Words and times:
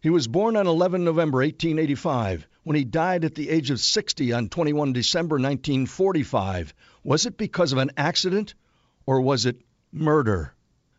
He 0.00 0.10
was 0.10 0.28
born 0.28 0.56
on 0.56 0.68
11 0.68 1.02
November 1.02 1.38
1885. 1.38 2.46
When 2.62 2.76
he 2.76 2.84
died 2.84 3.24
at 3.24 3.34
the 3.34 3.48
age 3.48 3.72
of 3.72 3.80
60 3.80 4.32
on 4.32 4.48
21 4.48 4.92
December 4.92 5.34
1945, 5.34 6.72
was 7.02 7.26
it 7.26 7.36
because 7.36 7.72
of 7.72 7.78
an 7.78 7.90
accident 7.96 8.54
or 9.06 9.20
was 9.20 9.44
it 9.44 9.60
murder? 9.90 10.54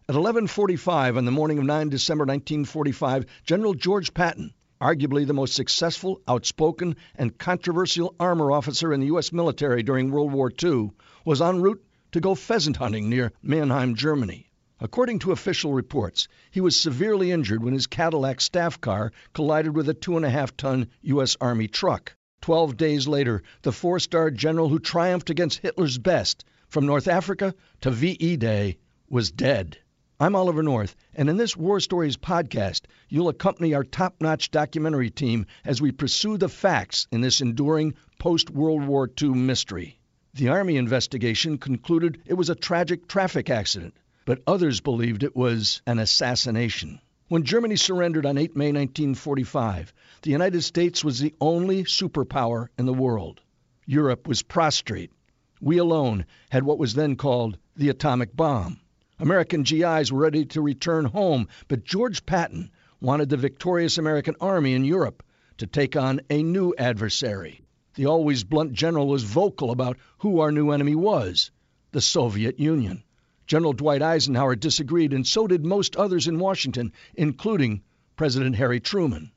At 0.09 0.15
11:45 0.15 1.15
on 1.15 1.23
the 1.23 1.31
morning 1.31 1.59
of 1.59 1.63
9 1.63 1.87
December 1.87 2.25
1945, 2.25 3.25
General 3.45 3.73
George 3.73 4.13
Patton, 4.13 4.53
arguably 4.81 5.25
the 5.25 5.33
most 5.33 5.53
successful, 5.53 6.21
outspoken, 6.27 6.97
and 7.15 7.37
controversial 7.37 8.15
armor 8.19 8.51
officer 8.51 8.91
in 8.91 8.99
the 8.99 9.07
U.S. 9.07 9.31
military 9.31 9.81
during 9.81 10.11
World 10.11 10.33
War 10.33 10.51
II, 10.61 10.91
was 11.23 11.41
en 11.41 11.61
route 11.61 11.81
to 12.11 12.19
go 12.19 12.35
pheasant 12.35 12.75
hunting 12.75 13.09
near 13.09 13.31
Mannheim, 13.41 13.95
Germany. 13.95 14.48
According 14.81 15.19
to 15.19 15.33
official 15.33 15.73
reports, 15.73 16.29
he 16.51 16.61
was 16.61 16.79
severely 16.79 17.31
injured 17.31 17.61
when 17.61 17.73
his 17.73 17.85
Cadillac 17.85 18.39
staff 18.39 18.79
car 18.79 19.11
collided 19.33 19.75
with 19.75 19.89
a 19.89 19.93
two 19.93 20.15
and 20.15 20.25
a 20.25 20.29
half 20.29 20.55
ton 20.55 20.87
U.S. 21.01 21.35
Army 21.41 21.67
truck. 21.67 22.15
Twelve 22.39 22.77
days 22.77 23.05
later, 23.05 23.43
the 23.63 23.73
four 23.73 23.99
star 23.99 24.31
general 24.31 24.69
who 24.69 24.79
triumphed 24.79 25.29
against 25.29 25.59
Hitler's 25.59 25.97
best, 25.97 26.45
from 26.69 26.85
North 26.85 27.09
Africa 27.09 27.53
to 27.81 27.91
VE 27.91 28.37
Day, 28.37 28.77
was 29.09 29.31
dead. 29.31 29.79
I'm 30.17 30.33
Oliver 30.33 30.63
North, 30.63 30.95
and 31.13 31.29
in 31.29 31.35
this 31.35 31.57
War 31.57 31.81
Stories 31.81 32.15
podcast, 32.15 32.83
you'll 33.09 33.27
accompany 33.27 33.73
our 33.73 33.83
top 33.83 34.15
notch 34.21 34.49
documentary 34.49 35.09
team 35.09 35.45
as 35.65 35.81
we 35.81 35.91
pursue 35.91 36.37
the 36.37 36.47
facts 36.47 37.05
in 37.11 37.19
this 37.19 37.41
enduring 37.41 37.95
post 38.17 38.49
World 38.49 38.85
War 38.85 39.11
II 39.21 39.31
mystery. 39.31 39.99
The 40.35 40.47
Army 40.47 40.77
investigation 40.77 41.57
concluded 41.57 42.21
it 42.25 42.35
was 42.35 42.49
a 42.49 42.55
tragic 42.55 43.09
traffic 43.09 43.49
accident 43.49 43.93
but 44.29 44.43
others 44.45 44.79
believed 44.79 45.23
it 45.23 45.35
was 45.35 45.81
an 45.87 45.97
assassination. 45.97 47.01
When 47.29 47.45
Germany 47.45 47.77
surrendered 47.77 48.27
on 48.27 48.37
8 48.37 48.55
May 48.55 48.67
1945, 48.67 49.91
the 50.21 50.29
United 50.29 50.61
States 50.61 51.03
was 51.03 51.17
the 51.17 51.33
only 51.41 51.83
superpower 51.83 52.67
in 52.77 52.85
the 52.85 52.93
world. 52.93 53.41
Europe 53.87 54.27
was 54.27 54.43
prostrate. 54.43 55.11
We 55.59 55.79
alone 55.79 56.27
had 56.51 56.61
what 56.61 56.77
was 56.77 56.93
then 56.93 57.15
called 57.15 57.57
the 57.75 57.89
atomic 57.89 58.35
bomb. 58.35 58.79
American 59.17 59.63
GIs 59.63 60.11
were 60.11 60.21
ready 60.21 60.45
to 60.45 60.61
return 60.61 61.05
home, 61.05 61.47
but 61.67 61.83
George 61.83 62.23
Patton 62.23 62.69
wanted 63.01 63.29
the 63.29 63.37
victorious 63.37 63.97
American 63.97 64.35
army 64.39 64.75
in 64.75 64.85
Europe 64.85 65.23
to 65.57 65.65
take 65.65 65.95
on 65.95 66.21
a 66.29 66.43
new 66.43 66.75
adversary. 66.77 67.63
The 67.95 68.05
always 68.05 68.43
blunt 68.43 68.73
general 68.73 69.07
was 69.07 69.23
vocal 69.23 69.71
about 69.71 69.97
who 70.19 70.41
our 70.41 70.51
new 70.51 70.69
enemy 70.69 70.93
was 70.93 71.49
the 71.93 71.99
Soviet 71.99 72.59
Union. 72.59 73.03
General 73.49 73.73
Dwight 73.73 74.03
Eisenhower 74.03 74.55
disagreed, 74.55 75.11
and 75.11 75.25
so 75.25 75.47
did 75.47 75.65
most 75.65 75.95
others 75.95 76.27
in 76.27 76.37
Washington, 76.37 76.93
including 77.15 77.81
President 78.15 78.55
Harry 78.57 78.79
Truman. 78.79 79.31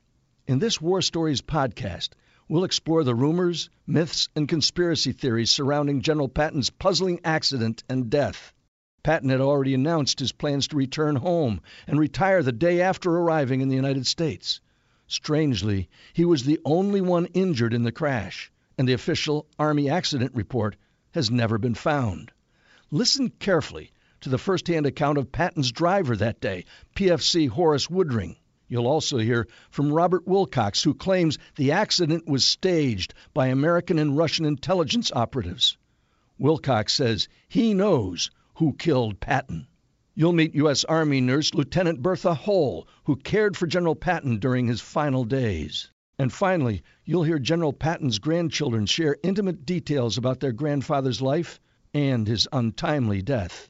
In 0.45 0.59
this 0.59 0.79
War 0.79 1.01
Stories 1.01 1.41
podcast, 1.41 2.09
we'll 2.47 2.63
explore 2.63 3.03
the 3.03 3.15
rumors, 3.15 3.71
myths, 3.87 4.29
and 4.35 4.47
conspiracy 4.47 5.13
theories 5.13 5.49
surrounding 5.49 6.01
General 6.01 6.29
Patton's 6.29 6.69
puzzling 6.69 7.21
accident 7.23 7.83
and 7.89 8.11
death. 8.11 8.53
Patton 9.01 9.31
had 9.31 9.41
already 9.41 9.73
announced 9.73 10.19
his 10.19 10.31
plans 10.31 10.67
to 10.67 10.77
return 10.77 11.15
home 11.15 11.59
and 11.87 11.99
retire 11.99 12.43
the 12.43 12.51
day 12.51 12.81
after 12.81 13.09
arriving 13.09 13.61
in 13.61 13.69
the 13.69 13.75
United 13.75 14.05
States. 14.05 14.61
Strangely, 15.07 15.89
he 16.13 16.23
was 16.23 16.43
the 16.43 16.59
only 16.65 17.01
one 17.01 17.25
injured 17.33 17.73
in 17.73 17.81
the 17.81 17.91
crash, 17.91 18.51
and 18.77 18.87
the 18.87 18.93
official 18.93 19.47
Army 19.57 19.89
accident 19.89 20.35
report 20.35 20.75
has 21.15 21.31
never 21.31 21.57
been 21.57 21.73
found. 21.73 22.31
Listen 22.91 23.31
carefully 23.39 23.89
to 24.23 24.29
the 24.29 24.37
first 24.37 24.67
hand 24.67 24.85
account 24.85 25.17
of 25.17 25.31
Patton's 25.33 25.71
driver 25.71 26.15
that 26.15 26.39
day, 26.39 26.63
PFC 26.95 27.49
Horace 27.49 27.87
Woodring. 27.87 28.37
You'll 28.69 28.87
also 28.87 29.17
hear 29.17 29.47
from 29.69 29.91
Robert 29.91 30.25
Wilcox, 30.25 30.81
who 30.81 30.93
claims 30.93 31.37
the 31.57 31.73
accident 31.73 32.25
was 32.25 32.45
staged 32.45 33.13
by 33.33 33.47
American 33.47 33.99
and 33.99 34.17
Russian 34.17 34.45
intelligence 34.45 35.11
operatives. 35.13 35.77
Wilcox 36.39 36.93
says 36.93 37.27
he 37.49 37.73
knows 37.73 38.31
who 38.55 38.73
killed 38.73 39.19
Patton. 39.19 39.67
You'll 40.15 40.31
meet 40.31 40.55
U.S. 40.55 40.85
Army 40.85 41.19
nurse 41.19 41.53
Lieutenant 41.53 42.01
Bertha 42.01 42.33
Hohle, 42.33 42.85
who 43.03 43.17
cared 43.17 43.57
for 43.57 43.67
General 43.67 43.95
Patton 43.95 44.39
during 44.39 44.67
his 44.67 44.79
final 44.79 45.25
days. 45.25 45.89
And 46.17 46.31
finally, 46.31 46.81
you'll 47.03 47.23
hear 47.23 47.39
General 47.39 47.73
Patton's 47.73 48.19
grandchildren 48.19 48.85
share 48.85 49.17
intimate 49.21 49.65
details 49.65 50.17
about 50.17 50.39
their 50.39 50.53
grandfather's 50.53 51.21
life 51.21 51.59
and 51.93 52.25
his 52.25 52.47
untimely 52.53 53.21
death. 53.21 53.69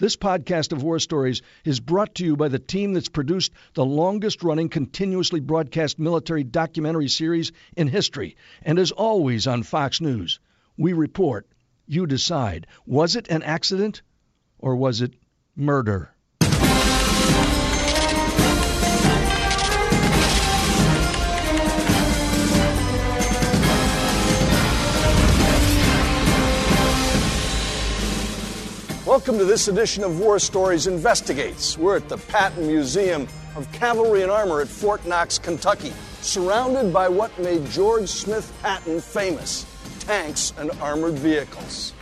This 0.00 0.14
podcast 0.14 0.70
of 0.70 0.84
War 0.84 1.00
Stories 1.00 1.42
is 1.64 1.80
brought 1.80 2.14
to 2.14 2.24
you 2.24 2.36
by 2.36 2.46
the 2.46 2.60
team 2.60 2.92
that's 2.92 3.08
produced 3.08 3.50
the 3.74 3.84
longest 3.84 4.44
running 4.44 4.68
continuously 4.68 5.40
broadcast 5.40 5.98
military 5.98 6.44
documentary 6.44 7.08
series 7.08 7.50
in 7.76 7.88
history. 7.88 8.36
And 8.62 8.78
as 8.78 8.92
always 8.92 9.48
on 9.48 9.64
Fox 9.64 10.00
News, 10.00 10.38
we 10.76 10.92
report, 10.92 11.48
you 11.88 12.06
decide. 12.06 12.68
Was 12.86 13.16
it 13.16 13.26
an 13.26 13.42
accident 13.42 14.02
or 14.60 14.76
was 14.76 15.00
it 15.00 15.14
murder? 15.56 16.14
Welcome 29.18 29.38
to 29.38 29.44
this 29.44 29.66
edition 29.66 30.04
of 30.04 30.20
War 30.20 30.38
Stories 30.38 30.86
Investigates. 30.86 31.76
We're 31.76 31.96
at 31.96 32.08
the 32.08 32.18
Patton 32.18 32.68
Museum 32.68 33.26
of 33.56 33.70
Cavalry 33.72 34.22
and 34.22 34.30
Armor 34.30 34.60
at 34.60 34.68
Fort 34.68 35.04
Knox, 35.04 35.40
Kentucky, 35.40 35.92
surrounded 36.20 36.92
by 36.92 37.08
what 37.08 37.36
made 37.40 37.68
George 37.68 38.08
Smith 38.08 38.56
Patton 38.62 39.00
famous 39.00 39.66
tanks 39.98 40.52
and 40.56 40.70
armored 40.80 41.14
vehicles. 41.14 41.94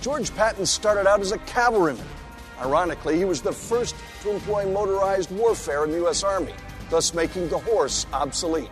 George 0.00 0.34
Patton 0.34 0.66
started 0.66 1.06
out 1.08 1.20
as 1.20 1.30
a 1.30 1.38
cavalryman. 1.38 2.04
Ironically, 2.60 3.16
he 3.16 3.24
was 3.24 3.40
the 3.40 3.52
first 3.52 3.94
to 4.22 4.32
employ 4.32 4.68
motorized 4.68 5.30
warfare 5.30 5.84
in 5.84 5.92
the 5.92 5.98
U.S. 5.98 6.24
Army, 6.24 6.54
thus 6.90 7.14
making 7.14 7.48
the 7.48 7.58
horse 7.58 8.08
obsolete. 8.12 8.70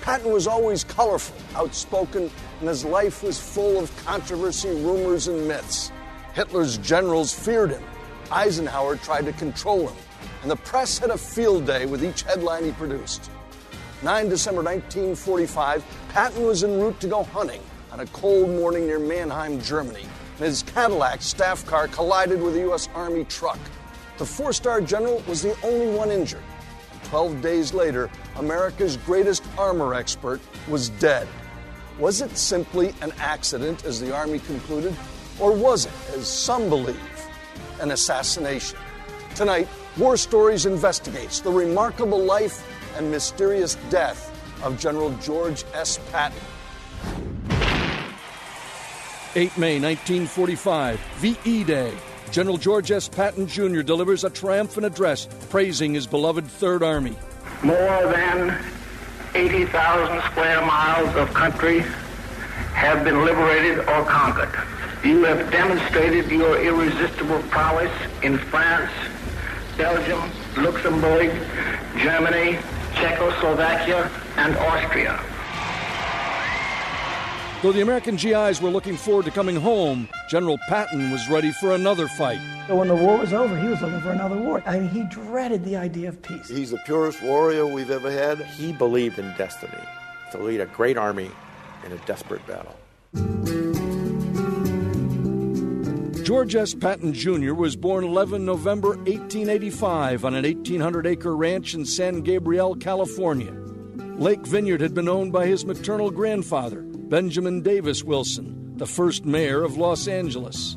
Patton 0.00 0.30
was 0.30 0.46
always 0.46 0.84
colorful, 0.84 1.36
outspoken, 1.56 2.30
and 2.60 2.68
his 2.68 2.84
life 2.84 3.24
was 3.24 3.36
full 3.36 3.80
of 3.80 3.90
controversy, 4.06 4.68
rumors, 4.68 5.26
and 5.26 5.48
myths. 5.48 5.90
Hitler's 6.36 6.76
generals 6.76 7.32
feared 7.32 7.70
him. 7.70 7.82
Eisenhower 8.30 8.96
tried 8.96 9.24
to 9.24 9.32
control 9.32 9.88
him, 9.88 9.96
and 10.42 10.50
the 10.50 10.56
press 10.56 10.98
had 10.98 11.08
a 11.08 11.16
field 11.16 11.66
day 11.66 11.86
with 11.86 12.04
each 12.04 12.24
headline 12.24 12.62
he 12.62 12.72
produced. 12.72 13.30
9 14.02 14.28
December 14.28 14.62
1945, 14.62 15.82
Patton 16.10 16.42
was 16.42 16.62
en 16.62 16.78
route 16.78 17.00
to 17.00 17.08
go 17.08 17.22
hunting 17.22 17.62
on 17.90 18.00
a 18.00 18.06
cold 18.08 18.50
morning 18.50 18.86
near 18.86 18.98
Mannheim, 18.98 19.58
Germany, 19.62 20.02
and 20.02 20.44
his 20.44 20.62
Cadillac 20.62 21.22
staff 21.22 21.64
car 21.64 21.88
collided 21.88 22.42
with 22.42 22.54
a 22.56 22.60
U.S. 22.60 22.90
Army 22.94 23.24
truck. 23.24 23.58
The 24.18 24.26
four 24.26 24.52
star 24.52 24.82
general 24.82 25.22
was 25.26 25.40
the 25.40 25.56
only 25.64 25.88
one 25.96 26.10
injured. 26.10 26.44
Twelve 27.04 27.40
days 27.40 27.72
later, 27.72 28.10
America's 28.36 28.98
greatest 28.98 29.42
armor 29.56 29.94
expert 29.94 30.42
was 30.68 30.90
dead. 30.90 31.26
Was 31.98 32.20
it 32.20 32.36
simply 32.36 32.94
an 33.00 33.12
accident, 33.20 33.86
as 33.86 34.02
the 34.02 34.14
Army 34.14 34.40
concluded? 34.40 34.94
Or 35.38 35.52
was 35.52 35.86
it, 35.86 35.92
as 36.16 36.26
some 36.26 36.68
believe, 36.68 36.96
an 37.80 37.90
assassination? 37.90 38.78
Tonight, 39.34 39.68
War 39.98 40.16
Stories 40.16 40.66
investigates 40.66 41.40
the 41.40 41.50
remarkable 41.50 42.22
life 42.22 42.66
and 42.96 43.10
mysterious 43.10 43.76
death 43.90 44.32
of 44.62 44.78
General 44.78 45.10
George 45.18 45.64
S. 45.74 45.98
Patton. 46.10 46.38
8 49.34 49.58
May 49.58 49.78
1945, 49.78 50.98
VE 51.16 51.64
Day. 51.64 51.92
General 52.30 52.56
George 52.56 52.90
S. 52.90 53.06
Patton 53.06 53.46
Jr. 53.46 53.82
delivers 53.82 54.24
a 54.24 54.30
triumphant 54.30 54.86
address 54.86 55.28
praising 55.50 55.92
his 55.92 56.06
beloved 56.06 56.46
Third 56.46 56.82
Army. 56.82 57.14
More 57.62 57.76
than 57.76 58.58
80,000 59.34 60.22
square 60.30 60.64
miles 60.64 61.14
of 61.16 61.32
country 61.34 61.80
have 62.72 63.04
been 63.04 63.24
liberated 63.24 63.80
or 63.80 64.04
conquered. 64.04 64.48
You 65.06 65.22
have 65.22 65.52
demonstrated 65.52 66.28
your 66.32 66.60
irresistible 66.60 67.40
prowess 67.42 67.92
in 68.24 68.38
France, 68.38 68.90
Belgium, 69.78 70.32
Luxembourg, 70.56 71.30
Germany, 71.96 72.58
Czechoslovakia, 72.92 74.10
and 74.36 74.56
Austria. 74.56 75.22
Though 77.62 77.70
the 77.70 77.82
American 77.82 78.16
GIs 78.16 78.60
were 78.60 78.68
looking 78.68 78.96
forward 78.96 79.26
to 79.26 79.30
coming 79.30 79.54
home, 79.54 80.08
General 80.28 80.58
Patton 80.68 81.12
was 81.12 81.28
ready 81.28 81.52
for 81.52 81.76
another 81.76 82.08
fight. 82.08 82.40
When 82.68 82.88
the 82.88 82.96
war 82.96 83.16
was 83.16 83.32
over, 83.32 83.56
he 83.56 83.68
was 83.68 83.80
looking 83.80 84.00
for 84.00 84.10
another 84.10 84.36
war. 84.36 84.60
I 84.66 84.80
mean, 84.80 84.88
he 84.88 85.04
dreaded 85.04 85.64
the 85.64 85.76
idea 85.76 86.08
of 86.08 86.20
peace. 86.20 86.48
He's 86.48 86.72
the 86.72 86.78
purest 86.78 87.22
warrior 87.22 87.64
we've 87.64 87.92
ever 87.92 88.10
had. 88.10 88.40
He 88.40 88.72
believed 88.72 89.20
in 89.20 89.32
destiny 89.38 89.78
to 90.32 90.38
lead 90.38 90.60
a 90.60 90.66
great 90.66 90.98
army 90.98 91.30
in 91.84 91.92
a 91.92 91.98
desperate 91.98 92.44
battle. 92.48 92.74
George 96.26 96.56
S. 96.56 96.74
Patton 96.74 97.12
Jr. 97.12 97.54
was 97.54 97.76
born 97.76 98.02
11 98.02 98.44
November 98.44 98.88
1885 98.88 100.24
on 100.24 100.34
an 100.34 100.42
1,800 100.42 101.06
acre 101.06 101.36
ranch 101.36 101.72
in 101.72 101.84
San 101.84 102.20
Gabriel, 102.22 102.74
California. 102.74 103.52
Lake 104.18 104.44
Vineyard 104.44 104.80
had 104.80 104.92
been 104.92 105.08
owned 105.08 105.32
by 105.32 105.46
his 105.46 105.64
maternal 105.64 106.10
grandfather, 106.10 106.80
Benjamin 106.82 107.62
Davis 107.62 108.02
Wilson, 108.02 108.76
the 108.76 108.88
first 108.88 109.24
mayor 109.24 109.62
of 109.62 109.76
Los 109.76 110.08
Angeles. 110.08 110.76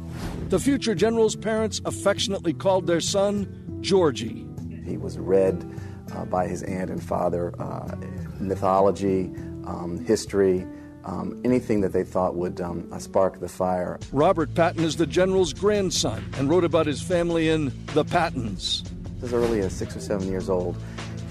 The 0.50 0.60
future 0.60 0.94
general's 0.94 1.36
parents 1.36 1.82
affectionately 1.84 2.54
called 2.54 2.86
their 2.86 3.02
son 3.02 3.80
Georgie. 3.82 4.46
He 4.86 4.98
was 4.98 5.18
read 5.18 5.68
uh, 6.14 6.26
by 6.26 6.48
his 6.48 6.62
aunt 6.62 6.92
and 6.92 7.04
father 7.04 7.60
uh, 7.60 7.96
mythology, 8.40 9.32
um, 9.66 9.98
history, 10.06 10.68
um, 11.10 11.42
anything 11.44 11.82
that 11.82 11.92
they 11.92 12.04
thought 12.04 12.36
would 12.36 12.62
um, 12.62 12.88
spark 13.00 13.40
the 13.40 13.50
fire. 13.50 14.00
Robert 14.12 14.54
Patton 14.54 14.84
is 14.84 14.98
the 14.98 15.08
general's 15.08 15.54
grandson 15.54 16.24
and 16.38 16.50
wrote 16.50 16.64
about 16.64 16.86
his 16.86 17.02
family 17.02 17.50
in 17.50 17.72
The 17.94 18.06
Pattons. 18.06 18.84
As 19.24 19.34
early 19.34 19.62
as 19.62 19.74
six 19.74 19.96
or 19.96 20.02
seven 20.02 20.28
years 20.28 20.50
old, 20.50 20.78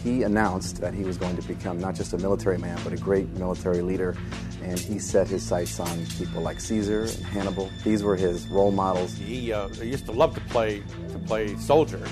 he 0.02 0.24
announced 0.24 0.80
that 0.80 0.94
he 0.94 1.04
was 1.04 1.16
going 1.16 1.36
to 1.36 1.42
become 1.46 1.78
not 1.78 1.94
just 1.94 2.12
a 2.12 2.18
military 2.18 2.58
man, 2.58 2.78
but 2.82 2.92
a 2.92 2.96
great 2.96 3.28
military 3.30 3.80
leader. 3.80 4.16
And 4.62 4.78
he 4.78 4.98
set 4.98 5.28
his 5.28 5.44
sights 5.44 5.78
on 5.78 6.06
people 6.18 6.42
like 6.42 6.60
Caesar 6.60 7.02
and 7.02 7.24
Hannibal. 7.26 7.70
These 7.84 8.02
were 8.02 8.16
his 8.16 8.48
role 8.48 8.72
models. 8.72 9.16
He, 9.16 9.52
uh, 9.52 9.68
he 9.68 9.88
used 9.88 10.06
to 10.06 10.12
love 10.12 10.34
to 10.34 10.40
play 10.52 10.82
to 11.12 11.18
play 11.20 11.56
soldier. 11.56 12.04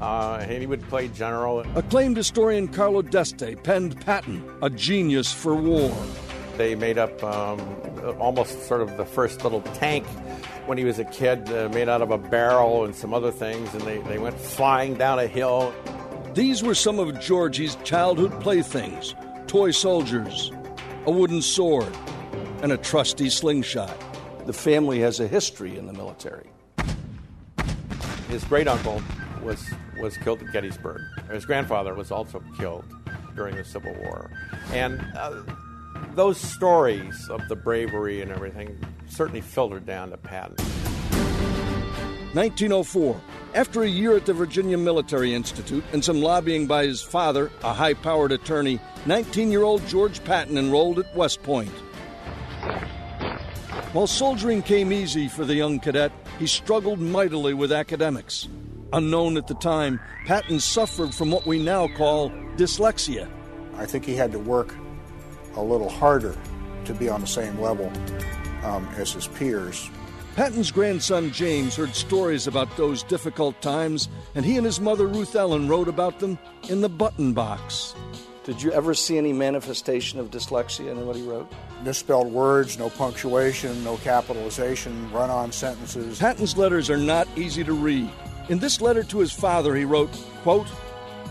Uh, 0.00 0.38
and 0.42 0.60
he 0.60 0.66
would 0.66 0.86
play 0.88 1.08
general. 1.08 1.60
Acclaimed 1.74 2.18
historian 2.18 2.68
Carlo 2.68 3.00
D'Este 3.00 3.56
penned 3.62 3.98
Patton, 4.04 4.46
a 4.60 4.68
genius 4.68 5.32
for 5.32 5.54
war. 5.54 5.90
They 6.56 6.74
made 6.74 6.98
up 6.98 7.22
um, 7.22 7.60
almost 8.18 8.66
sort 8.66 8.80
of 8.80 8.96
the 8.96 9.04
first 9.04 9.44
little 9.44 9.62
tank 9.62 10.06
when 10.66 10.78
he 10.78 10.84
was 10.84 10.98
a 10.98 11.04
kid, 11.04 11.48
uh, 11.50 11.68
made 11.68 11.88
out 11.88 12.02
of 12.02 12.10
a 12.10 12.18
barrel 12.18 12.84
and 12.84 12.94
some 12.94 13.14
other 13.14 13.30
things, 13.30 13.72
and 13.74 13.82
they, 13.82 13.98
they 13.98 14.18
went 14.18 14.38
flying 14.38 14.94
down 14.94 15.18
a 15.18 15.26
hill. 15.26 15.72
These 16.34 16.62
were 16.62 16.74
some 16.74 16.98
of 16.98 17.18
Georgie's 17.20 17.76
childhood 17.84 18.40
playthings 18.40 19.14
toy 19.46 19.70
soldiers, 19.70 20.50
a 21.06 21.10
wooden 21.10 21.40
sword, 21.40 21.96
and 22.62 22.72
a 22.72 22.76
trusty 22.76 23.30
slingshot. 23.30 23.96
The 24.46 24.52
family 24.52 24.98
has 25.00 25.20
a 25.20 25.28
history 25.28 25.78
in 25.78 25.86
the 25.86 25.92
military. 25.92 26.50
His 28.28 28.42
great 28.44 28.66
uncle 28.66 29.00
was, 29.42 29.64
was 30.00 30.16
killed 30.16 30.42
at 30.42 30.52
Gettysburg. 30.52 31.00
His 31.30 31.46
grandfather 31.46 31.94
was 31.94 32.10
also 32.10 32.42
killed 32.58 32.84
during 33.36 33.54
the 33.54 33.64
Civil 33.64 33.94
War. 33.94 34.30
And 34.72 35.00
uh, 35.16 35.42
those 36.14 36.38
stories 36.38 37.28
of 37.28 37.46
the 37.48 37.56
bravery 37.56 38.22
and 38.22 38.30
everything 38.32 38.78
certainly 39.08 39.40
filtered 39.40 39.86
down 39.86 40.10
to 40.10 40.16
Patton. 40.16 40.56
1904. 42.36 43.20
After 43.54 43.82
a 43.82 43.88
year 43.88 44.16
at 44.16 44.26
the 44.26 44.34
Virginia 44.34 44.76
Military 44.76 45.32
Institute 45.32 45.82
and 45.92 46.04
some 46.04 46.20
lobbying 46.20 46.66
by 46.66 46.84
his 46.84 47.00
father, 47.00 47.50
a 47.62 47.72
high 47.72 47.94
powered 47.94 48.32
attorney, 48.32 48.78
19 49.06 49.50
year 49.50 49.62
old 49.62 49.86
George 49.86 50.22
Patton 50.24 50.58
enrolled 50.58 50.98
at 50.98 51.16
West 51.16 51.42
Point. 51.42 51.72
While 53.92 54.06
soldiering 54.06 54.60
came 54.60 54.92
easy 54.92 55.28
for 55.28 55.46
the 55.46 55.54
young 55.54 55.80
cadet, 55.80 56.12
he 56.38 56.46
struggled 56.46 57.00
mightily 57.00 57.54
with 57.54 57.72
academics. 57.72 58.48
Unknown 58.92 59.38
at 59.38 59.46
the 59.46 59.54
time, 59.54 59.98
Patton 60.26 60.60
suffered 60.60 61.14
from 61.14 61.30
what 61.30 61.46
we 61.46 61.58
now 61.62 61.88
call 61.88 62.30
dyslexia. 62.56 63.28
I 63.76 63.86
think 63.86 64.04
he 64.04 64.14
had 64.14 64.32
to 64.32 64.38
work 64.38 64.74
a 65.56 65.62
little 65.62 65.88
harder 65.88 66.36
to 66.84 66.94
be 66.94 67.08
on 67.08 67.20
the 67.20 67.26
same 67.26 67.58
level 67.60 67.90
um, 68.62 68.88
as 68.96 69.12
his 69.12 69.26
peers. 69.26 69.90
Patton's 70.36 70.70
grandson 70.70 71.32
James 71.32 71.76
heard 71.76 71.94
stories 71.94 72.46
about 72.46 72.76
those 72.76 73.02
difficult 73.02 73.60
times, 73.62 74.08
and 74.34 74.44
he 74.44 74.58
and 74.58 74.66
his 74.66 74.80
mother 74.80 75.06
Ruth 75.06 75.34
Ellen 75.34 75.66
wrote 75.66 75.88
about 75.88 76.18
them 76.18 76.38
in 76.68 76.82
the 76.82 76.90
button 76.90 77.32
box. 77.32 77.94
Did 78.44 78.62
you 78.62 78.70
ever 78.70 78.94
see 78.94 79.16
any 79.18 79.32
manifestation 79.32 80.20
of 80.20 80.30
dyslexia 80.30 80.90
in 80.90 81.06
what 81.06 81.16
he 81.16 81.22
wrote? 81.22 81.50
Misspelled 81.82 82.30
words, 82.30 82.78
no 82.78 82.90
punctuation, 82.90 83.82
no 83.82 83.96
capitalization, 83.96 85.10
run 85.10 85.30
on 85.30 85.50
sentences. 85.52 86.18
Patton's 86.18 86.56
letters 86.56 86.90
are 86.90 86.98
not 86.98 87.26
easy 87.34 87.64
to 87.64 87.72
read. 87.72 88.10
In 88.48 88.58
this 88.58 88.80
letter 88.80 89.02
to 89.04 89.18
his 89.18 89.32
father, 89.32 89.74
he 89.74 89.84
wrote, 89.84 90.12
quote, 90.42 90.68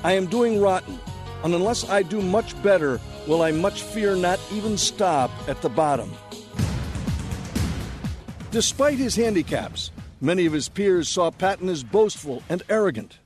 I 0.04 0.14
am 0.14 0.26
doing 0.26 0.60
rotten, 0.60 1.00
and 1.44 1.54
unless 1.54 1.88
I 1.88 2.02
do 2.02 2.22
much 2.22 2.62
better, 2.64 3.00
will 3.28 3.42
I 3.42 3.52
much 3.52 3.82
fear 3.84 4.16
not 4.16 4.40
even 4.52 4.78
stop 4.78 5.32
at 5.48 5.62
the 5.62 5.70
bottom. 5.70 6.12
Despite 8.52 8.98
his 8.98 9.16
handicaps, 9.16 9.92
many 10.22 10.46
of 10.46 10.54
his 10.54 10.70
peers 10.70 11.10
saw 11.10 11.32
Patton 11.32 11.70
as 11.70 11.84
boastful 11.84 12.42
and 12.50 12.64
arrogant. 12.70 13.20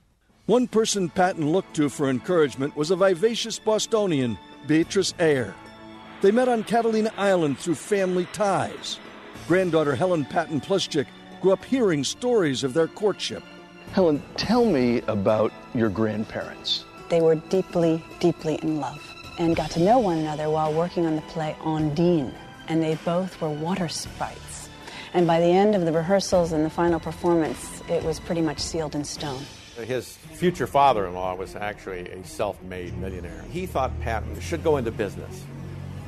One 0.48 0.68
person 0.68 1.10
Patton 1.10 1.52
looked 1.52 1.76
to 1.76 1.90
for 1.90 2.10
encouragement 2.10 2.76
was 2.76 2.90
a 2.90 2.96
vivacious 2.96 3.60
Bostonian, 3.60 4.40
Beatrice 4.66 5.14
Ayer. 5.20 5.54
They 6.22 6.32
met 6.32 6.50
on 6.50 6.64
Catalina 6.64 7.14
Island 7.18 7.60
through 7.60 7.76
family 7.76 8.26
ties. 8.34 9.00
Granddaughter 9.48 9.96
Helen 9.96 10.26
Patton 10.26 10.62
Plusczyk 10.62 11.06
grew 11.42 11.54
up 11.54 11.64
hearing 11.64 12.04
stories 12.04 12.64
of 12.64 12.74
their 12.74 12.88
courtship. 12.88 13.44
Helen, 13.92 14.22
tell 14.36 14.66
me 14.66 15.02
about 15.08 15.54
your 15.74 15.90
grandparents. 15.90 16.86
They 17.10 17.22
were 17.22 17.36
deeply, 17.36 18.04
deeply 18.20 18.56
in 18.62 18.80
love 18.80 19.09
and 19.40 19.56
got 19.56 19.72
to 19.72 19.80
know 19.80 19.98
one 19.98 20.20
another 20.20 20.50
while 20.50 20.72
working 20.72 21.08
on 21.08 21.16
the 21.16 21.22
play 21.24 21.56
Ondine. 21.62 22.34
And 22.68 22.84
they 22.84 22.96
both 23.04 23.42
were 23.42 23.50
water 23.50 23.88
sprites. 23.88 24.70
And 25.14 25.26
by 25.26 25.40
the 25.40 25.48
end 25.48 25.74
of 25.74 25.86
the 25.86 25.92
rehearsals 25.92 26.52
and 26.52 26.64
the 26.64 26.70
final 26.70 27.00
performance, 27.00 27.82
it 27.90 28.04
was 28.04 28.20
pretty 28.20 28.42
much 28.42 28.60
sealed 28.60 28.94
in 28.94 29.04
stone. 29.04 29.42
His 29.76 30.18
future 30.34 30.68
father 30.68 31.08
in 31.08 31.14
law 31.14 31.34
was 31.36 31.56
actually 31.56 32.10
a 32.10 32.24
self 32.26 32.62
made 32.64 32.96
millionaire. 32.98 33.44
He 33.50 33.66
thought 33.66 33.98
Patton 34.02 34.40
should 34.42 34.62
go 34.62 34.78
into 34.78 34.92
business, 34.92 35.42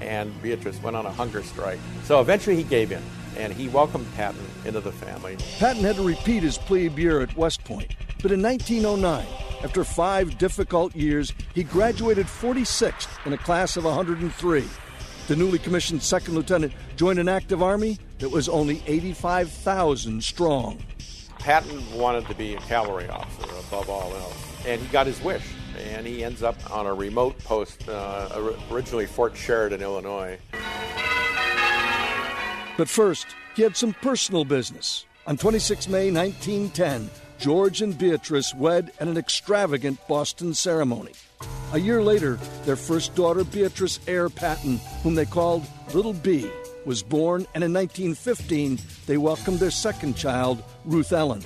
and 0.01 0.39
Beatrice 0.43 0.79
went 0.83 0.97
on 0.97 1.05
a 1.05 1.11
hunger 1.11 1.41
strike. 1.41 1.79
So 2.03 2.19
eventually 2.19 2.57
he 2.57 2.63
gave 2.63 2.91
in, 2.91 3.01
and 3.37 3.53
he 3.53 3.69
welcomed 3.69 4.13
Patton 4.15 4.45
into 4.65 4.81
the 4.81 4.91
family. 4.91 5.37
Patton 5.57 5.83
had 5.83 5.95
to 5.95 6.03
repeat 6.03 6.43
his 6.43 6.57
plebe 6.57 6.99
year 6.99 7.21
at 7.21 7.35
West 7.37 7.63
Point, 7.63 7.95
but 8.21 8.31
in 8.31 8.41
1909, 8.41 9.25
after 9.63 9.83
five 9.83 10.37
difficult 10.37 10.95
years, 10.95 11.33
he 11.53 11.63
graduated 11.63 12.25
46th 12.25 13.25
in 13.25 13.33
a 13.33 13.37
class 13.37 13.77
of 13.77 13.83
103. 13.83 14.65
The 15.27 15.35
newly 15.35 15.59
commissioned 15.59 16.01
second 16.01 16.33
lieutenant 16.33 16.73
joined 16.95 17.19
an 17.19 17.29
active 17.29 17.61
army 17.61 17.99
that 18.19 18.29
was 18.29 18.49
only 18.49 18.81
85,000 18.87 20.23
strong. 20.23 20.79
Patton 21.39 21.97
wanted 21.97 22.27
to 22.27 22.35
be 22.35 22.55
a 22.55 22.59
cavalry 22.61 23.07
officer 23.09 23.49
above 23.67 23.89
all 23.89 24.13
else, 24.15 24.65
and 24.65 24.81
he 24.81 24.87
got 24.87 25.07
his 25.07 25.21
wish. 25.21 25.43
And 25.77 26.05
he 26.05 26.23
ends 26.23 26.43
up 26.43 26.55
on 26.69 26.85
a 26.85 26.93
remote 26.93 27.37
post, 27.43 27.87
uh, 27.87 28.53
originally 28.69 29.05
Fort 29.05 29.35
Sheridan, 29.35 29.81
Illinois. 29.81 30.38
But 32.77 32.89
first, 32.89 33.27
he 33.55 33.62
had 33.62 33.77
some 33.77 33.93
personal 33.93 34.43
business. 34.43 35.05
On 35.27 35.38
26 35.38 35.88
May 35.88 36.12
1910, 36.12 37.09
George 37.41 37.81
and 37.81 37.98
Beatrice 37.98 38.53
wed 38.53 38.91
at 39.00 39.07
an 39.07 39.17
extravagant 39.17 39.98
Boston 40.07 40.53
ceremony. 40.53 41.13
A 41.74 41.79
year 41.79 42.03
later, 42.03 42.36
their 42.65 42.75
first 42.75 43.15
daughter, 43.15 43.43
Beatrice 43.43 44.00
Ayer 44.07 44.29
Patton, 44.29 44.79
whom 45.01 45.15
they 45.15 45.25
called 45.25 45.65
Little 45.91 46.13
B, 46.13 46.48
was 46.86 47.01
born, 47.01 47.48
and 47.55 47.63
in 47.63 47.74
1915, 47.74 48.77
they 49.07 49.17
welcomed 49.17 49.57
their 49.57 49.71
second 49.71 50.15
child, 50.15 50.63
Ruth 50.86 51.12
Ellen. 51.12 51.43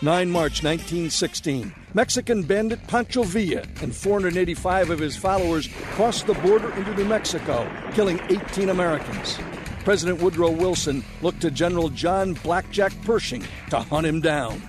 9 0.00 0.30
March 0.30 0.62
1916. 0.62 1.74
Mexican 1.92 2.44
bandit 2.44 2.86
Pancho 2.86 3.24
Villa 3.24 3.64
and 3.82 3.92
485 3.92 4.90
of 4.90 5.00
his 5.00 5.16
followers 5.16 5.68
crossed 5.96 6.28
the 6.28 6.34
border 6.34 6.72
into 6.76 6.94
New 6.94 7.04
Mexico, 7.04 7.68
killing 7.94 8.20
18 8.30 8.68
Americans. 8.68 9.36
President 9.84 10.20
Woodrow 10.20 10.50
Wilson 10.50 11.02
looked 11.22 11.40
to 11.40 11.50
General 11.50 11.88
John 11.88 12.34
Blackjack 12.34 12.92
Pershing 13.02 13.44
to 13.70 13.80
hunt 13.80 14.06
him 14.06 14.20
down. 14.20 14.60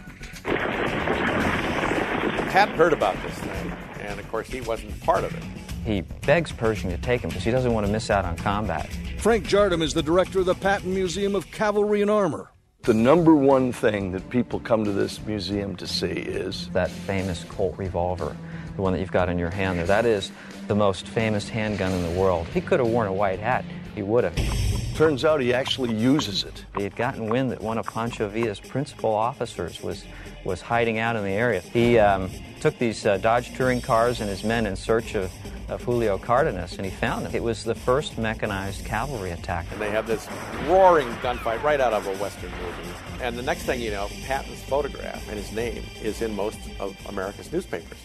Pat 2.51 2.69
heard 2.69 2.93
about 2.93 3.15
this 3.23 3.37
thing, 3.37 3.71
and 3.99 4.19
of 4.19 4.27
course, 4.29 4.47
he 4.47 4.61
wasn't 4.61 4.99
part 5.01 5.23
of 5.23 5.33
it. 5.33 5.43
He 5.85 6.01
begs 6.25 6.51
Pershing 6.51 6.89
to 6.91 6.97
take 6.97 7.21
him 7.21 7.29
because 7.29 7.43
he 7.43 7.51
doesn't 7.51 7.73
want 7.73 7.85
to 7.85 7.91
miss 7.91 8.09
out 8.09 8.25
on 8.25 8.37
combat. 8.37 8.89
Frank 9.17 9.45
Jardim 9.45 9.81
is 9.81 9.93
the 9.93 10.03
director 10.03 10.39
of 10.39 10.45
the 10.45 10.55
Patton 10.55 10.93
Museum 10.93 11.35
of 11.35 11.49
Cavalry 11.51 12.01
and 12.01 12.09
Armor. 12.11 12.49
The 12.83 12.93
number 12.93 13.35
one 13.35 13.71
thing 13.71 14.11
that 14.13 14.29
people 14.29 14.59
come 14.59 14.83
to 14.85 14.91
this 14.91 15.23
museum 15.25 15.75
to 15.75 15.85
see 15.85 16.07
is 16.07 16.67
that 16.69 16.89
famous 16.89 17.43
Colt 17.43 17.77
revolver, 17.77 18.35
the 18.75 18.81
one 18.81 18.93
that 18.93 18.99
you've 18.99 19.11
got 19.11 19.29
in 19.29 19.37
your 19.37 19.51
hand 19.51 19.77
there. 19.77 19.85
That 19.85 20.05
is 20.05 20.31
the 20.67 20.75
most 20.75 21.05
famous 21.07 21.47
handgun 21.47 21.91
in 21.91 22.01
the 22.01 22.19
world. 22.19 22.47
He 22.47 22.61
could 22.61 22.79
have 22.79 22.87
worn 22.87 23.07
a 23.07 23.13
white 23.13 23.39
hat, 23.39 23.63
he 23.93 24.01
would 24.01 24.23
have. 24.23 24.80
Turns 24.95 25.25
out 25.25 25.41
he 25.41 25.53
actually 25.53 25.95
uses 25.95 26.43
it. 26.43 26.65
He 26.77 26.83
had 26.83 26.95
gotten 26.95 27.27
wind 27.27 27.51
that 27.51 27.61
one 27.61 27.77
of 27.77 27.87
Pancho 27.87 28.27
Villa's 28.27 28.59
principal 28.59 29.11
officers 29.13 29.81
was, 29.81 30.05
was 30.43 30.61
hiding 30.61 30.99
out 30.99 31.15
in 31.15 31.23
the 31.23 31.31
area. 31.31 31.61
He 31.61 31.97
um, 31.97 32.29
took 32.59 32.77
these 32.77 33.05
uh, 33.05 33.17
Dodge 33.17 33.55
touring 33.55 33.81
cars 33.81 34.19
and 34.21 34.29
his 34.29 34.43
men 34.43 34.67
in 34.67 34.75
search 34.75 35.15
of, 35.15 35.31
of 35.69 35.81
Julio 35.81 36.17
Cardenas, 36.17 36.75
and 36.75 36.85
he 36.85 36.91
found 36.91 37.25
him. 37.25 37.33
It 37.33 37.41
was 37.41 37.63
the 37.63 37.73
first 37.73 38.17
mechanized 38.17 38.85
cavalry 38.85 39.31
attack. 39.31 39.65
And 39.71 39.81
they 39.81 39.89
have 39.89 40.05
this 40.05 40.27
roaring 40.67 41.07
gunfight 41.15 41.63
right 41.63 41.79
out 41.79 41.93
of 41.93 42.05
a 42.05 42.15
Western 42.17 42.51
movie. 42.51 42.93
And 43.21 43.37
the 43.37 43.43
next 43.43 43.63
thing 43.63 43.81
you 43.81 43.91
know, 43.91 44.07
Patton's 44.25 44.61
photograph 44.63 45.27
and 45.29 45.37
his 45.37 45.51
name 45.51 45.83
is 46.01 46.21
in 46.21 46.35
most 46.35 46.59
of 46.79 46.95
America's 47.07 47.51
newspapers. 47.51 47.97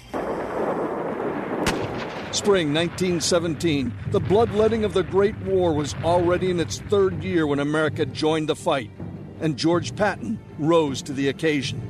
Spring 2.36 2.74
1917, 2.74 3.94
the 4.10 4.20
bloodletting 4.20 4.84
of 4.84 4.92
the 4.92 5.02
Great 5.02 5.36
War 5.38 5.72
was 5.72 5.94
already 6.04 6.50
in 6.50 6.60
its 6.60 6.80
third 6.80 7.24
year 7.24 7.46
when 7.46 7.60
America 7.60 8.04
joined 8.04 8.50
the 8.50 8.54
fight, 8.54 8.90
and 9.40 9.56
George 9.56 9.96
Patton 9.96 10.38
rose 10.58 11.00
to 11.00 11.14
the 11.14 11.30
occasion. 11.30 11.80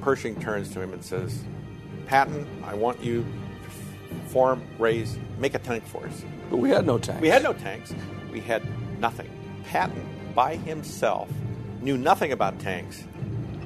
Pershing 0.00 0.40
turns 0.40 0.72
to 0.72 0.80
him 0.80 0.92
and 0.92 1.04
says, 1.04 1.42
Patton, 2.06 2.46
I 2.64 2.74
want 2.74 3.02
you 3.02 3.26
to 3.64 4.30
form, 4.30 4.62
raise, 4.78 5.18
make 5.36 5.54
a 5.54 5.58
tank 5.58 5.84
force. 5.84 6.24
But 6.48 6.58
we 6.58 6.70
had 6.70 6.86
no 6.86 6.98
tanks. 6.98 7.20
We 7.20 7.28
had 7.28 7.42
no 7.42 7.52
tanks. 7.52 7.92
We 8.30 8.38
had 8.38 8.62
nothing. 9.00 9.28
Patton, 9.64 10.32
by 10.32 10.58
himself, 10.58 11.28
knew 11.80 11.98
nothing 11.98 12.30
about 12.30 12.60
tanks, 12.60 13.02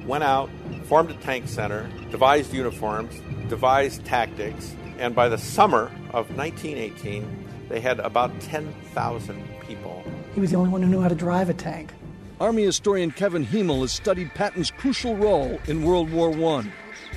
went 0.07 0.23
out, 0.23 0.49
formed 0.85 1.11
a 1.11 1.15
tank 1.15 1.47
center, 1.47 1.87
devised 2.09 2.51
uniforms, 2.55 3.21
devised 3.49 4.03
tactics, 4.03 4.75
and 4.99 5.15
by 5.15 5.29
the 5.29 5.37
summer 5.37 5.91
of 6.11 6.29
1918, 6.35 7.45
they 7.69 7.79
had 7.79 7.99
about 7.99 8.39
10,000 8.41 9.43
people. 9.67 10.03
He 10.33 10.39
was 10.39 10.51
the 10.51 10.57
only 10.57 10.69
one 10.69 10.81
who 10.81 10.89
knew 10.89 11.01
how 11.01 11.07
to 11.07 11.15
drive 11.15 11.49
a 11.49 11.53
tank. 11.53 11.91
Army 12.39 12.63
historian 12.63 13.11
Kevin 13.11 13.45
Hymel 13.45 13.81
has 13.81 13.91
studied 13.91 14.33
Patton's 14.33 14.71
crucial 14.71 15.15
role 15.15 15.59
in 15.67 15.83
World 15.83 16.11
War 16.11 16.31
I. 16.57 16.71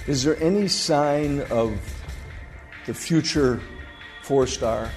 Is 0.07 0.23
there 0.23 0.41
any 0.43 0.69
sign 0.69 1.41
of 1.51 1.79
the 2.87 2.95
future 2.95 3.61
four 4.23 4.47
star 4.47 4.91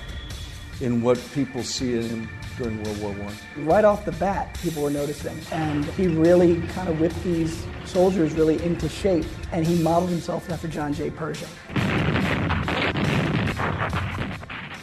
in 0.82 1.02
what 1.02 1.20
people 1.34 1.64
see 1.64 1.96
in 1.96 2.04
him 2.04 2.30
during 2.58 2.84
World 2.84 3.18
War 3.18 3.32
I? 3.58 3.60
Right 3.62 3.86
off 3.86 4.06
the 4.06 4.12
bat, 4.14 4.58
people 4.62 4.84
were 4.84 4.92
noticing. 4.92 5.38
And 5.52 5.86
he 5.86 6.08
really 6.08 6.62
kind 6.68 6.90
of 6.90 7.00
whipped 7.00 7.24
these 7.24 7.66
soldiers 7.86 8.34
really 8.34 8.62
into 8.64 8.88
shape. 8.88 9.26
And 9.52 9.66
he 9.66 9.82
modeled 9.82 10.12
himself 10.12 10.50
after 10.52 10.68
John 10.68 10.94
J. 10.94 11.10
Pershing. 11.10 11.50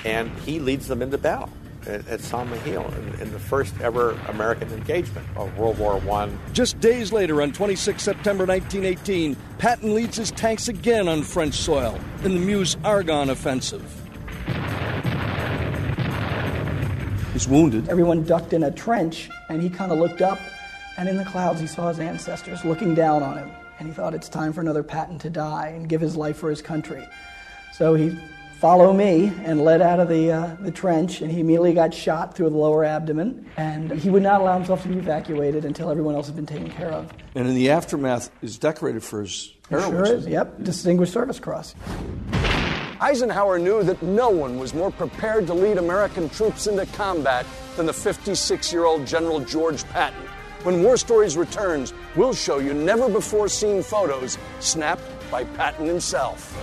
And 0.07 0.31
he 0.39 0.61
leads 0.61 0.87
them 0.87 1.03
into 1.03 1.19
battle 1.19 1.51
at, 1.85 2.07
at 2.07 2.21
St. 2.21 2.49
Mihiel 2.49 2.97
in, 2.97 3.23
in, 3.23 3.33
the 3.33 3.41
first 3.41 3.75
ever 3.81 4.13
American 4.29 4.73
engagement 4.73 5.27
of 5.35 5.59
World 5.59 5.81
War 5.81 6.01
I. 6.13 6.31
Just 6.53 6.79
days 6.79 7.13
later, 7.13 7.43
on 7.43 7.51
26 7.53 8.05
September 8.05 8.47
1918, 8.47 9.37
Patton 9.59 9.95
leads 9.97 10.17
his 10.17 10.31
tanks 10.31 10.69
again 10.69 11.09
on 11.09 11.23
French 11.23 11.55
soil 11.55 11.99
in 12.23 12.35
the 12.35 12.39
Meuse 12.39 12.77
Argonne 12.85 13.31
offensive. 13.31 13.83
He's 17.33 17.49
wounded. 17.49 17.89
Everyone 17.89 18.23
ducked 18.23 18.53
in 18.53 18.63
a 18.63 18.71
trench, 18.71 19.29
and 19.49 19.61
he 19.61 19.69
kind 19.69 19.91
of 19.91 19.99
looked 19.99 20.23
up, 20.23 20.39
and 20.97 21.09
in 21.09 21.17
the 21.17 21.25
clouds, 21.25 21.61
he 21.61 21.67
saw 21.67 21.89
his 21.89 21.99
ancestors 21.99 22.65
looking 22.65 22.95
down 22.95 23.25
on 23.25 23.39
him. 23.39 23.51
And 23.81 23.89
he 23.89 23.93
thought 23.93 24.15
it's 24.15 24.29
time 24.29 24.53
for 24.53 24.61
another 24.61 24.85
Patton 24.85 25.19
to 25.19 25.31
die 25.31 25.69
and 25.69 25.89
give 25.89 26.01
his 26.01 26.17
life 26.17 26.37
for 26.37 26.49
his 26.49 26.63
country. 26.63 27.07
So 27.75 27.95
he 27.95 28.17
follow 28.59 28.93
me 28.93 29.33
and 29.45 29.63
led 29.63 29.83
out 29.83 30.01
of 30.01 30.09
the, 30.09 30.33
uh, 30.33 30.57
the 30.61 30.71
trench 30.71 31.21
and 31.21 31.31
he 31.31 31.41
immediately 31.41 31.75
got 31.75 31.93
shot 31.93 32.35
through 32.35 32.51
the 32.51 32.57
lower 32.57 32.85
abdomen. 32.85 33.49
And 33.57 33.93
he 33.93 34.11
would 34.11 34.23
not 34.23 34.41
allow 34.41 34.57
himself 34.57 34.83
to 34.83 34.89
be 34.89 34.99
evacuated 34.99 35.65
until 35.65 35.91
everyone 35.91 36.15
else 36.15 36.27
had 36.27 36.37
been 36.37 36.47
taken 36.47 36.71
care 36.71 36.91
of. 36.91 37.13
And 37.35 37.47
in 37.47 37.55
the 37.55 37.71
aftermath 37.71 38.31
is 38.43 38.59
decorated 38.59 39.03
for 39.03 39.23
his 39.23 39.53
heroism 39.69 39.93
sure 39.93 40.05
is. 40.05 40.27
Yep. 40.27 40.63
Distinguished 40.63 41.13
service 41.13 41.39
cross. 41.39 41.75
Eisenhower 42.99 43.59
knew 43.59 43.83
that 43.83 44.03
no 44.03 44.31
one 44.31 44.59
was 44.59 44.73
more 44.73 44.91
prepared 44.91 45.47
to 45.49 45.55
lead 45.55 45.77
american 45.77 46.31
troops 46.31 46.67
into 46.67 46.87
combat 46.87 47.45
than 47.77 47.85
the 47.85 47.93
56 47.93 48.73
year 48.73 48.87
old 48.87 49.07
general 49.07 49.39
george 49.41 49.85
patton. 49.85 50.19
When 50.63 50.83
war 50.83 50.97
stories 50.97 51.37
returns 51.37 51.93
we'll 52.17 52.33
show 52.33 52.59
you 52.59 52.73
never 52.73 53.11
before 53.11 53.49
seen 53.49 53.83
photos 53.83 54.39
snapped 54.61 55.03
by 55.31 55.45
patton 55.45 55.87
himself 55.87 56.57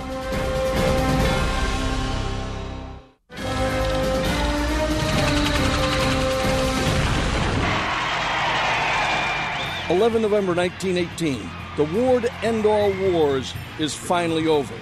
11 9.93 10.23
November 10.23 10.55
1918, 10.55 11.47
the 11.77 11.83
war 11.83 12.19
to 12.19 12.33
end 12.43 12.65
all 12.65 12.91
wars 13.11 13.53
is 13.77 13.93
finally 13.93 14.47
over. 14.47 14.73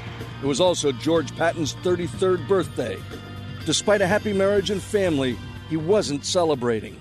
It 0.41 0.45
was 0.45 0.61
also 0.61 0.93
George 0.93 1.35
Patton's 1.35 1.73
33rd 1.83 2.47
birthday. 2.47 2.97
Despite 3.65 3.99
a 3.99 4.07
happy 4.07 4.31
marriage 4.31 4.69
and 4.69 4.81
family, 4.81 5.37
he 5.69 5.75
wasn't 5.75 6.23
celebrating. 6.23 6.97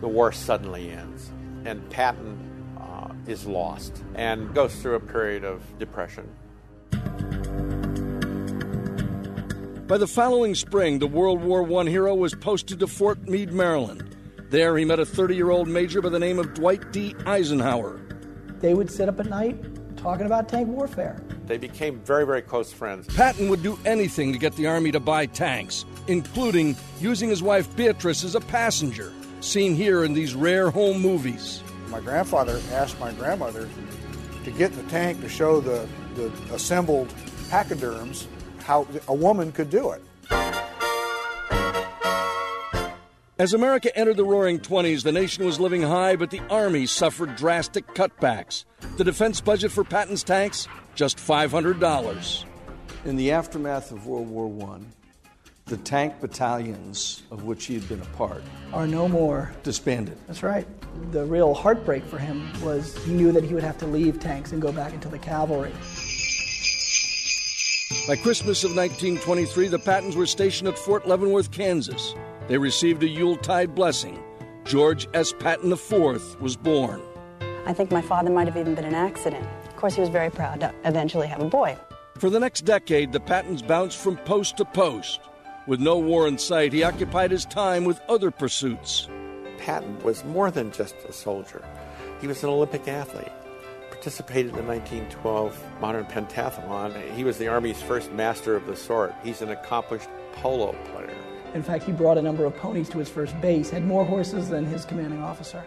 The 0.00 0.08
war 0.08 0.32
suddenly 0.32 0.90
ends, 0.90 1.30
and 1.64 1.88
Patton 1.88 2.36
uh, 2.80 3.12
is 3.28 3.46
lost 3.46 4.02
and 4.16 4.52
goes 4.52 4.74
through 4.82 4.96
a 4.96 5.00
period 5.00 5.44
of 5.44 5.62
depression. 5.78 6.28
By 9.86 9.98
the 9.98 10.08
following 10.08 10.56
spring, 10.56 10.98
the 10.98 11.06
World 11.06 11.40
War 11.42 11.62
I 11.80 11.88
hero 11.88 12.12
was 12.12 12.34
posted 12.34 12.80
to 12.80 12.88
Fort 12.88 13.28
Meade, 13.28 13.52
Maryland. 13.52 14.16
There, 14.50 14.76
he 14.76 14.84
met 14.84 14.98
a 14.98 15.06
30 15.06 15.36
year 15.36 15.50
old 15.50 15.68
major 15.68 16.02
by 16.02 16.08
the 16.08 16.18
name 16.18 16.40
of 16.40 16.54
Dwight 16.54 16.90
D. 16.90 17.14
Eisenhower. 17.24 18.00
They 18.58 18.74
would 18.74 18.90
sit 18.90 19.08
up 19.08 19.20
at 19.20 19.26
night 19.26 19.56
talking 19.96 20.26
about 20.26 20.48
tank 20.48 20.66
warfare. 20.66 21.22
They 21.46 21.56
became 21.56 22.00
very, 22.00 22.26
very 22.26 22.42
close 22.42 22.72
friends. 22.72 23.06
Patton 23.14 23.48
would 23.48 23.62
do 23.62 23.78
anything 23.84 24.32
to 24.32 24.40
get 24.40 24.56
the 24.56 24.66
Army 24.66 24.90
to 24.90 24.98
buy 24.98 25.26
tanks, 25.26 25.84
including 26.08 26.74
using 26.98 27.28
his 27.28 27.44
wife 27.44 27.74
Beatrice 27.76 28.24
as 28.24 28.34
a 28.34 28.40
passenger, 28.40 29.12
seen 29.40 29.76
here 29.76 30.02
in 30.02 30.14
these 30.14 30.34
rare 30.34 30.68
home 30.68 31.00
movies. 31.00 31.62
My 31.88 32.00
grandfather 32.00 32.60
asked 32.72 32.98
my 32.98 33.12
grandmother 33.12 33.68
to 34.42 34.50
get 34.50 34.72
in 34.72 34.84
the 34.84 34.90
tank 34.90 35.20
to 35.20 35.28
show 35.28 35.60
the, 35.60 35.88
the 36.16 36.32
assembled 36.52 37.14
pachyderms 37.50 38.26
how 38.64 38.88
a 39.06 39.14
woman 39.14 39.52
could 39.52 39.70
do 39.70 39.92
it. 39.92 40.02
As 43.40 43.54
America 43.54 43.96
entered 43.96 44.18
the 44.18 44.24
roaring 44.24 44.58
20s, 44.58 45.02
the 45.02 45.12
nation 45.12 45.46
was 45.46 45.58
living 45.58 45.80
high, 45.80 46.14
but 46.14 46.28
the 46.28 46.42
Army 46.50 46.84
suffered 46.84 47.36
drastic 47.36 47.86
cutbacks. 47.94 48.66
The 48.98 49.04
defense 49.04 49.40
budget 49.40 49.72
for 49.72 49.82
Patton's 49.82 50.22
tanks, 50.22 50.68
just 50.94 51.16
$500. 51.16 52.44
In 53.06 53.16
the 53.16 53.30
aftermath 53.32 53.92
of 53.92 54.06
World 54.06 54.28
War 54.28 54.74
I, 54.74 54.80
the 55.64 55.78
tank 55.78 56.20
battalions 56.20 57.22
of 57.30 57.44
which 57.44 57.64
he 57.64 57.72
had 57.72 57.88
been 57.88 58.02
a 58.02 58.16
part 58.16 58.42
are 58.74 58.86
no 58.86 59.08
more 59.08 59.50
disbanded. 59.62 60.18
That's 60.26 60.42
right. 60.42 60.68
The 61.10 61.24
real 61.24 61.54
heartbreak 61.54 62.04
for 62.04 62.18
him 62.18 62.46
was 62.60 62.94
he 63.06 63.14
knew 63.14 63.32
that 63.32 63.42
he 63.42 63.54
would 63.54 63.64
have 63.64 63.78
to 63.78 63.86
leave 63.86 64.20
tanks 64.20 64.52
and 64.52 64.60
go 64.60 64.70
back 64.70 64.92
into 64.92 65.08
the 65.08 65.18
cavalry. 65.18 65.72
By 68.06 68.16
Christmas 68.16 68.64
of 68.64 68.76
1923, 68.76 69.68
the 69.68 69.78
Pattons 69.78 70.14
were 70.14 70.26
stationed 70.26 70.68
at 70.68 70.78
Fort 70.78 71.08
Leavenworth, 71.08 71.50
Kansas. 71.50 72.14
They 72.50 72.58
received 72.58 73.00
a 73.04 73.08
Yuletide 73.08 73.76
blessing. 73.76 74.20
George 74.64 75.06
S. 75.14 75.32
Patton 75.38 75.70
IV 75.70 76.40
was 76.40 76.56
born. 76.56 77.00
I 77.64 77.72
think 77.72 77.92
my 77.92 78.02
father 78.02 78.28
might 78.28 78.48
have 78.48 78.56
even 78.56 78.74
been 78.74 78.84
an 78.84 78.94
accident. 78.96 79.46
Of 79.68 79.76
course, 79.76 79.94
he 79.94 80.00
was 80.00 80.10
very 80.10 80.30
proud 80.30 80.58
to 80.58 80.74
eventually 80.84 81.28
have 81.28 81.40
a 81.40 81.44
boy. 81.44 81.78
For 82.18 82.28
the 82.28 82.40
next 82.40 82.62
decade, 82.62 83.12
the 83.12 83.20
Pattons 83.20 83.62
bounced 83.62 83.98
from 83.98 84.16
post 84.16 84.56
to 84.56 84.64
post. 84.64 85.20
With 85.68 85.78
no 85.78 85.96
war 85.96 86.26
in 86.26 86.38
sight, 86.38 86.72
he 86.72 86.82
occupied 86.82 87.30
his 87.30 87.44
time 87.44 87.84
with 87.84 88.00
other 88.08 88.32
pursuits. 88.32 89.08
Patton 89.58 90.00
was 90.00 90.24
more 90.24 90.50
than 90.50 90.72
just 90.72 90.96
a 91.08 91.12
soldier, 91.12 91.64
he 92.20 92.26
was 92.26 92.42
an 92.42 92.50
Olympic 92.50 92.88
athlete. 92.88 93.30
Participated 93.90 94.50
in 94.50 94.56
the 94.56 94.64
1912 94.64 95.80
modern 95.80 96.04
pentathlon. 96.06 97.14
He 97.14 97.22
was 97.22 97.38
the 97.38 97.46
Army's 97.46 97.80
first 97.80 98.10
master 98.10 98.56
of 98.56 98.66
the 98.66 98.74
sword. 98.74 99.14
He's 99.22 99.40
an 99.40 99.50
accomplished 99.50 100.08
polo 100.32 100.72
player. 100.92 101.19
In 101.54 101.62
fact, 101.62 101.84
he 101.84 101.92
brought 101.92 102.16
a 102.16 102.22
number 102.22 102.44
of 102.44 102.56
ponies 102.56 102.88
to 102.90 102.98
his 102.98 103.08
first 103.08 103.38
base, 103.40 103.70
had 103.70 103.84
more 103.84 104.04
horses 104.04 104.48
than 104.48 104.64
his 104.64 104.84
commanding 104.84 105.20
officer. 105.22 105.64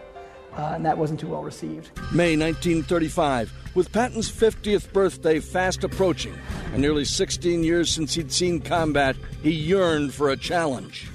Uh, 0.56 0.72
and 0.74 0.86
that 0.86 0.96
wasn't 0.96 1.18
too 1.18 1.28
well 1.28 1.42
received. 1.42 1.90
May 2.12 2.36
1935, 2.36 3.52
with 3.74 3.92
Patton's 3.92 4.30
50th 4.30 4.92
birthday 4.92 5.40
fast 5.40 5.82
approaching, 5.82 6.34
and 6.72 6.80
nearly 6.80 7.04
16 7.04 7.64
years 7.64 7.90
since 7.90 8.14
he'd 8.14 8.32
seen 8.32 8.60
combat, 8.60 9.16
he 9.42 9.50
yearned 9.50 10.14
for 10.14 10.30
a 10.30 10.36
challenge. 10.36 11.10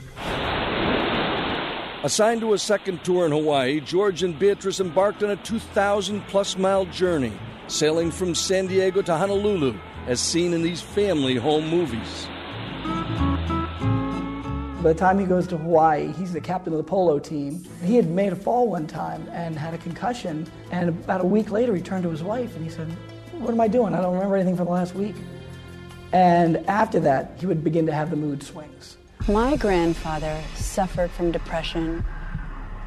Assigned 2.04 2.42
to 2.42 2.54
a 2.54 2.58
second 2.58 3.04
tour 3.04 3.26
in 3.26 3.32
Hawaii, 3.32 3.80
George 3.80 4.24
and 4.24 4.38
Beatrice 4.38 4.80
embarked 4.80 5.24
on 5.24 5.32
a 5.32 5.36
2,000 5.38 6.22
plus 6.28 6.58
mile 6.58 6.86
journey, 6.86 7.34
sailing 7.68 8.12
from 8.12 8.36
San 8.36 8.68
Diego 8.68 9.02
to 9.02 9.18
Honolulu, 9.18 9.78
as 10.08 10.20
seen 10.20 10.54
in 10.54 10.62
these 10.62 10.82
family 10.82 11.36
home 11.36 11.68
movies. 11.68 12.28
By 14.82 14.94
the 14.94 15.00
time 15.00 15.20
he 15.20 15.26
goes 15.26 15.46
to 15.48 15.58
Hawaii, 15.58 16.14
he's 16.14 16.32
the 16.32 16.40
captain 16.40 16.72
of 16.72 16.78
the 16.78 16.86
polo 16.86 17.20
team. 17.20 17.66
He 17.84 17.98
had 17.98 18.10
made 18.10 18.32
a 18.32 18.36
fall 18.36 18.70
one 18.70 18.88
time 18.88 19.28
and 19.30 19.60
had 19.60 19.74
a 19.74 19.78
concussion. 19.78 20.48
And 20.72 20.88
about 20.88 21.20
a 21.20 21.26
week 21.26 21.52
later, 21.52 21.76
he 21.76 21.82
turned 21.82 22.04
to 22.04 22.10
his 22.10 22.24
wife 22.24 22.56
and 22.56 22.64
he 22.64 22.72
said, 22.72 22.88
What 23.40 23.52
am 23.52 23.60
I 23.60 23.68
doing? 23.68 23.94
I 23.94 24.00
don't 24.00 24.14
remember 24.14 24.38
anything 24.38 24.56
from 24.56 24.68
the 24.68 24.72
last 24.72 24.96
week. 24.96 25.16
And 26.14 26.66
after 26.70 27.02
that, 27.02 27.34
he 27.38 27.46
would 27.46 27.62
begin 27.62 27.86
to 27.88 27.92
have 27.92 28.10
the 28.10 28.16
mood 28.16 28.42
swings. 28.42 28.96
My 29.28 29.58
grandfather 29.58 30.42
suffered 30.56 31.12
from 31.12 31.34
depression 31.34 32.06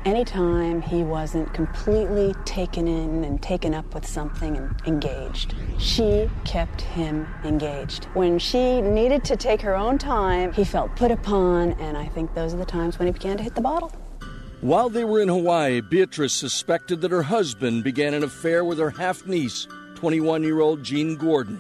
anytime 0.05 0.83
he 0.83 1.03
wasn't 1.03 1.53
completely 1.55 2.35
taken 2.45 2.89
in 2.89 3.25
and 3.25 3.43
taken 3.43 3.75
up 3.75 3.95
with 3.95 4.07
something 4.07 4.57
and 4.57 4.75
engaged. 4.87 5.55
She 5.79 6.29
kept 6.45 6.81
him 6.81 7.27
engaged. 7.45 8.05
When 8.15 8.39
she 8.39 8.81
needed 8.81 9.25
to 9.25 9.37
take 9.37 9.61
her 9.63 9.75
own 9.75 9.99
time, 9.99 10.53
he 10.53 10.65
felt 10.65 10.95
put 10.97 11.11
upon, 11.11 11.73
and 11.73 11.97
I 11.97 12.07
think 12.09 12.35
those 12.35 12.55
are 12.55 12.59
the 12.59 12.65
times 12.65 12.99
when 12.99 13.07
he 13.07 13.13
began 13.13 13.37
to 13.37 13.43
hit 13.43 13.55
the 13.55 13.61
bottle. 13.61 13.93
While 14.61 14.91
they 14.91 15.05
were 15.05 15.21
in 15.21 15.29
Hawaii, 15.29 15.81
Beatrice 15.81 16.33
suspected 16.33 17.01
that 17.01 17.11
her 17.11 17.23
husband 17.23 17.83
began 17.83 18.15
an 18.15 18.23
affair 18.23 18.65
with 18.65 18.79
her 18.79 18.91
half 18.91 19.27
niece, 19.27 19.67
21 19.97 20.43
year 20.43 20.61
old 20.61 20.83
Jean 20.83 21.17
Gordon. 21.17 21.59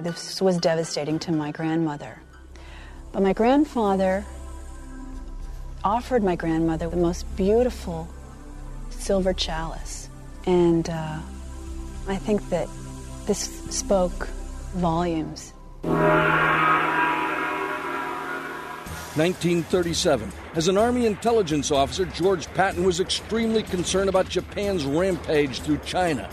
This 0.00 0.40
was 0.40 0.58
devastating 0.58 1.18
to 1.20 1.32
my 1.32 1.52
grandmother. 1.52 2.20
But 3.12 3.22
my 3.22 3.32
grandfather 3.32 4.24
offered 5.84 6.22
my 6.22 6.36
grandmother 6.36 6.88
the 6.88 6.96
most 6.96 7.24
beautiful 7.36 8.08
silver 8.90 9.32
chalice. 9.32 10.08
And 10.46 10.88
uh, 10.88 11.18
I 12.08 12.16
think 12.16 12.48
that 12.50 12.68
this 13.26 13.40
spoke 13.70 14.28
volumes. 14.74 15.52
1937. 19.16 20.32
As 20.54 20.68
an 20.68 20.78
Army 20.78 21.06
intelligence 21.06 21.70
officer, 21.70 22.04
George 22.06 22.46
Patton 22.54 22.84
was 22.84 23.00
extremely 23.00 23.62
concerned 23.62 24.08
about 24.08 24.28
Japan's 24.28 24.84
rampage 24.84 25.60
through 25.60 25.78
China. 25.78 26.30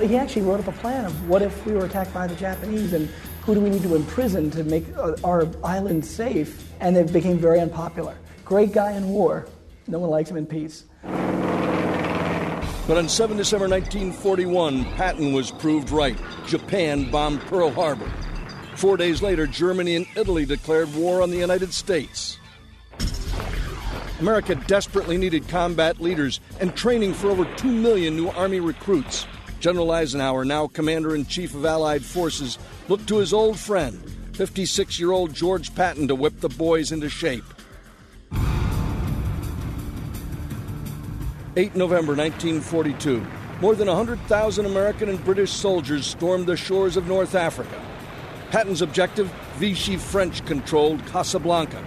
He 0.00 0.16
actually 0.16 0.42
wrote 0.42 0.60
up 0.60 0.68
a 0.68 0.72
plan 0.72 1.04
of 1.04 1.28
what 1.28 1.42
if 1.42 1.66
we 1.66 1.72
were 1.74 1.84
attacked 1.84 2.14
by 2.14 2.26
the 2.26 2.34
Japanese 2.34 2.94
and 2.94 3.08
who 3.50 3.56
do 3.56 3.60
we 3.62 3.70
need 3.70 3.82
to 3.82 3.96
imprison 3.96 4.48
to 4.48 4.62
make 4.62 4.84
uh, 4.96 5.16
our 5.24 5.48
island 5.64 6.06
safe? 6.06 6.72
And 6.78 6.96
it 6.96 7.12
became 7.12 7.36
very 7.36 7.58
unpopular. 7.58 8.16
Great 8.44 8.70
guy 8.72 8.92
in 8.92 9.08
war, 9.08 9.48
no 9.88 9.98
one 9.98 10.08
likes 10.08 10.30
him 10.30 10.36
in 10.36 10.46
peace. 10.46 10.84
But 11.02 12.96
on 12.96 13.08
7 13.08 13.36
December 13.36 13.66
1941, 13.66 14.84
Patton 14.94 15.32
was 15.32 15.50
proved 15.50 15.90
right. 15.90 16.16
Japan 16.46 17.10
bombed 17.10 17.40
Pearl 17.40 17.72
Harbor. 17.72 18.08
Four 18.76 18.96
days 18.96 19.20
later, 19.20 19.48
Germany 19.48 19.96
and 19.96 20.06
Italy 20.14 20.44
declared 20.44 20.94
war 20.94 21.20
on 21.20 21.30
the 21.30 21.36
United 21.36 21.74
States. 21.74 22.38
America 24.20 24.54
desperately 24.54 25.18
needed 25.18 25.48
combat 25.48 26.00
leaders 26.00 26.38
and 26.60 26.76
training 26.76 27.14
for 27.14 27.30
over 27.30 27.46
2 27.56 27.66
million 27.66 28.14
new 28.14 28.28
Army 28.28 28.60
recruits. 28.60 29.26
General 29.58 29.90
Eisenhower, 29.90 30.44
now 30.44 30.68
Commander 30.68 31.16
in 31.16 31.26
Chief 31.26 31.54
of 31.54 31.66
Allied 31.66 32.02
Forces, 32.04 32.58
looked 32.90 33.06
to 33.06 33.18
his 33.18 33.32
old 33.32 33.56
friend, 33.56 34.02
56 34.32 34.98
year 34.98 35.12
old 35.12 35.32
George 35.32 35.72
Patton, 35.76 36.08
to 36.08 36.14
whip 36.16 36.40
the 36.40 36.48
boys 36.48 36.90
into 36.90 37.08
shape. 37.08 37.44
8 41.56 41.76
November 41.76 42.16
1942. 42.16 43.24
More 43.60 43.76
than 43.76 43.86
100,000 43.86 44.66
American 44.66 45.08
and 45.08 45.24
British 45.24 45.52
soldiers 45.52 46.04
stormed 46.04 46.46
the 46.46 46.56
shores 46.56 46.96
of 46.96 47.06
North 47.06 47.36
Africa. 47.36 47.80
Patton's 48.50 48.82
objective 48.82 49.30
Vichy 49.58 49.96
French 49.96 50.44
controlled 50.44 51.04
Casablanca. 51.06 51.80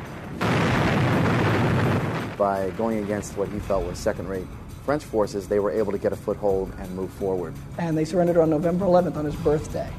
By 2.38 2.72
going 2.78 3.00
against 3.00 3.36
what 3.36 3.50
he 3.50 3.60
felt 3.60 3.86
was 3.86 4.00
second 4.00 4.30
rate 4.30 4.48
French 4.86 5.04
forces, 5.04 5.50
they 5.50 5.60
were 5.60 5.72
able 5.72 5.92
to 5.92 5.98
get 5.98 6.14
a 6.14 6.16
foothold 6.16 6.74
and 6.80 6.90
move 6.96 7.12
forward. 7.12 7.54
And 7.78 7.98
they 7.98 8.06
surrendered 8.06 8.38
on 8.38 8.50
November 8.50 8.86
11th 8.86 9.18
on 9.18 9.26
his 9.26 9.36
birthday. 9.36 9.90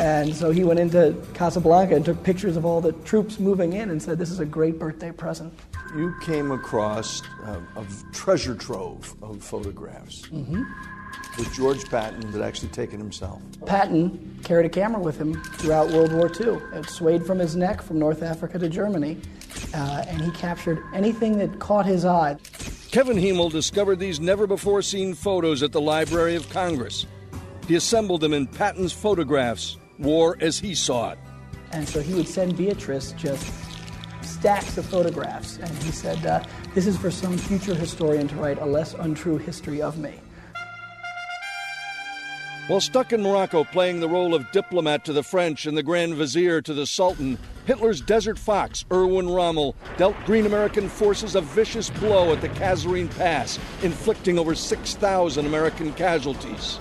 And 0.00 0.34
so 0.34 0.50
he 0.50 0.64
went 0.64 0.80
into 0.80 1.14
Casablanca 1.34 1.94
and 1.94 2.04
took 2.04 2.22
pictures 2.22 2.56
of 2.56 2.64
all 2.64 2.80
the 2.80 2.92
troops 2.92 3.38
moving 3.38 3.74
in 3.74 3.90
and 3.90 4.02
said, 4.02 4.18
This 4.18 4.30
is 4.30 4.40
a 4.40 4.46
great 4.46 4.78
birthday 4.78 5.12
present. 5.12 5.52
You 5.94 6.14
came 6.22 6.50
across 6.50 7.22
uh, 7.44 7.60
a 7.76 7.84
treasure 8.12 8.54
trove 8.54 9.14
of 9.22 9.42
photographs 9.42 10.22
mm-hmm. 10.22 10.62
with 11.36 11.52
George 11.52 11.84
Patton 11.90 12.30
that 12.32 12.42
actually 12.42 12.70
taken 12.70 12.98
himself. 12.98 13.42
Patton 13.66 14.40
carried 14.42 14.64
a 14.64 14.70
camera 14.70 15.00
with 15.00 15.18
him 15.18 15.42
throughout 15.58 15.90
World 15.90 16.12
War 16.12 16.30
II. 16.40 16.62
It 16.78 16.88
swayed 16.88 17.26
from 17.26 17.38
his 17.38 17.56
neck 17.56 17.82
from 17.82 17.98
North 17.98 18.22
Africa 18.22 18.58
to 18.58 18.70
Germany, 18.70 19.20
uh, 19.74 20.04
and 20.08 20.22
he 20.22 20.30
captured 20.30 20.82
anything 20.94 21.36
that 21.38 21.58
caught 21.58 21.84
his 21.84 22.06
eye. 22.06 22.38
Kevin 22.90 23.16
Hymel 23.16 23.50
discovered 23.50 23.98
these 23.98 24.18
never 24.18 24.46
before 24.46 24.80
seen 24.82 25.14
photos 25.14 25.62
at 25.62 25.72
the 25.72 25.80
Library 25.80 26.36
of 26.36 26.48
Congress. 26.50 27.06
He 27.68 27.74
assembled 27.74 28.20
them 28.20 28.32
in 28.32 28.46
Patton's 28.46 28.92
photographs, 28.92 29.76
war 30.02 30.36
as 30.40 30.58
he 30.58 30.74
saw 30.74 31.12
it. 31.12 31.18
And 31.72 31.88
so 31.88 32.00
he 32.00 32.14
would 32.14 32.28
send 32.28 32.56
Beatrice 32.56 33.12
just 33.12 33.52
stacks 34.22 34.76
of 34.76 34.84
photographs, 34.84 35.58
and 35.58 35.70
he 35.82 35.92
said, 35.92 36.24
uh, 36.26 36.42
This 36.74 36.86
is 36.86 36.96
for 36.96 37.10
some 37.10 37.38
future 37.38 37.74
historian 37.74 38.28
to 38.28 38.36
write 38.36 38.58
a 38.58 38.66
less 38.66 38.94
untrue 38.94 39.38
history 39.38 39.80
of 39.80 39.98
me. 39.98 40.14
While 42.68 42.80
stuck 42.80 43.12
in 43.12 43.22
Morocco 43.22 43.64
playing 43.64 44.00
the 44.00 44.08
role 44.08 44.34
of 44.34 44.50
diplomat 44.52 45.04
to 45.06 45.12
the 45.12 45.22
French 45.22 45.66
and 45.66 45.76
the 45.76 45.82
Grand 45.82 46.14
Vizier 46.14 46.62
to 46.62 46.72
the 46.72 46.86
Sultan, 46.86 47.36
Hitler's 47.66 48.00
Desert 48.00 48.38
Fox, 48.38 48.84
Erwin 48.92 49.28
Rommel, 49.28 49.74
dealt 49.96 50.16
Green 50.24 50.46
American 50.46 50.88
forces 50.88 51.34
a 51.34 51.40
vicious 51.40 51.90
blow 51.90 52.32
at 52.32 52.40
the 52.40 52.48
Kasserine 52.50 53.14
Pass, 53.16 53.58
inflicting 53.82 54.38
over 54.38 54.54
6,000 54.54 55.46
American 55.46 55.92
casualties. 55.94 56.78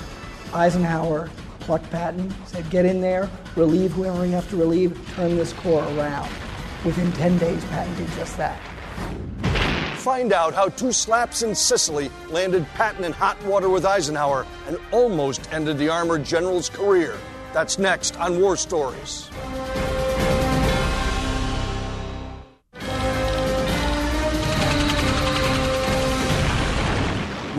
Eisenhower 0.53 1.29
plucked 1.61 1.89
Patton, 1.89 2.33
said, 2.45 2.69
Get 2.69 2.85
in 2.85 3.01
there, 3.01 3.29
relieve 3.55 3.91
whoever 3.93 4.25
you 4.25 4.33
have 4.33 4.49
to 4.49 4.57
relieve, 4.57 4.99
turn 5.15 5.35
this 5.35 5.53
corps 5.53 5.83
around. 5.95 6.29
Within 6.83 7.11
10 7.13 7.37
days, 7.37 7.63
Patton 7.65 7.95
did 7.95 8.09
just 8.11 8.37
that. 8.37 8.59
Find 9.97 10.33
out 10.33 10.53
how 10.55 10.67
two 10.69 10.91
slaps 10.91 11.43
in 11.43 11.53
Sicily 11.53 12.09
landed 12.29 12.65
Patton 12.73 13.03
in 13.03 13.11
hot 13.11 13.41
water 13.45 13.69
with 13.69 13.85
Eisenhower 13.85 14.47
and 14.67 14.77
almost 14.91 15.51
ended 15.53 15.77
the 15.77 15.89
armored 15.89 16.23
general's 16.23 16.69
career. 16.69 17.15
That's 17.53 17.77
next 17.77 18.19
on 18.19 18.41
War 18.41 18.57
Stories. 18.57 19.29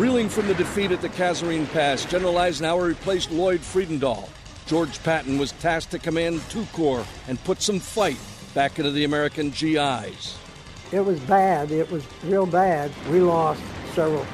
Reeling 0.03 0.29
from 0.29 0.49
the 0.49 0.55
defeat 0.55 0.91
at 0.91 1.01
the 1.01 1.09
Kasserine 1.09 1.71
Pass, 1.71 2.05
General 2.05 2.37
Eisenhower 2.37 2.87
replaced 2.89 3.31
Lloyd 3.31 3.61
Fredendall. 3.61 4.29
George 4.67 5.01
Patton 5.05 5.39
was 5.39 5.53
tasked 5.53 5.93
to 5.93 5.99
command 6.01 6.43
two 6.51 6.65
corps 6.73 7.07
and 7.29 7.39
put 7.45 7.63
some 7.63 7.79
fight 7.79 8.19
back 8.53 8.81
into 8.81 8.91
the 8.91 9.05
American 9.05 9.51
GIs. 9.51 10.37
It 10.91 11.03
was 11.03 11.21
bad. 11.21 11.71
It 11.71 11.89
was 11.89 12.05
real 12.25 12.47
bad. 12.47 12.91
We 13.13 13.21
lost 13.21 13.63
several 13.95 14.27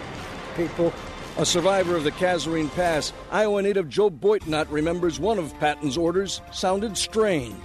people. 0.56 0.90
A 1.36 1.44
survivor 1.44 1.96
of 1.96 2.04
the 2.04 2.12
Kasserine 2.12 2.74
Pass, 2.74 3.12
Iowa 3.30 3.60
native 3.60 3.90
Joe 3.90 4.08
Boitnott 4.08 4.68
remembers 4.70 5.20
one 5.20 5.38
of 5.38 5.52
Patton's 5.60 5.98
orders 5.98 6.40
sounded 6.50 6.96
strange. 6.96 7.62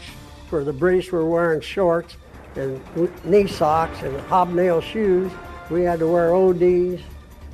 For 0.49 0.65
the 0.65 0.73
British 0.73 1.09
were 1.09 1.25
wearing 1.25 1.61
shorts 1.61 2.17
and 2.57 2.81
knee 3.23 3.47
socks 3.47 4.01
and 4.01 4.19
hobnail 4.27 4.81
shoes. 4.81 5.31
We 5.69 5.83
had 5.83 5.99
to 5.99 6.07
wear 6.07 6.35
ODs, 6.35 7.01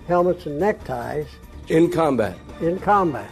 helmets, 0.09 0.45
and 0.45 0.59
neckties. 0.59 1.27
In 1.69 1.89
combat? 1.89 2.35
In 2.59 2.79
combat. 2.79 3.29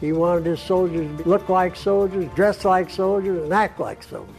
He 0.00 0.12
wanted 0.12 0.46
his 0.46 0.60
soldiers 0.60 1.08
to 1.22 1.28
look 1.28 1.48
like 1.48 1.74
soldiers, 1.74 2.32
dress 2.34 2.64
like 2.64 2.90
soldiers, 2.90 3.42
and 3.42 3.52
act 3.52 3.80
like 3.80 4.02
soldiers. 4.02 4.36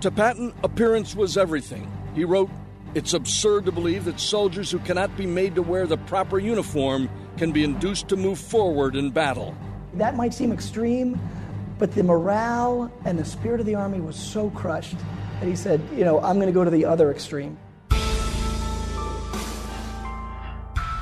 To 0.00 0.10
Patton, 0.10 0.52
appearance 0.62 1.14
was 1.14 1.36
everything. 1.36 1.90
He 2.14 2.24
wrote, 2.24 2.50
It's 2.94 3.14
absurd 3.14 3.64
to 3.66 3.72
believe 3.72 4.04
that 4.06 4.18
soldiers 4.18 4.70
who 4.70 4.78
cannot 4.80 5.16
be 5.16 5.26
made 5.26 5.54
to 5.54 5.62
wear 5.62 5.86
the 5.86 5.96
proper 5.96 6.38
uniform 6.38 7.08
can 7.36 7.52
be 7.52 7.62
induced 7.62 8.08
to 8.08 8.16
move 8.16 8.38
forward 8.38 8.96
in 8.96 9.10
battle. 9.10 9.54
That 9.94 10.16
might 10.16 10.34
seem 10.34 10.52
extreme, 10.52 11.20
but 11.78 11.92
the 11.92 12.02
morale 12.02 12.90
and 13.04 13.18
the 13.18 13.24
spirit 13.24 13.60
of 13.60 13.66
the 13.66 13.74
Army 13.74 14.00
was 14.00 14.16
so 14.16 14.50
crushed 14.50 14.96
that 15.40 15.46
he 15.46 15.56
said, 15.56 15.80
You 15.94 16.04
know, 16.04 16.20
I'm 16.20 16.36
going 16.36 16.48
to 16.48 16.52
go 16.52 16.64
to 16.64 16.70
the 16.70 16.84
other 16.84 17.10
extreme. 17.10 17.56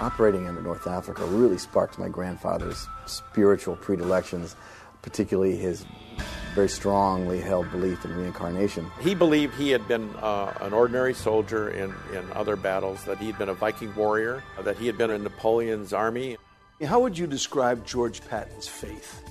Operating 0.05 0.45
in 0.45 0.63
North 0.63 0.87
Africa 0.87 1.25
really 1.25 1.57
sparked 1.57 1.99
my 1.99 2.11
grandfather's 2.11 2.87
spiritual 3.07 3.75
predilections, 3.75 4.55
particularly 5.01 5.57
his 5.57 5.87
very 6.55 6.69
strongly 6.69 7.41
held 7.41 7.71
belief 7.71 8.05
in 8.05 8.15
reincarnation. 8.15 8.85
He 9.01 9.15
believed 9.15 9.55
he 9.55 9.71
had 9.71 9.89
been 9.89 10.15
uh, 10.17 10.53
an 10.61 10.75
ordinary 10.75 11.15
soldier 11.15 11.71
in, 11.71 11.95
in 12.13 12.31
other 12.35 12.55
battles, 12.55 13.03
that 13.05 13.17
he 13.17 13.29
had 13.29 13.39
been 13.39 13.49
a 13.49 13.55
Viking 13.55 13.95
warrior, 13.95 14.43
that 14.63 14.77
he 14.77 14.87
had 14.87 14.99
been 14.99 15.11
in 15.11 15.23
Napoleon's 15.23 15.95
army. 15.95 16.37
How 16.85 17.01
would 17.01 17.17
you 17.17 17.27
describe 17.27 17.87
George 17.87 18.21
Patton's 18.29 18.69
faith? 18.69 19.25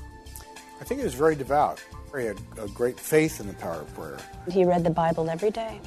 I 0.82 0.86
think 0.86 1.02
he 1.02 1.06
was 1.06 1.14
very 1.14 1.36
devout. 1.36 1.84
He 2.18 2.26
had 2.26 2.40
a 2.58 2.68
great 2.70 3.00
faith 3.00 3.40
in 3.40 3.46
the 3.46 3.54
power 3.54 3.82
of 3.82 3.94
prayer. 3.94 4.18
He 4.50 4.66
read 4.66 4.84
the 4.84 4.90
Bible 4.90 5.30
every 5.30 5.52
day. 5.52 5.80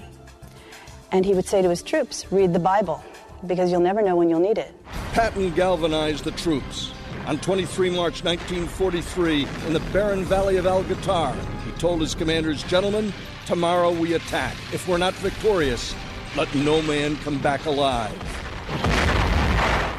And 1.11 1.25
he 1.25 1.35
would 1.35 1.47
say 1.47 1.61
to 1.61 1.71
his 1.71 1.83
troops, 1.83 2.25
read 2.31 2.53
the 2.53 2.61
Bible, 2.61 3.03
because 3.47 3.71
you'll 3.71 3.81
never 3.81 4.03
know 4.03 4.17
when 4.17 4.31
you'll 4.31 4.41
need 4.41 4.59
it. 4.59 4.75
Patton 5.13 5.53
galvanized 5.55 6.25
the 6.25 6.31
troops. 6.33 6.93
On 7.27 7.39
23 7.39 7.91
March 7.91 8.23
1943, 8.23 9.47
in 9.67 9.73
the 9.73 9.81
barren 9.93 10.25
valley 10.25 10.59
of 10.59 10.67
El 10.67 10.85
Guettar, 10.85 11.35
he 11.65 11.73
told 11.73 12.01
his 12.01 12.15
commanders, 12.15 12.63
Gentlemen, 12.63 13.13
tomorrow 13.47 13.91
we 13.91 14.15
attack. 14.15 14.55
If 14.73 14.87
we're 14.87 14.99
not 14.99 15.13
victorious, 15.15 15.95
let 16.37 16.55
no 16.55 16.81
man 16.83 17.17
come 17.17 17.39
back 17.41 17.67
alive. 17.67 18.13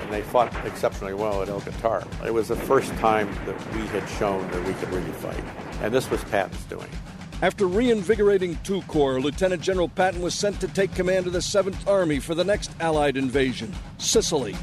And 0.04 0.13
they 0.13 0.21
fought 0.21 0.54
exceptionally 0.65 1.13
well 1.13 1.41
at 1.41 1.50
El 1.50 1.60
Guettar. 1.60 2.08
It 2.26 2.34
was 2.34 2.47
the 2.47 2.56
first 2.56 2.93
time 2.95 3.30
that 3.45 3.76
we 3.76 3.82
had 3.88 4.08
shown 4.08 4.50
that 4.52 4.65
we 4.65 4.73
could 4.76 4.89
really 4.93 5.12
fight. 5.12 5.43
And 5.82 5.93
this 5.93 6.10
was 6.10 6.23
Patton's 6.26 6.63
doing. 6.65 6.88
After 7.39 7.67
reinvigorating 7.67 8.58
two 8.63 8.82
corps, 8.84 9.21
Lieutenant 9.21 9.62
General 9.62 9.89
Patton 9.89 10.23
was 10.23 10.34
sent 10.34 10.60
to 10.60 10.67
take 10.67 10.95
command 10.95 11.28
of 11.28 11.34
the 11.34 11.39
7th 11.39 11.88
Army 11.88 12.19
for 12.19 12.34
the 12.34 12.43
next 12.43 12.71
Allied 12.80 13.15
invasion, 13.15 13.71
Sicily. 14.00 14.56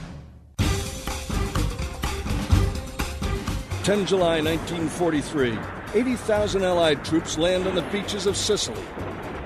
10 3.84 4.06
July 4.06 4.40
1943, 4.40 5.56
80,000 5.94 6.64
Allied 6.64 7.04
troops 7.04 7.38
land 7.38 7.68
on 7.68 7.76
the 7.76 7.82
beaches 7.92 8.26
of 8.26 8.37
Sicily. 8.37 8.82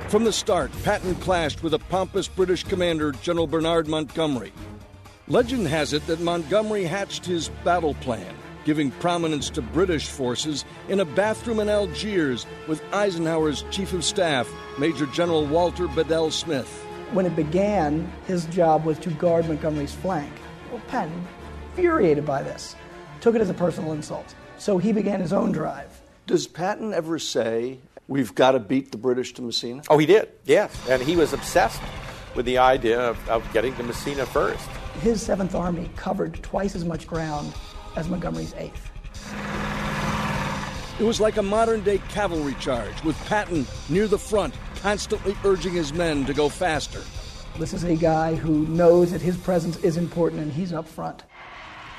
From 0.09 0.25
the 0.25 0.33
start, 0.33 0.71
Patton 0.83 1.15
clashed 1.17 1.63
with 1.63 1.75
a 1.75 1.79
pompous 1.79 2.29
British 2.29 2.65
commander, 2.65 3.13
General 3.13 3.47
Bernard 3.47 3.89
Montgomery. 3.89 4.55
Legend 5.27 5.67
has 5.67 5.93
it 5.93 6.07
that 6.07 6.21
Montgomery 6.21 6.85
hatched 6.85 7.27
his 7.27 7.51
battle 7.63 7.93
plan, 7.95 8.35
giving 8.69 8.91
prominence 8.91 9.49
to 9.49 9.63
British 9.63 10.09
forces 10.09 10.67
in 10.91 11.01
a 11.01 11.05
bathroom 11.07 11.59
in 11.59 11.71
Algiers 11.71 12.45
with 12.67 12.83
Eisenhower's 12.93 13.65
chief 13.71 13.95
of 13.95 14.05
staff, 14.05 14.47
Major 14.79 15.07
General 15.07 15.47
Walter 15.47 15.89
Bedell 15.89 16.31
Smith. 16.31 16.69
When 17.13 17.25
it 17.25 17.35
began, 17.35 18.13
his 18.27 18.45
job 18.45 18.85
was 18.85 18.99
to 18.99 19.11
guard 19.13 19.49
Montgomery's 19.49 19.95
flank. 19.95 20.31
Well, 20.71 20.83
Patton, 20.87 21.27
infuriated 21.71 22.27
by 22.27 22.43
this, 22.43 22.77
took 23.23 23.35
it 23.35 23.41
as 23.41 23.49
a 23.49 23.55
personal 23.55 23.93
insult. 23.93 24.35
So 24.59 24.77
he 24.77 24.93
began 24.93 25.19
his 25.19 25.33
own 25.33 25.51
drive. 25.51 26.03
Does 26.27 26.47
Patton 26.47 26.93
ever 26.93 27.19
say, 27.19 27.79
we've 28.07 28.35
got 28.35 28.51
to 28.51 28.59
beat 28.59 28.93
the 28.93 28.99
British 28.99 29.33
to 29.33 29.41
Messina? 29.41 29.81
Oh, 29.89 29.97
he 29.97 30.05
did, 30.05 30.29
yes. 30.45 30.79
And 30.91 31.01
he 31.01 31.17
was 31.17 31.33
obsessed 31.33 31.81
with 32.35 32.45
the 32.45 32.59
idea 32.59 33.01
of, 33.01 33.29
of 33.31 33.51
getting 33.55 33.75
to 33.77 33.83
Messina 33.83 34.27
first. 34.27 34.69
His 35.01 35.27
7th 35.27 35.55
Army 35.55 35.89
covered 35.97 36.35
twice 36.43 36.75
as 36.75 36.85
much 36.85 37.07
ground 37.07 37.55
as 37.99 38.09
Montgomery's 38.09 38.55
8th. 38.55 38.73
It 41.01 41.05
was 41.05 41.21
like 41.21 41.37
a 41.37 41.43
modern 41.43 41.83
day 41.83 41.99
cavalry 42.09 42.55
charge, 42.55 43.03
with 43.05 43.17
Patton 43.27 43.67
near 43.89 44.07
the 44.07 44.19
front, 44.19 44.55
constantly 44.81 45.37
urging 45.45 45.73
his 45.73 45.93
men 45.93 46.25
to 46.27 46.35
go 46.35 46.49
faster. 46.49 47.03
This 47.59 47.73
is 47.73 47.85
a 47.85 47.97
guy 47.97 48.37
who 48.37 48.67
knows 48.69 49.11
that 49.11 49.21
his 49.21 49.37
presence 49.37 49.77
is 49.79 49.97
important 49.97 50.43
and 50.43 50.53
he's 50.53 50.73
up 50.73 50.87
front. 50.87 51.25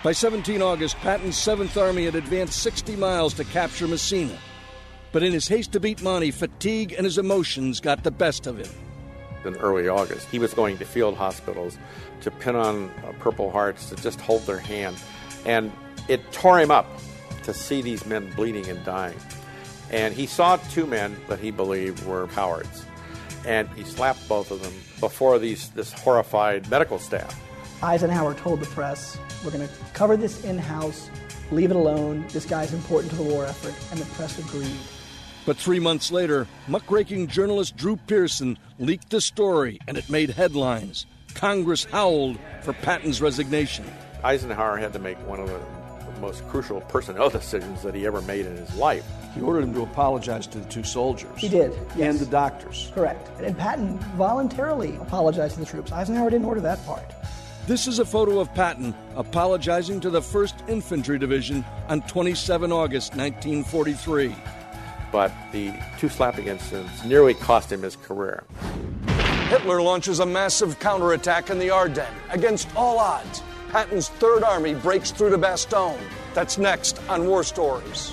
By 0.04 0.14
17 0.14 0.62
August, 0.62 0.96
Patton's 0.98 1.36
7th 1.36 1.76
Army 1.76 2.06
had 2.06 2.16
advanced 2.16 2.62
60 2.62 2.96
miles 2.96 3.34
to 3.34 3.44
capture 3.44 3.88
Messina. 3.88 4.38
But 5.12 5.24
in 5.24 5.34
his 5.34 5.48
haste 5.48 5.74
to 5.74 5.80
beat 5.80 6.02
Monty, 6.02 6.32
fatigue 6.32 6.94
and 6.94 7.04
his 7.04 7.18
emotions 7.18 7.82
got 7.82 8.04
the 8.04 8.12
best 8.12 8.48
of 8.48 8.58
him. 8.58 8.70
In 9.44 9.56
early 9.58 9.88
August, 9.88 10.28
he 10.30 10.40
was 10.40 10.54
going 10.54 10.78
to 10.78 10.86
field 10.86 11.16
hospitals 11.16 11.78
to 12.22 12.32
pin 12.32 12.56
on 12.56 12.90
uh, 13.04 13.14
Purple 13.20 13.52
Hearts 13.52 13.90
to 13.90 13.96
just 13.96 14.22
hold 14.22 14.42
their 14.44 14.60
hand. 14.60 14.98
And 15.46 15.72
it 16.10 16.32
tore 16.32 16.60
him 16.60 16.72
up 16.72 16.88
to 17.44 17.54
see 17.54 17.82
these 17.82 18.06
men 18.06 18.30
bleeding 18.32 18.68
and 18.68 18.84
dying. 18.84 19.18
And 19.92 20.14
he 20.14 20.26
saw 20.26 20.58
two 20.58 20.86
men 20.86 21.16
that 21.30 21.40
he 21.40 21.52
believed 21.52 22.06
were 22.06 22.28
cowards. 22.28 22.86
And 23.46 23.70
he 23.70 23.84
slapped 23.84 24.28
both 24.28 24.52
of 24.52 24.62
them 24.62 24.74
before 25.00 25.40
these, 25.40 25.70
this 25.70 25.94
horrified 25.94 26.70
medical 26.70 27.00
staff. 27.00 27.40
Eisenhower 27.82 28.34
told 28.34 28.60
the 28.60 28.66
press, 28.68 29.18
We're 29.44 29.52
going 29.52 29.68
to 29.68 29.74
cover 29.94 30.18
this 30.18 30.44
in 30.44 30.58
house, 30.58 31.10
leave 31.52 31.72
it 31.72 31.78
alone. 31.78 32.26
This 32.30 32.46
guy's 32.46 32.74
important 32.74 33.12
to 33.12 33.18
the 33.18 33.24
war 33.24 33.46
effort. 33.46 33.74
And 33.92 34.00
the 34.00 34.06
press 34.16 34.38
agreed. 34.38 34.76
But 35.46 35.58
three 35.58 35.80
months 35.80 36.12
later, 36.12 36.48
muckraking 36.68 37.28
journalist 37.28 37.78
Drew 37.78 37.96
Pearson 37.96 38.60
leaked 38.78 39.10
the 39.10 39.22
story, 39.22 39.80
and 39.88 39.98
it 39.98 40.10
made 40.10 40.32
headlines. 40.32 41.06
Congress 41.34 41.86
howled 41.86 42.38
for 42.62 42.74
Patton's 42.74 43.22
resignation. 43.22 43.86
Eisenhower 44.24 44.78
had 44.78 44.94
to 44.94 45.00
make 45.00 45.18
one 45.26 45.40
of 45.40 45.48
the 45.48 45.79
most 46.20 46.48
crucial 46.48 46.82
personnel 46.82 47.30
decisions 47.40 47.82
that 47.84 47.96
he 47.96 48.06
ever 48.06 48.22
made 48.22 48.46
in 48.46 48.56
his 48.56 48.74
life. 48.76 49.06
He 49.36 49.42
ordered 49.42 49.64
him 49.64 49.74
to 49.76 49.84
apologize 49.84 50.48
to 50.48 50.60
the 50.60 50.70
two 50.70 50.84
soldiers. 50.84 51.30
He 51.38 51.50
did. 51.50 51.74
Yes. 51.96 52.10
And 52.16 52.20
the 52.20 52.26
doctors. 52.26 52.92
Correct. 52.94 53.30
And 53.40 53.58
Patton 53.58 53.98
voluntarily 54.18 54.96
apologized 54.98 55.56
to 55.56 55.60
the 55.60 55.66
troops. 55.66 55.92
Eisenhower 55.92 56.30
didn't 56.30 56.46
order 56.46 56.62
that 56.62 56.84
part. 56.86 57.06
This 57.68 57.86
is 57.88 58.00
a 58.00 58.06
photo 58.06 58.40
of 58.40 58.52
Patton 58.56 58.96
apologizing 59.16 60.00
to 60.02 60.10
the 60.10 60.22
1st 60.22 60.70
Infantry 60.70 61.20
Division 61.20 61.64
on 61.88 62.02
27 62.02 62.72
August 62.72 63.16
1943. 63.16 64.36
But 65.12 65.32
the 65.52 65.74
two 66.00 66.10
slapping 66.10 66.48
incidents 66.48 67.04
nearly 67.04 67.36
cost 67.36 67.72
him 67.72 67.84
his 67.84 67.96
career. 67.96 68.44
Hitler 69.50 69.82
launches 69.82 70.20
a 70.20 70.26
massive 70.26 70.80
counterattack 70.80 71.50
in 71.50 71.60
the 71.60 71.70
Ardennes. 71.70 72.16
Against 72.30 72.68
all 72.76 73.00
odds, 73.00 73.42
Patton's 73.70 74.10
Third 74.10 74.44
Army 74.44 74.74
breaks 74.74 75.12
through 75.12 75.30
to 75.30 75.38
Bastogne. 75.38 76.00
That's 76.34 76.58
next 76.58 77.00
on 77.08 77.28
War 77.28 77.44
Stories. 77.44 78.12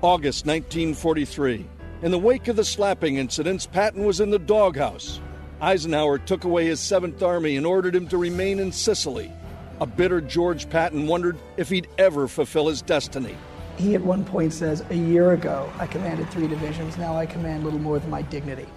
August 0.00 0.46
1943. 0.46 1.66
In 2.00 2.10
the 2.10 2.18
wake 2.18 2.48
of 2.48 2.56
the 2.56 2.64
slapping 2.64 3.16
incidents, 3.16 3.66
Patton 3.66 4.04
was 4.04 4.18
in 4.18 4.30
the 4.30 4.38
doghouse. 4.38 5.20
Eisenhower 5.60 6.18
took 6.18 6.44
away 6.44 6.66
his 6.66 6.80
7th 6.80 7.22
Army 7.22 7.56
and 7.56 7.66
ordered 7.66 7.94
him 7.94 8.08
to 8.08 8.16
remain 8.16 8.58
in 8.58 8.72
Sicily. 8.72 9.30
A 9.82 9.86
bitter 9.86 10.20
George 10.20 10.70
Patton 10.70 11.08
wondered 11.08 11.36
if 11.56 11.68
he'd 11.68 11.88
ever 11.98 12.28
fulfill 12.28 12.68
his 12.68 12.82
destiny. 12.82 13.36
He 13.76 13.96
at 13.96 14.00
one 14.00 14.24
point 14.24 14.52
says, 14.52 14.84
A 14.90 14.94
year 14.94 15.32
ago, 15.32 15.68
I 15.76 15.88
commanded 15.88 16.30
three 16.30 16.46
divisions. 16.46 16.96
Now 16.96 17.16
I 17.16 17.26
command 17.26 17.64
little 17.64 17.80
more 17.80 17.98
than 17.98 18.08
my 18.08 18.22
dignity. 18.22 18.68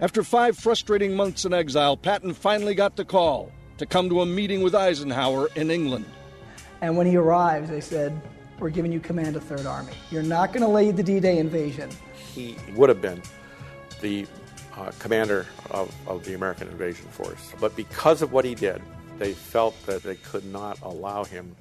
After 0.00 0.22
five 0.22 0.56
frustrating 0.56 1.14
months 1.14 1.44
in 1.44 1.52
exile, 1.52 1.98
Patton 1.98 2.32
finally 2.32 2.74
got 2.74 2.96
the 2.96 3.04
call 3.04 3.52
to 3.76 3.84
come 3.84 4.08
to 4.08 4.22
a 4.22 4.26
meeting 4.26 4.62
with 4.62 4.74
Eisenhower 4.74 5.50
in 5.54 5.70
England. 5.70 6.06
And 6.80 6.96
when 6.96 7.06
he 7.06 7.18
arrives, 7.18 7.68
they 7.68 7.82
said, 7.82 8.18
We're 8.58 8.70
giving 8.70 8.90
you 8.90 9.00
command 9.00 9.36
of 9.36 9.44
Third 9.44 9.66
Army. 9.66 9.92
You're 10.10 10.22
not 10.22 10.54
going 10.54 10.62
to 10.62 10.68
lead 10.68 10.96
the 10.96 11.02
D 11.02 11.20
Day 11.20 11.36
invasion. 11.36 11.90
He 12.14 12.56
would 12.74 12.88
have 12.88 13.02
been 13.02 13.20
the 14.00 14.26
uh, 14.78 14.92
commander 14.98 15.44
of, 15.72 15.94
of 16.06 16.24
the 16.24 16.32
American 16.32 16.68
invasion 16.68 17.06
force. 17.08 17.52
But 17.60 17.76
because 17.76 18.22
of 18.22 18.32
what 18.32 18.46
he 18.46 18.54
did, 18.54 18.80
they 19.18 19.32
felt 19.32 19.74
that 19.86 20.02
they 20.02 20.16
could 20.16 20.44
not 20.44 20.78
allow 20.82 21.24
him 21.24 21.54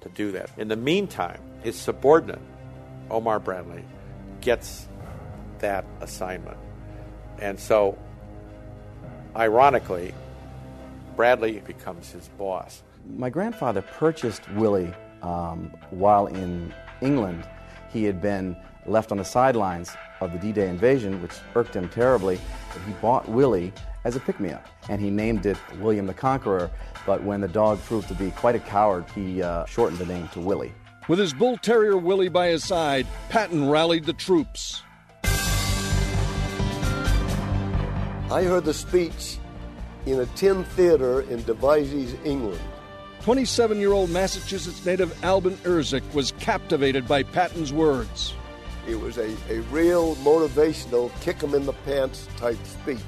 to 0.00 0.08
do 0.10 0.32
that. 0.32 0.50
In 0.56 0.68
the 0.68 0.76
meantime, 0.76 1.40
his 1.62 1.76
subordinate, 1.76 2.40
Omar 3.10 3.40
Bradley, 3.40 3.84
gets 4.40 4.88
that 5.58 5.84
assignment. 6.00 6.58
And 7.40 7.58
so, 7.58 7.98
ironically, 9.34 10.14
Bradley 11.16 11.60
becomes 11.60 12.10
his 12.10 12.28
boss. 12.38 12.82
My 13.16 13.30
grandfather 13.30 13.82
purchased 13.82 14.48
Willie 14.52 14.92
um, 15.22 15.72
while 15.90 16.26
in 16.26 16.74
England. 17.00 17.46
He 17.92 18.04
had 18.04 18.20
been 18.20 18.56
left 18.86 19.12
on 19.12 19.18
the 19.18 19.24
sidelines 19.24 19.96
of 20.20 20.32
the 20.32 20.38
D 20.38 20.52
Day 20.52 20.68
invasion, 20.68 21.22
which 21.22 21.32
irked 21.54 21.74
him 21.74 21.88
terribly. 21.88 22.36
He 22.86 22.92
bought 23.00 23.28
Willie 23.28 23.72
as 24.04 24.16
a 24.16 24.20
pick 24.20 24.38
me 24.40 24.50
up, 24.50 24.66
and 24.88 25.00
he 25.00 25.10
named 25.10 25.46
it 25.46 25.56
William 25.80 26.06
the 26.06 26.14
Conqueror. 26.14 26.70
But 27.06 27.22
when 27.22 27.40
the 27.40 27.48
dog 27.48 27.82
proved 27.84 28.08
to 28.08 28.14
be 28.14 28.30
quite 28.30 28.54
a 28.54 28.60
coward, 28.60 29.04
he 29.14 29.42
uh, 29.42 29.66
shortened 29.66 29.98
the 29.98 30.06
name 30.06 30.28
to 30.28 30.40
Willie. 30.40 30.72
With 31.06 31.18
his 31.18 31.34
bull 31.34 31.58
terrier 31.58 31.98
Willie 31.98 32.30
by 32.30 32.48
his 32.48 32.64
side, 32.64 33.06
Patton 33.28 33.68
rallied 33.68 34.04
the 34.04 34.14
troops. 34.14 34.82
I 38.30 38.42
heard 38.42 38.64
the 38.64 38.72
speech 38.72 39.38
in 40.06 40.20
a 40.20 40.26
tin 40.34 40.64
theater 40.64 41.20
in 41.22 41.42
Devizes, 41.42 42.14
England. 42.24 42.60
27 43.22 43.78
year 43.78 43.92
old 43.92 44.10
Massachusetts 44.10 44.84
native 44.84 45.22
Albin 45.24 45.54
Irzyk 45.64 46.02
was 46.14 46.32
captivated 46.32 47.06
by 47.06 47.22
Patton's 47.22 47.72
words. 47.72 48.34
It 48.86 48.96
was 48.96 49.16
a, 49.16 49.34
a 49.48 49.60
real 49.70 50.14
motivational, 50.16 51.10
kick 51.20 51.38
kick 51.38 51.44
'em 51.44 51.54
in 51.54 51.64
the 51.64 51.72
pants 51.84 52.28
type 52.36 52.58
speech. 52.66 52.98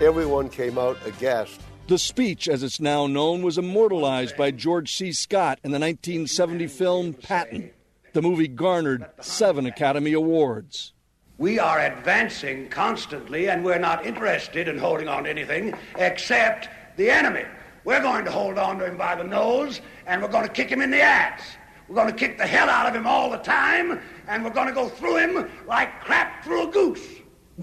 Everyone 0.00 0.48
came 0.48 0.78
out 0.78 0.96
aghast. 1.04 1.60
The 1.88 1.96
speech, 1.96 2.50
as 2.50 2.62
it's 2.62 2.80
now 2.80 3.06
known, 3.06 3.40
was 3.40 3.56
immortalized 3.56 4.36
by 4.36 4.50
George 4.50 4.94
C. 4.94 5.10
Scott 5.10 5.58
in 5.64 5.70
the 5.70 5.78
1970 5.78 6.66
film 6.66 7.14
Patton. 7.14 7.70
The 8.12 8.20
movie 8.20 8.46
garnered 8.46 9.06
seven 9.22 9.64
Academy 9.64 10.12
Awards. 10.12 10.92
We 11.38 11.58
are 11.58 11.80
advancing 11.80 12.68
constantly, 12.68 13.48
and 13.48 13.64
we're 13.64 13.78
not 13.78 14.04
interested 14.04 14.68
in 14.68 14.76
holding 14.76 15.08
on 15.08 15.24
to 15.24 15.30
anything 15.30 15.72
except 15.96 16.68
the 16.98 17.10
enemy. 17.10 17.44
We're 17.84 18.02
going 18.02 18.26
to 18.26 18.30
hold 18.30 18.58
on 18.58 18.78
to 18.80 18.84
him 18.84 18.98
by 18.98 19.14
the 19.14 19.24
nose, 19.24 19.80
and 20.06 20.20
we're 20.20 20.28
going 20.28 20.46
to 20.46 20.52
kick 20.52 20.68
him 20.68 20.82
in 20.82 20.90
the 20.90 21.00
ass. 21.00 21.40
We're 21.88 21.96
going 21.96 22.08
to 22.08 22.14
kick 22.14 22.36
the 22.36 22.46
hell 22.46 22.68
out 22.68 22.86
of 22.86 22.94
him 22.94 23.06
all 23.06 23.30
the 23.30 23.38
time, 23.38 23.98
and 24.26 24.44
we're 24.44 24.50
going 24.50 24.68
to 24.68 24.74
go 24.74 24.90
through 24.90 25.16
him 25.16 25.50
like 25.66 26.02
crap 26.02 26.44
through 26.44 26.68
a 26.68 26.70
goose. 26.70 27.08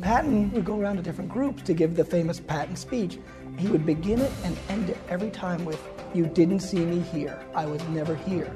Patton 0.02 0.52
would 0.52 0.66
go 0.66 0.80
around 0.80 0.98
to 0.98 1.04
different 1.04 1.30
groups 1.30 1.62
to 1.62 1.76
give 1.76 1.96
the 1.96 2.04
famous 2.04 2.40
Patton 2.40 2.76
speech. 2.76 3.20
He 3.58 3.68
would 3.68 3.86
begin 3.86 4.20
it 4.20 4.32
and 4.44 4.58
end 4.70 4.89
it 4.89 4.98
every 5.10 5.30
time 5.30 5.63
with, 5.65 5.82
You 6.13 6.26
didn't 6.26 6.60
see 6.60 6.80
me 6.80 7.00
here. 7.00 7.39
I 7.54 7.65
was 7.65 7.82
never 7.89 8.15
here. 8.15 8.52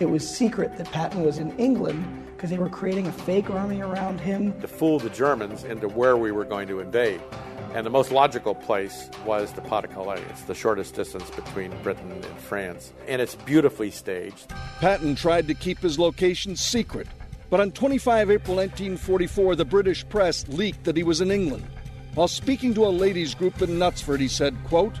It 0.00 0.06
was 0.06 0.28
secret 0.28 0.76
that 0.76 0.90
Patton 0.92 1.22
was 1.22 1.38
in 1.38 1.56
England 1.58 2.04
because 2.36 2.50
they 2.50 2.58
were 2.58 2.68
creating 2.68 3.06
a 3.06 3.12
fake 3.12 3.50
army 3.50 3.80
around 3.80 4.20
him. 4.20 4.58
To 4.60 4.68
fool 4.68 4.98
the 4.98 5.10
Germans 5.10 5.64
into 5.64 5.88
where 5.88 6.16
we 6.16 6.30
were 6.30 6.44
going 6.44 6.68
to 6.68 6.80
invade. 6.80 7.20
And 7.74 7.84
the 7.84 7.90
most 7.90 8.12
logical 8.12 8.54
place 8.54 9.10
was 9.26 9.52
the 9.52 9.60
Pas 9.60 9.82
de 9.82 9.88
Calais. 9.88 10.22
It's 10.30 10.42
the 10.42 10.54
shortest 10.54 10.94
distance 10.94 11.28
between 11.30 11.72
Britain 11.82 12.12
and 12.12 12.38
France. 12.38 12.92
And 13.08 13.20
it's 13.20 13.34
beautifully 13.34 13.90
staged. 13.90 14.52
Patton 14.78 15.16
tried 15.16 15.48
to 15.48 15.54
keep 15.54 15.78
his 15.80 15.98
location 15.98 16.54
secret, 16.54 17.08
but 17.50 17.60
on 17.60 17.72
25 17.72 18.30
April 18.30 18.56
1944, 18.56 19.56
the 19.56 19.64
British 19.64 20.08
press 20.08 20.46
leaked 20.48 20.84
that 20.84 20.96
he 20.96 21.02
was 21.02 21.20
in 21.20 21.32
England. 21.32 21.66
While 22.14 22.28
speaking 22.28 22.74
to 22.74 22.86
a 22.86 22.88
ladies' 22.88 23.34
group 23.34 23.60
in 23.62 23.70
Knutsford, 23.70 24.20
he 24.20 24.28
said, 24.28 24.56
quote, 24.64 24.94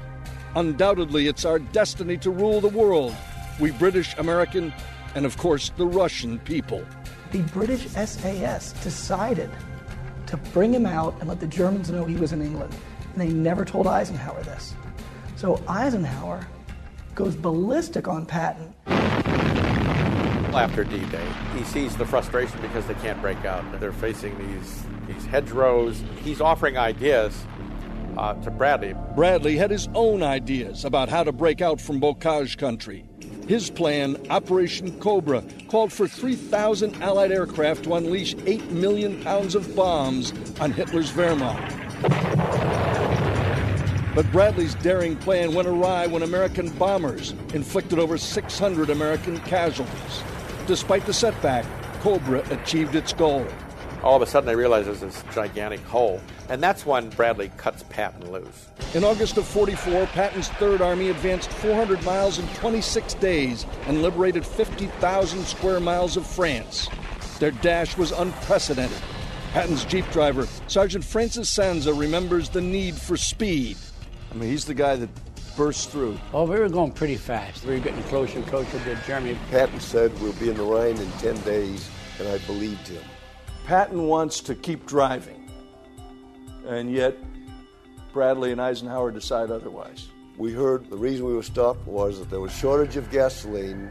Undoubtedly, 0.56 1.26
it's 1.26 1.44
our 1.44 1.58
destiny 1.58 2.16
to 2.18 2.30
rule 2.30 2.60
the 2.60 2.68
world. 2.68 3.14
We 3.60 3.70
British, 3.72 4.16
American, 4.18 4.72
and 5.14 5.26
of 5.26 5.36
course, 5.36 5.70
the 5.76 5.86
Russian 5.86 6.38
people 6.40 6.84
the 7.34 7.42
British 7.52 7.88
SAS 7.88 8.72
decided 8.84 9.50
to 10.26 10.36
bring 10.36 10.72
him 10.72 10.86
out 10.86 11.16
and 11.18 11.28
let 11.28 11.40
the 11.40 11.48
Germans 11.48 11.90
know 11.90 12.04
he 12.04 12.14
was 12.14 12.32
in 12.32 12.40
England. 12.40 12.72
And 13.12 13.20
they 13.20 13.26
never 13.26 13.64
told 13.64 13.88
Eisenhower 13.88 14.40
this. 14.44 14.72
So 15.34 15.60
Eisenhower 15.66 16.46
goes 17.16 17.34
ballistic 17.34 18.06
on 18.06 18.24
Patton. 18.24 18.72
After 20.54 20.84
D 20.84 21.04
Day, 21.06 21.26
he 21.56 21.64
sees 21.64 21.96
the 21.96 22.06
frustration 22.06 22.60
because 22.62 22.86
they 22.86 22.94
can't 22.94 23.20
break 23.20 23.44
out. 23.44 23.64
They're 23.80 23.92
facing 23.92 24.38
these, 24.38 24.84
these 25.08 25.26
hedgerows. 25.26 26.02
He's 26.22 26.40
offering 26.40 26.78
ideas 26.78 27.44
uh, 28.16 28.34
to 28.34 28.50
Bradley. 28.52 28.94
Bradley 29.16 29.56
had 29.56 29.70
his 29.72 29.88
own 29.94 30.22
ideas 30.22 30.84
about 30.84 31.08
how 31.08 31.24
to 31.24 31.32
break 31.32 31.60
out 31.60 31.80
from 31.80 32.00
Bocage 32.00 32.56
country. 32.56 33.04
His 33.48 33.68
plan, 33.68 34.16
Operation 34.30 34.98
Cobra, 35.00 35.42
called 35.68 35.92
for 35.92 36.06
3,000 36.06 37.02
Allied 37.02 37.32
aircraft 37.32 37.84
to 37.84 37.94
unleash 37.94 38.36
8 38.46 38.70
million 38.70 39.22
pounds 39.24 39.54
of 39.54 39.74
bombs 39.74 40.32
on 40.60 40.70
Hitler's 40.70 41.10
Wehrmacht. 41.12 41.72
But 44.14 44.30
Bradley's 44.30 44.76
daring 44.76 45.16
plan 45.16 45.52
went 45.52 45.66
awry 45.66 46.06
when 46.06 46.22
American 46.22 46.70
bombers 46.70 47.32
inflicted 47.52 47.98
over 47.98 48.16
600 48.16 48.88
American 48.90 49.40
casualties. 49.40 50.22
Despite 50.66 51.06
the 51.06 51.12
setback, 51.12 51.64
Cobra 52.00 52.42
achieved 52.50 52.94
its 52.94 53.12
goal 53.12 53.46
all 54.04 54.16
of 54.16 54.22
a 54.22 54.26
sudden 54.26 54.50
I 54.50 54.52
realize 54.52 54.84
there's 54.84 55.00
this 55.00 55.24
gigantic 55.32 55.80
hole. 55.80 56.20
And 56.50 56.62
that's 56.62 56.84
when 56.84 57.08
Bradley 57.08 57.50
cuts 57.56 57.84
Patton 57.88 58.30
loose. 58.30 58.68
In 58.92 59.02
August 59.02 59.38
of 59.38 59.46
44, 59.46 60.06
Patton's 60.08 60.48
Third 60.50 60.82
Army 60.82 61.08
advanced 61.08 61.50
400 61.50 62.04
miles 62.04 62.38
in 62.38 62.46
26 62.48 63.14
days 63.14 63.64
and 63.86 64.02
liberated 64.02 64.46
50,000 64.46 65.44
square 65.44 65.80
miles 65.80 66.18
of 66.18 66.26
France. 66.26 66.88
Their 67.40 67.50
dash 67.50 67.96
was 67.96 68.12
unprecedented. 68.12 68.98
Patton's 69.52 69.84
jeep 69.84 70.08
driver, 70.10 70.46
Sergeant 70.66 71.04
Francis 71.04 71.50
Sanza, 71.56 71.98
remembers 71.98 72.50
the 72.50 72.60
need 72.60 72.94
for 72.94 73.16
speed. 73.16 73.78
I 74.30 74.34
mean, 74.34 74.50
he's 74.50 74.66
the 74.66 74.74
guy 74.74 74.96
that 74.96 75.08
burst 75.56 75.90
through. 75.90 76.18
Oh, 76.32 76.44
we 76.44 76.58
were 76.58 76.68
going 76.68 76.92
pretty 76.92 77.16
fast. 77.16 77.64
We 77.64 77.74
were 77.74 77.80
getting 77.80 78.02
closer 78.04 78.38
and 78.38 78.46
closer 78.46 78.78
to 78.78 78.98
Germany. 79.06 79.38
Patton 79.50 79.80
said 79.80 80.12
we'll 80.20 80.32
be 80.34 80.50
in 80.50 80.56
the 80.56 80.62
Rhine 80.62 80.96
in 80.96 81.10
10 81.12 81.40
days, 81.42 81.88
and 82.18 82.28
I 82.28 82.38
believed 82.38 82.88
him. 82.88 83.02
Patton 83.66 84.06
wants 84.06 84.40
to 84.40 84.54
keep 84.54 84.86
driving, 84.86 85.50
and 86.66 86.92
yet 86.92 87.16
Bradley 88.12 88.52
and 88.52 88.60
Eisenhower 88.60 89.10
decide 89.10 89.50
otherwise. 89.50 90.08
We 90.36 90.52
heard 90.52 90.90
the 90.90 90.96
reason 90.96 91.26
we 91.26 91.34
were 91.34 91.42
stopped 91.42 91.86
was 91.86 92.18
that 92.18 92.30
there 92.30 92.40
was 92.40 92.52
shortage 92.52 92.96
of 92.96 93.10
gasoline, 93.10 93.90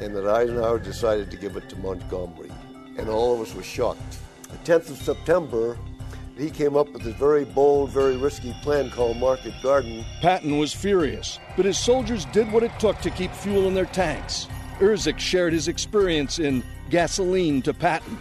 and 0.00 0.14
that 0.14 0.26
Eisenhower 0.26 0.78
decided 0.78 1.30
to 1.30 1.36
give 1.36 1.56
it 1.56 1.68
to 1.70 1.76
Montgomery, 1.76 2.50
and 2.98 3.08
all 3.08 3.34
of 3.34 3.40
us 3.40 3.54
were 3.54 3.62
shocked. 3.62 4.18
The 4.50 4.58
10th 4.58 4.90
of 4.90 4.98
September, 4.98 5.78
he 6.36 6.50
came 6.50 6.76
up 6.76 6.88
with 6.90 7.02
this 7.02 7.14
very 7.14 7.44
bold, 7.44 7.90
very 7.90 8.16
risky 8.16 8.54
plan 8.62 8.90
called 8.90 9.16
Market 9.16 9.54
Garden. 9.62 10.04
Patton 10.20 10.58
was 10.58 10.72
furious, 10.72 11.38
but 11.56 11.64
his 11.64 11.78
soldiers 11.78 12.24
did 12.26 12.50
what 12.52 12.62
it 12.62 12.72
took 12.78 12.98
to 13.00 13.10
keep 13.10 13.32
fuel 13.32 13.68
in 13.68 13.74
their 13.74 13.86
tanks. 13.86 14.48
Irzyk 14.78 15.18
shared 15.18 15.52
his 15.52 15.68
experience 15.68 16.38
in 16.38 16.62
gasoline 16.90 17.62
to 17.62 17.72
Patton 17.72 18.18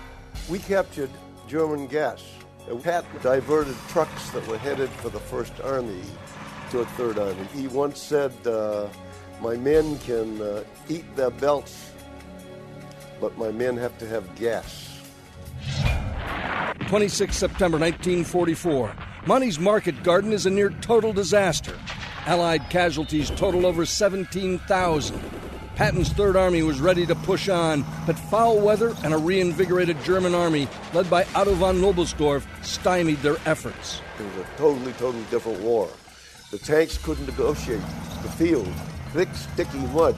we 0.50 0.60
captured 0.60 1.10
German 1.48 1.88
gas. 1.88 2.24
And 2.68 2.84
Pat 2.84 3.06
diverted 3.22 3.76
trucks 3.90 4.30
that 4.32 4.46
were 4.48 4.58
headed 4.58 4.90
for 4.90 5.10
the 5.10 5.20
First 5.20 5.60
Army 5.62 6.02
to 6.72 6.80
a 6.80 6.86
Third 6.86 7.20
Army. 7.20 7.46
He 7.54 7.68
once 7.68 8.02
said, 8.02 8.32
uh, 8.46 8.88
My 9.42 9.56
men 9.56 10.00
can 10.00 10.42
uh, 10.42 10.64
eat 10.90 11.16
their 11.16 11.30
belts, 11.30 11.92
but 13.22 13.38
my 13.38 13.52
men 13.52 13.78
have 13.78 13.98
to 14.00 14.08
have 14.08 14.36
gas. 14.36 14.95
26 16.82 17.36
September 17.36 17.78
1944. 17.78 18.96
Monty's 19.26 19.60
Market 19.60 20.04
Garden 20.04 20.32
is 20.32 20.46
a 20.46 20.50
near 20.50 20.70
total 20.82 21.14
disaster. 21.14 21.78
Allied 22.26 22.70
casualties 22.70 23.30
total 23.32 23.66
over 23.66 23.86
17,000. 23.86 25.20
Patton's 25.76 26.10
Third 26.14 26.38
Army 26.38 26.64
was 26.64 26.80
ready 26.80 27.06
to 27.06 27.16
push 27.16 27.50
on, 27.50 27.84
but 28.06 28.18
foul 28.18 28.60
weather 28.60 28.96
and 29.04 29.14
a 29.14 29.18
reinvigorated 29.18 30.02
German 30.04 30.34
army, 30.34 30.70
led 30.94 31.10
by 31.10 31.26
Otto 31.36 31.54
von 31.56 31.82
Knobelsdorff 31.82 32.46
stymied 32.64 33.18
their 33.18 33.36
efforts. 33.46 34.02
It 34.18 34.24
was 34.24 34.38
a 34.38 34.58
totally, 34.58 34.94
totally 34.94 35.26
different 35.30 35.60
war. 35.60 35.90
The 36.52 36.60
tanks 36.60 36.98
couldn't 36.98 37.26
negotiate. 37.26 37.82
The 38.24 38.30
field, 38.30 38.72
thick, 39.12 39.28
sticky 39.34 39.80
mud. 39.88 40.16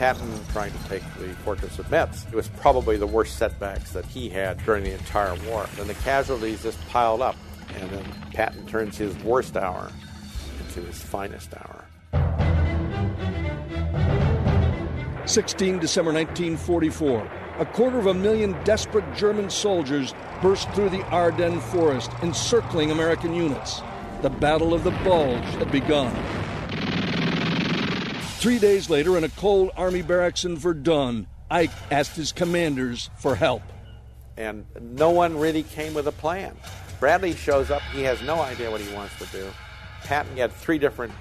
Patton 0.00 0.40
trying 0.50 0.72
to 0.72 0.88
take 0.88 1.02
the 1.18 1.28
fortress 1.44 1.78
of 1.78 1.90
Metz. 1.90 2.24
It 2.24 2.34
was 2.34 2.48
probably 2.48 2.96
the 2.96 3.06
worst 3.06 3.36
setbacks 3.36 3.90
that 3.90 4.06
he 4.06 4.30
had 4.30 4.56
during 4.64 4.82
the 4.82 4.94
entire 4.94 5.34
war. 5.44 5.68
And 5.78 5.90
the 5.90 5.94
casualties 5.94 6.62
just 6.62 6.80
piled 6.88 7.20
up. 7.20 7.36
And 7.74 7.90
then 7.90 8.04
Patton 8.32 8.66
turns 8.66 8.96
his 8.96 9.14
worst 9.18 9.58
hour 9.58 9.92
into 10.58 10.80
his 10.80 10.98
finest 10.98 11.52
hour. 11.52 11.84
16 15.26 15.78
December 15.80 16.14
1944. 16.14 17.30
A 17.58 17.66
quarter 17.66 17.98
of 17.98 18.06
a 18.06 18.14
million 18.14 18.52
desperate 18.64 19.04
German 19.14 19.50
soldiers 19.50 20.14
burst 20.40 20.70
through 20.70 20.88
the 20.88 21.02
Ardennes 21.10 21.62
forest, 21.64 22.10
encircling 22.22 22.90
American 22.90 23.34
units. 23.34 23.82
The 24.22 24.30
Battle 24.30 24.72
of 24.72 24.82
the 24.82 24.92
Bulge 25.04 25.44
had 25.56 25.70
begun. 25.70 26.39
Three 28.40 28.58
days 28.58 28.88
later, 28.88 29.18
in 29.18 29.24
a 29.24 29.28
cold 29.28 29.70
army 29.76 30.00
barracks 30.00 30.46
in 30.46 30.56
Verdun, 30.56 31.26
Ike 31.50 31.70
asked 31.90 32.16
his 32.16 32.32
commanders 32.32 33.10
for 33.18 33.34
help. 33.34 33.60
And 34.38 34.64
no 34.80 35.10
one 35.10 35.36
really 35.36 35.62
came 35.62 35.92
with 35.92 36.06
a 36.06 36.12
plan. 36.12 36.56
Bradley 36.98 37.34
shows 37.34 37.70
up, 37.70 37.82
he 37.92 38.00
has 38.04 38.22
no 38.22 38.40
idea 38.40 38.70
what 38.70 38.80
he 38.80 38.90
wants 38.94 39.18
to 39.18 39.26
do. 39.26 39.46
Patton 40.04 40.38
had 40.38 40.52
three 40.52 40.78
different 40.78 41.12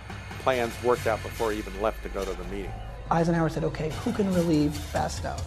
plans 0.44 0.74
worked 0.82 1.08
out 1.08 1.22
before 1.22 1.52
he 1.52 1.58
even 1.58 1.82
left 1.82 2.02
to 2.04 2.10
go 2.10 2.24
to 2.24 2.32
the 2.32 2.44
meeting. 2.46 2.72
Eisenhower 3.12 3.50
said, 3.50 3.66
okay, 3.66 3.90
who 4.06 4.14
can 4.14 4.34
relieve 4.34 4.72
Bastogne? 4.94 5.44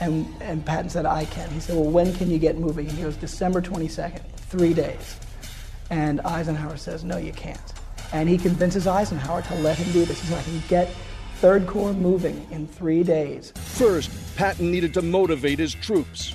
And, 0.00 0.26
and 0.40 0.64
Patton 0.64 0.88
said, 0.88 1.04
I 1.04 1.26
can. 1.26 1.50
He 1.50 1.60
said, 1.60 1.76
well, 1.76 1.90
when 1.90 2.14
can 2.14 2.30
you 2.30 2.38
get 2.38 2.56
moving? 2.56 2.88
And 2.88 2.96
he 2.96 3.02
goes, 3.02 3.16
December 3.16 3.60
22nd, 3.60 4.22
three 4.34 4.72
days. 4.72 5.20
And 5.90 6.22
Eisenhower 6.22 6.78
says, 6.78 7.04
no, 7.04 7.18
you 7.18 7.34
can't. 7.34 7.60
And 8.12 8.28
he 8.28 8.38
convinces 8.38 8.86
Eisenhower 8.86 9.42
to 9.42 9.54
let 9.56 9.78
him 9.78 9.90
do 9.92 10.04
this. 10.04 10.20
He 10.20 10.26
said, 10.26 10.38
I 10.38 10.42
can 10.42 10.62
get 10.68 10.94
Third 11.36 11.66
Corps 11.66 11.92
moving 11.92 12.46
in 12.50 12.66
three 12.66 13.02
days. 13.02 13.52
First, 13.56 14.10
Patton 14.36 14.70
needed 14.70 14.94
to 14.94 15.02
motivate 15.02 15.58
his 15.58 15.74
troops. 15.74 16.34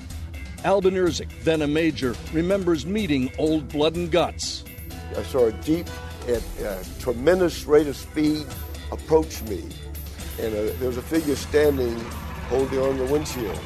Albin 0.64 0.94
Irzyk, 0.94 1.30
then 1.44 1.62
a 1.62 1.66
major, 1.66 2.16
remembers 2.32 2.84
meeting 2.84 3.30
old 3.38 3.68
blood 3.68 3.94
and 3.94 4.10
guts. 4.10 4.64
I 5.16 5.22
saw 5.22 5.46
a 5.46 5.52
jeep 5.52 5.86
at 6.26 6.42
a 6.60 6.70
uh, 6.70 6.84
tremendous 6.98 7.64
rate 7.64 7.86
of 7.86 7.96
speed 7.96 8.44
approach 8.90 9.40
me 9.42 9.62
and 10.40 10.54
a, 10.54 10.72
there 10.74 10.88
was 10.88 10.96
a 10.96 11.02
figure 11.02 11.36
standing 11.36 11.98
holding 12.48 12.78
on 12.78 12.96
the 12.98 13.04
windshield. 13.06 13.58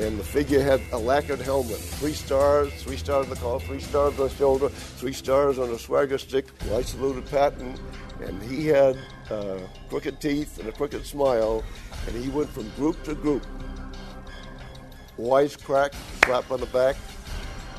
And 0.00 0.18
the 0.18 0.24
figure 0.24 0.62
had 0.62 0.80
a 0.92 0.98
lacquered 0.98 1.42
helmet, 1.42 1.76
three 1.76 2.14
stars, 2.14 2.72
three 2.82 2.96
stars 2.96 3.26
on 3.26 3.30
the 3.34 3.36
collar, 3.36 3.60
three 3.60 3.80
stars 3.80 4.18
on 4.18 4.28
the 4.28 4.34
shoulder, 4.34 4.70
three 4.70 5.12
stars 5.12 5.58
on 5.58 5.68
a 5.68 5.78
swagger 5.78 6.16
stick. 6.16 6.46
Well, 6.64 6.78
I 6.78 6.82
saluted 6.82 7.26
Patton, 7.26 7.78
and 8.22 8.42
he 8.42 8.66
had 8.66 8.96
uh, 9.30 9.58
crooked 9.90 10.18
teeth 10.18 10.58
and 10.58 10.66
a 10.70 10.72
crooked 10.72 11.04
smile, 11.04 11.62
and 12.06 12.16
he 12.16 12.30
went 12.30 12.48
from 12.48 12.70
group 12.70 13.02
to 13.04 13.14
group. 13.14 13.46
Wisecrack, 15.18 15.94
slap 16.24 16.50
on 16.50 16.60
the 16.60 16.66
back, 16.66 16.96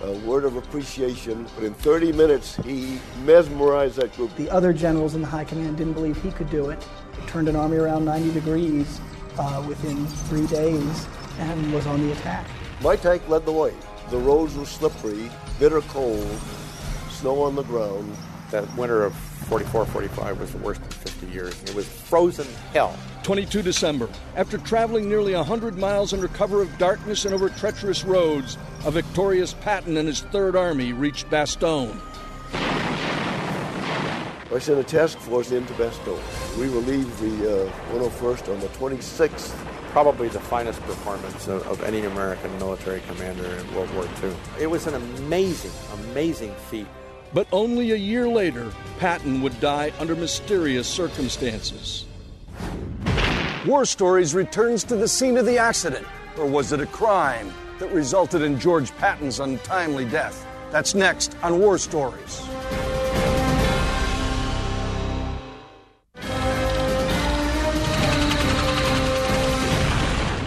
a 0.03 0.11
word 0.19 0.45
of 0.45 0.57
appreciation. 0.57 1.47
But 1.55 1.63
in 1.63 1.73
30 1.73 2.11
minutes, 2.11 2.55
he 2.57 2.99
mesmerized 3.25 3.95
that 3.95 4.15
group. 4.15 4.35
The 4.35 4.49
other 4.51 4.73
generals 4.73 5.15
in 5.15 5.21
the 5.21 5.27
high 5.27 5.45
command 5.45 5.77
didn't 5.77 5.93
believe 5.93 6.21
he 6.21 6.29
could 6.29 6.51
do 6.51 6.69
it. 6.69 6.85
Turned 7.25 7.49
an 7.49 7.55
army 7.55 7.77
around 7.77 8.05
90 8.05 8.31
degrees 8.31 9.01
uh, 9.39 9.65
within 9.67 10.05
three 10.05 10.45
days 10.45 11.07
and 11.39 11.73
was 11.73 11.85
on 11.87 12.01
the 12.01 12.11
attack. 12.11 12.45
My 12.81 12.95
tank 12.95 13.27
led 13.27 13.45
the 13.45 13.51
way. 13.51 13.73
The 14.09 14.17
roads 14.17 14.55
were 14.55 14.65
slippery, 14.65 15.29
bitter 15.59 15.81
cold, 15.81 16.39
snow 17.09 17.41
on 17.43 17.55
the 17.55 17.63
ground. 17.63 18.15
That 18.51 18.75
winter 18.75 19.05
of 19.05 19.15
44 19.15 19.85
45 19.85 20.39
was 20.39 20.51
the 20.51 20.57
worst 20.57 20.81
in 20.81 20.89
50 20.89 21.27
years. 21.27 21.63
It 21.63 21.73
was 21.73 21.87
frozen 21.87 22.47
hell. 22.73 22.97
22 23.23 23.61
December. 23.61 24.09
After 24.35 24.57
traveling 24.57 25.07
nearly 25.07 25.33
100 25.33 25.77
miles 25.77 26.13
under 26.13 26.27
cover 26.27 26.61
of 26.61 26.77
darkness 26.77 27.25
and 27.25 27.33
over 27.33 27.49
treacherous 27.49 28.03
roads, 28.03 28.57
a 28.85 28.91
victorious 28.91 29.53
Patton 29.53 29.97
and 29.97 30.07
his 30.07 30.21
Third 30.21 30.55
Army 30.55 30.91
reached 30.93 31.29
Bastogne. 31.29 31.99
I 34.53 34.59
sent 34.59 34.79
a 34.79 34.83
task 34.83 35.17
force 35.19 35.51
into 35.51 35.73
Bastogne. 35.73 36.19
We 36.57 36.67
relieved 36.67 37.17
the 37.19 37.67
uh, 37.67 37.71
101st 37.93 38.53
on 38.53 38.59
the 38.59 38.67
26th. 38.67 39.55
Probably 39.91 40.29
the 40.29 40.39
finest 40.39 40.81
performance 40.83 41.47
of, 41.47 41.67
of 41.67 41.83
any 41.83 42.05
American 42.05 42.57
military 42.59 43.01
commander 43.01 43.45
in 43.45 43.75
World 43.75 43.93
War 43.93 44.07
II. 44.23 44.33
It 44.57 44.67
was 44.67 44.87
an 44.87 44.93
amazing, 44.93 45.71
amazing 45.93 46.55
feat. 46.69 46.87
But 47.33 47.47
only 47.51 47.91
a 47.91 47.95
year 47.95 48.27
later, 48.27 48.71
Patton 48.99 49.41
would 49.41 49.59
die 49.59 49.91
under 49.99 50.15
mysterious 50.15 50.87
circumstances. 50.87 52.05
War 53.65 53.85
Stories 53.85 54.33
returns 54.33 54.85
to 54.85 54.95
the 54.95 55.07
scene 55.07 55.35
of 55.37 55.45
the 55.45 55.57
accident, 55.57 56.07
or 56.37 56.45
was 56.45 56.71
it 56.71 56.79
a 56.79 56.85
crime 56.87 57.53
that 57.79 57.91
resulted 57.91 58.41
in 58.41 58.59
George 58.59 58.95
Patton's 58.97 59.41
untimely 59.41 60.05
death? 60.05 60.47
That's 60.71 60.95
next 60.95 61.35
on 61.43 61.59
War 61.59 61.77
Stories. 61.77 62.41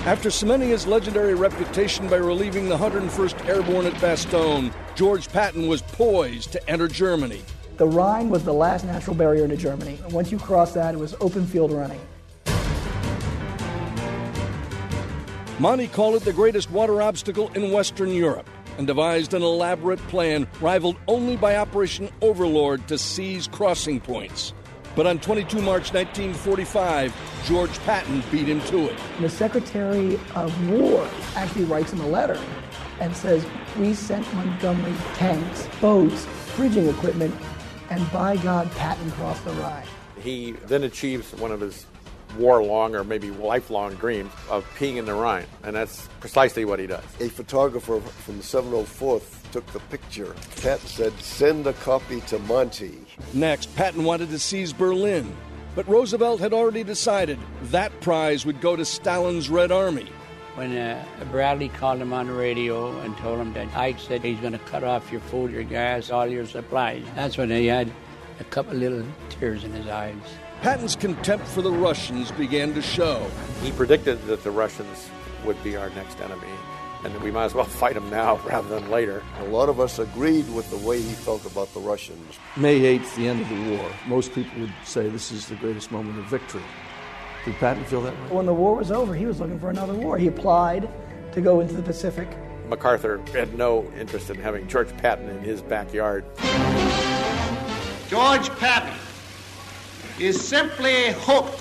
After 0.06 0.30
cementing 0.30 0.68
his 0.68 0.86
legendary 0.86 1.34
reputation 1.34 2.08
by 2.08 2.16
relieving 2.16 2.68
the 2.68 2.76
101st 2.76 3.48
Airborne 3.48 3.86
at 3.86 3.94
Bastogne, 3.94 4.70
George 4.94 5.30
Patton 5.30 5.66
was 5.66 5.80
poised 5.80 6.52
to 6.52 6.70
enter 6.70 6.88
Germany. 6.88 7.40
The 7.78 7.86
Rhine 7.86 8.28
was 8.28 8.44
the 8.44 8.52
last 8.52 8.84
natural 8.84 9.16
barrier 9.16 9.44
into 9.44 9.56
Germany. 9.56 9.98
And 10.04 10.12
once 10.12 10.30
you 10.30 10.36
crossed 10.36 10.74
that, 10.74 10.94
it 10.94 10.98
was 10.98 11.14
open 11.22 11.46
field 11.46 11.72
running. 11.72 12.00
Monty 15.58 15.88
called 15.88 16.16
it 16.16 16.22
the 16.26 16.34
greatest 16.34 16.70
water 16.70 17.00
obstacle 17.00 17.50
in 17.54 17.72
Western 17.72 18.10
Europe 18.10 18.50
and 18.76 18.86
devised 18.86 19.32
an 19.32 19.40
elaborate 19.40 20.00
plan 20.08 20.46
rivaled 20.60 20.96
only 21.08 21.36
by 21.36 21.56
Operation 21.56 22.10
Overlord 22.20 22.86
to 22.88 22.98
seize 22.98 23.48
crossing 23.48 24.00
points. 24.00 24.52
But 24.96 25.06
on 25.08 25.18
22 25.18 25.60
March 25.60 25.92
1945, 25.92 27.14
George 27.46 27.78
Patton 27.80 28.22
beat 28.30 28.46
him 28.46 28.60
to 28.62 28.90
it. 28.90 28.98
The 29.20 29.28
Secretary 29.28 30.20
of 30.36 30.70
War 30.70 31.08
actually 31.34 31.64
writes 31.64 31.92
him 31.92 32.00
a 32.00 32.06
letter 32.06 32.40
and 33.00 33.14
says, 33.16 33.44
We 33.76 33.94
sent 33.94 34.32
Montgomery 34.34 34.94
tanks, 35.14 35.68
boats, 35.80 36.28
bridging 36.54 36.88
equipment, 36.88 37.34
and 37.90 38.10
by 38.12 38.36
God, 38.36 38.70
Patton 38.72 39.10
crossed 39.12 39.44
the 39.44 39.52
Rhine. 39.52 39.86
He 40.20 40.52
then 40.66 40.84
achieves 40.84 41.34
one 41.34 41.50
of 41.50 41.60
his 41.60 41.86
war 42.36 42.62
long 42.62 42.94
or 42.94 43.04
maybe 43.04 43.30
lifelong 43.30 43.94
dream 43.94 44.30
of 44.50 44.64
peeing 44.76 44.96
in 44.96 45.04
the 45.04 45.14
Rhine, 45.14 45.46
and 45.62 45.74
that's 45.74 46.08
precisely 46.20 46.64
what 46.64 46.78
he 46.78 46.86
does. 46.86 47.04
A 47.20 47.28
photographer 47.28 48.00
from 48.00 48.36
the 48.36 48.42
704th 48.42 49.50
took 49.52 49.66
the 49.68 49.80
picture. 49.80 50.34
Patton 50.62 50.86
said, 50.86 51.12
Send 51.20 51.66
a 51.66 51.72
copy 51.74 52.20
to 52.22 52.38
Monty. 52.40 52.98
Next, 53.32 53.74
Patton 53.76 54.04
wanted 54.04 54.30
to 54.30 54.38
seize 54.38 54.72
Berlin, 54.72 55.34
but 55.74 55.86
Roosevelt 55.88 56.40
had 56.40 56.52
already 56.52 56.84
decided 56.84 57.38
that 57.64 58.00
prize 58.00 58.44
would 58.44 58.60
go 58.60 58.76
to 58.76 58.84
Stalin's 58.84 59.48
Red 59.48 59.72
Army. 59.72 60.08
When 60.54 60.76
uh, 60.76 61.04
Bradley 61.32 61.68
called 61.68 62.00
him 62.00 62.12
on 62.12 62.28
the 62.28 62.32
radio 62.32 62.96
and 63.00 63.16
told 63.16 63.40
him 63.40 63.52
that 63.54 63.74
Ike 63.76 63.98
said 63.98 64.22
he's 64.22 64.38
going 64.38 64.52
to 64.52 64.58
cut 64.60 64.84
off 64.84 65.10
your 65.10 65.20
food, 65.22 65.50
your 65.50 65.64
gas, 65.64 66.10
all 66.10 66.28
your 66.28 66.46
supplies, 66.46 67.04
that's 67.16 67.36
when 67.36 67.50
he 67.50 67.66
had 67.66 67.90
a 68.38 68.44
couple 68.44 68.74
little 68.74 69.04
tears 69.30 69.64
in 69.64 69.72
his 69.72 69.88
eyes. 69.88 70.14
Patton's 70.64 70.96
contempt 70.96 71.46
for 71.46 71.60
the 71.60 71.70
Russians 71.70 72.32
began 72.32 72.72
to 72.72 72.80
show. 72.80 73.30
He 73.62 73.70
predicted 73.70 74.24
that 74.28 74.42
the 74.44 74.50
Russians 74.50 75.10
would 75.44 75.62
be 75.62 75.76
our 75.76 75.90
next 75.90 76.18
enemy 76.22 76.48
and 77.04 77.14
that 77.14 77.20
we 77.20 77.30
might 77.30 77.44
as 77.44 77.52
well 77.52 77.64
fight 77.82 77.92
them 77.92 78.08
now 78.08 78.38
rather 78.46 78.68
than 78.68 78.90
later. 78.90 79.22
A 79.40 79.44
lot 79.44 79.68
of 79.68 79.78
us 79.78 79.98
agreed 79.98 80.50
with 80.54 80.70
the 80.70 80.78
way 80.78 81.02
he 81.02 81.12
felt 81.12 81.44
about 81.44 81.74
the 81.74 81.80
Russians. 81.80 82.38
May 82.56 82.80
8th, 82.98 83.14
the 83.14 83.28
end 83.28 83.42
of 83.42 83.48
the 83.50 83.76
war. 83.76 83.90
Most 84.06 84.32
people 84.32 84.58
would 84.58 84.72
say 84.84 85.10
this 85.10 85.32
is 85.32 85.48
the 85.48 85.54
greatest 85.56 85.92
moment 85.92 86.18
of 86.18 86.24
victory. 86.30 86.62
Did 87.44 87.56
Patton 87.56 87.84
feel 87.84 88.00
that 88.00 88.14
way? 88.14 88.34
When 88.34 88.46
the 88.46 88.54
war 88.54 88.74
was 88.74 88.90
over, 88.90 89.14
he 89.14 89.26
was 89.26 89.40
looking 89.40 89.60
for 89.60 89.68
another 89.68 89.92
war. 89.92 90.16
He 90.16 90.28
applied 90.28 90.88
to 91.32 91.42
go 91.42 91.60
into 91.60 91.74
the 91.74 91.82
Pacific. 91.82 92.38
MacArthur 92.70 93.20
had 93.34 93.52
no 93.58 93.84
interest 93.98 94.30
in 94.30 94.36
having 94.36 94.66
George 94.66 94.96
Patton 94.96 95.28
in 95.28 95.40
his 95.40 95.60
backyard. 95.60 96.24
George 98.08 98.48
Patton 98.58 98.98
is 100.18 100.40
simply 100.40 101.06
a 101.06 101.12
hook 101.12 101.60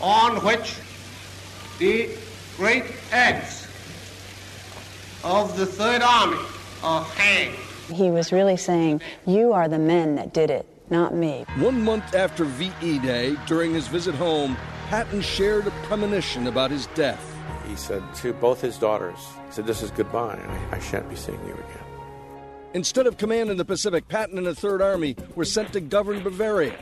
on 0.00 0.44
which 0.44 0.76
the 1.78 2.10
great 2.56 2.84
acts 3.12 3.66
of 5.22 5.56
the 5.56 5.66
Third 5.66 6.02
Army 6.02 6.42
are 6.82 7.04
hanged. 7.04 7.56
He 7.92 8.10
was 8.10 8.32
really 8.32 8.56
saying, 8.56 9.00
You 9.26 9.52
are 9.52 9.68
the 9.68 9.78
men 9.78 10.16
that 10.16 10.32
did 10.32 10.50
it, 10.50 10.66
not 10.90 11.14
me. 11.14 11.44
One 11.58 11.82
month 11.82 12.14
after 12.14 12.44
VE 12.44 12.98
Day, 13.00 13.36
during 13.46 13.72
his 13.72 13.88
visit 13.88 14.14
home, 14.14 14.56
Patton 14.88 15.22
shared 15.22 15.66
a 15.66 15.70
premonition 15.84 16.46
about 16.46 16.70
his 16.70 16.86
death. 16.88 17.30
He 17.68 17.76
said 17.76 18.02
to 18.16 18.32
both 18.34 18.60
his 18.60 18.78
daughters, 18.78 19.18
he 19.46 19.52
said, 19.52 19.66
This 19.66 19.82
is 19.82 19.90
goodbye, 19.90 20.38
and 20.40 20.50
I, 20.50 20.76
I 20.76 20.78
shan't 20.80 21.08
be 21.08 21.16
seeing 21.16 21.40
you 21.46 21.54
again. 21.54 21.84
Instead 22.74 23.06
of 23.06 23.16
command 23.16 23.50
in 23.50 23.56
the 23.56 23.64
Pacific, 23.64 24.08
Patton 24.08 24.36
and 24.36 24.46
the 24.46 24.54
Third 24.54 24.82
Army 24.82 25.16
were 25.36 25.44
sent 25.44 25.72
to 25.72 25.80
govern 25.80 26.22
Bavaria 26.22 26.76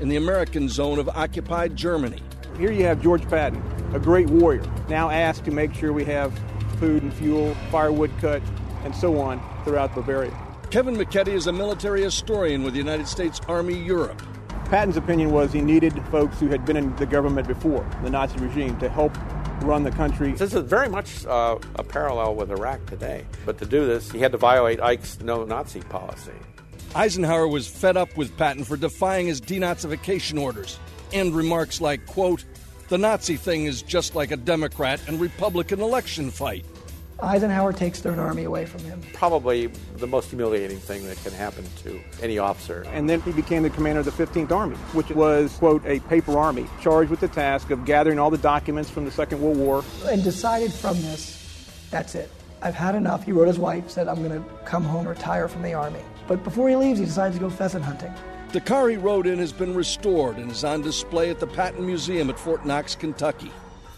in 0.00 0.08
the 0.08 0.16
American 0.16 0.68
zone 0.68 0.98
of 0.98 1.08
occupied 1.08 1.76
Germany. 1.76 2.22
Here 2.58 2.70
you 2.70 2.84
have 2.84 3.02
George 3.02 3.28
Patton, 3.28 3.62
a 3.94 3.98
great 3.98 4.28
warrior, 4.28 4.62
now 4.88 5.10
asked 5.10 5.44
to 5.44 5.50
make 5.50 5.74
sure 5.74 5.92
we 5.92 6.04
have 6.04 6.32
food 6.78 7.02
and 7.02 7.12
fuel, 7.12 7.54
firewood 7.70 8.12
cut, 8.20 8.42
and 8.84 8.94
so 8.94 9.20
on 9.20 9.40
throughout 9.64 9.94
Bavaria. 9.94 10.36
Kevin 10.70 10.96
McKetty 10.96 11.34
is 11.34 11.46
a 11.46 11.52
military 11.52 12.02
historian 12.02 12.62
with 12.62 12.74
the 12.74 12.78
United 12.78 13.06
States 13.06 13.40
Army 13.48 13.74
Europe. 13.74 14.20
Patton's 14.66 14.96
opinion 14.96 15.30
was 15.30 15.52
he 15.52 15.60
needed 15.60 15.92
folks 16.10 16.40
who 16.40 16.48
had 16.48 16.64
been 16.64 16.76
in 16.76 16.96
the 16.96 17.06
government 17.06 17.46
before, 17.46 17.88
the 18.02 18.10
Nazi 18.10 18.38
regime, 18.38 18.76
to 18.78 18.88
help 18.88 19.16
run 19.62 19.84
the 19.84 19.90
country. 19.90 20.32
This 20.32 20.52
is 20.52 20.62
very 20.62 20.88
much 20.88 21.24
uh, 21.26 21.58
a 21.76 21.84
parallel 21.84 22.34
with 22.34 22.50
Iraq 22.50 22.84
today. 22.86 23.24
But 23.46 23.58
to 23.58 23.66
do 23.66 23.86
this, 23.86 24.10
he 24.10 24.18
had 24.18 24.32
to 24.32 24.38
violate 24.38 24.80
Ike's 24.80 25.20
no 25.20 25.44
Nazi 25.44 25.80
policy. 25.80 26.32
Eisenhower 26.94 27.48
was 27.48 27.66
fed 27.66 27.96
up 27.96 28.16
with 28.16 28.36
Patton 28.36 28.62
for 28.62 28.76
defying 28.76 29.26
his 29.26 29.40
denazification 29.40 30.40
orders 30.40 30.78
and 31.12 31.34
remarks 31.34 31.80
like, 31.80 32.06
quote, 32.06 32.44
the 32.88 32.98
Nazi 32.98 33.36
thing 33.36 33.64
is 33.64 33.82
just 33.82 34.14
like 34.14 34.30
a 34.30 34.36
Democrat 34.36 35.00
and 35.08 35.20
Republican 35.20 35.80
election 35.80 36.30
fight. 36.30 36.64
Eisenhower 37.20 37.72
takes 37.72 38.00
Third 38.00 38.18
Army 38.18 38.44
away 38.44 38.66
from 38.66 38.80
him. 38.84 39.00
Probably 39.12 39.66
the 39.96 40.06
most 40.06 40.28
humiliating 40.28 40.78
thing 40.78 41.06
that 41.06 41.16
can 41.24 41.32
happen 41.32 41.64
to 41.82 42.00
any 42.22 42.38
officer. 42.38 42.84
And 42.92 43.08
then 43.08 43.22
he 43.22 43.32
became 43.32 43.64
the 43.64 43.70
commander 43.70 44.00
of 44.00 44.06
the 44.06 44.12
15th 44.12 44.52
Army, 44.52 44.76
which 44.92 45.10
was, 45.10 45.56
quote, 45.56 45.84
a 45.86 45.98
paper 46.00 46.38
army, 46.38 46.66
charged 46.80 47.10
with 47.10 47.20
the 47.20 47.28
task 47.28 47.70
of 47.70 47.84
gathering 47.84 48.18
all 48.18 48.30
the 48.30 48.38
documents 48.38 48.90
from 48.90 49.04
the 49.04 49.10
Second 49.10 49.40
World 49.40 49.56
War. 49.56 49.84
And 50.06 50.22
decided 50.22 50.72
from 50.72 51.00
this, 51.02 51.86
that's 51.90 52.14
it. 52.14 52.30
I've 52.62 52.74
had 52.74 52.94
enough. 52.94 53.24
He 53.24 53.32
wrote 53.32 53.48
his 53.48 53.58
wife, 53.58 53.90
said, 53.90 54.08
I'm 54.08 54.22
going 54.22 54.42
to 54.42 54.48
come 54.64 54.84
home, 54.84 55.06
retire 55.06 55.48
from 55.48 55.62
the 55.62 55.74
Army. 55.74 56.00
But 56.26 56.42
before 56.44 56.68
he 56.68 56.76
leaves, 56.76 56.98
he 56.98 57.04
decides 57.04 57.36
to 57.36 57.40
go 57.40 57.50
pheasant 57.50 57.84
hunting. 57.84 58.12
The 58.52 58.60
car 58.60 58.88
he 58.88 58.96
rode 58.96 59.26
in 59.26 59.38
has 59.38 59.52
been 59.52 59.74
restored 59.74 60.36
and 60.36 60.50
is 60.50 60.64
on 60.64 60.82
display 60.82 61.28
at 61.30 61.40
the 61.40 61.46
Patton 61.46 61.84
Museum 61.84 62.30
at 62.30 62.38
Fort 62.38 62.64
Knox, 62.64 62.94
Kentucky. 62.94 63.50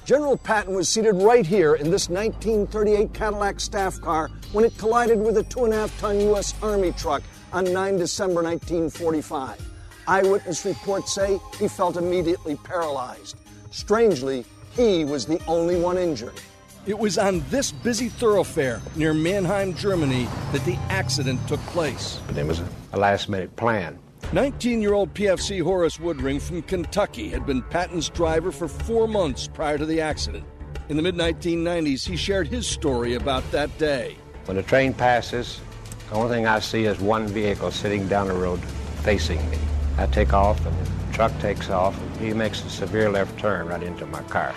General 0.07 0.37
Patton 0.37 0.75
was 0.75 0.89
seated 0.89 1.17
right 1.17 1.45
here 1.45 1.75
in 1.75 1.91
this 1.91 2.09
1938 2.09 3.13
Cadillac 3.13 3.61
staff 3.61 4.01
car 4.01 4.31
when 4.53 4.65
it 4.65 4.79
collided 4.79 5.21
with 5.21 5.37
a 5.37 5.43
two 5.43 5.65
and 5.65 5.75
a 5.75 5.77
half 5.77 6.01
ton 6.01 6.21
U.S. 6.21 6.55
Army 6.63 6.93
truck 6.93 7.23
on 7.53 7.71
9 7.73 7.97
December 7.99 8.43
1945. 8.43 9.61
Eyewitness 10.09 10.65
reports 10.65 11.13
say 11.13 11.41
he 11.59 11.67
felt 11.67 11.97
immediately 11.97 12.55
paralyzed. 12.57 13.37
Strangely, 13.71 14.45
he 14.71 15.05
was 15.05 15.27
the 15.27 15.41
only 15.47 15.79
one 15.79 15.99
injured. 15.99 16.41
It 16.87 16.97
was 16.97 17.19
on 17.19 17.43
this 17.51 17.73
busy 17.73 18.09
thoroughfare 18.09 18.81
near 18.95 19.13
Mannheim, 19.13 19.75
Germany, 19.75 20.29
that 20.53 20.65
the 20.65 20.77
accident 20.89 21.41
took 21.49 21.59
place. 21.67 22.21
It 22.37 22.47
was 22.47 22.63
a 22.93 22.97
last 22.97 23.29
minute 23.29 23.57
plan. 23.57 23.99
19 24.33 24.81
year 24.81 24.95
old 24.95 25.13
PFC 25.13 25.61
Horace 25.61 25.99
Woodring 25.99 26.41
from 26.41 26.63
Kentucky 26.63 27.29
had 27.29 27.45
been 27.45 27.63
Patton's 27.63 28.09
driver 28.09 28.53
for 28.53 28.69
four 28.69 29.09
months 29.09 29.49
prior 29.49 29.77
to 29.79 29.85
the 29.85 30.01
accident. 30.01 30.45
In 30.89 30.97
the 30.97 31.03
mid 31.03 31.17
1990s, 31.17 32.07
he 32.07 32.17
shared 32.17 32.47
his 32.47 32.69
story 32.69 33.15
about 33.15 33.51
that 33.51 33.77
day. 33.79 34.17
When 34.45 34.57
the 34.57 34.63
train 34.63 34.95
passes, 34.95 35.61
the 36.09 36.15
only 36.15 36.29
thing 36.29 36.47
I 36.47 36.61
see 36.61 36.85
is 36.85 37.01
one 37.01 37.27
vehicle 37.27 37.73
sitting 37.73 38.07
down 38.07 38.29
the 38.29 38.35
road 38.35 38.61
facing 39.03 39.39
me. 39.51 39.59
I 39.99 40.07
take 40.07 40.33
off, 40.33 40.65
and 40.65 40.77
the 40.87 41.13
truck 41.13 41.37
takes 41.41 41.69
off, 41.69 42.01
and 42.01 42.17
he 42.21 42.33
makes 42.33 42.65
a 42.65 42.71
severe 42.71 43.11
left 43.11 43.37
turn 43.41 43.67
right 43.67 43.83
into 43.83 44.07
my 44.07 44.23
car. 44.25 44.55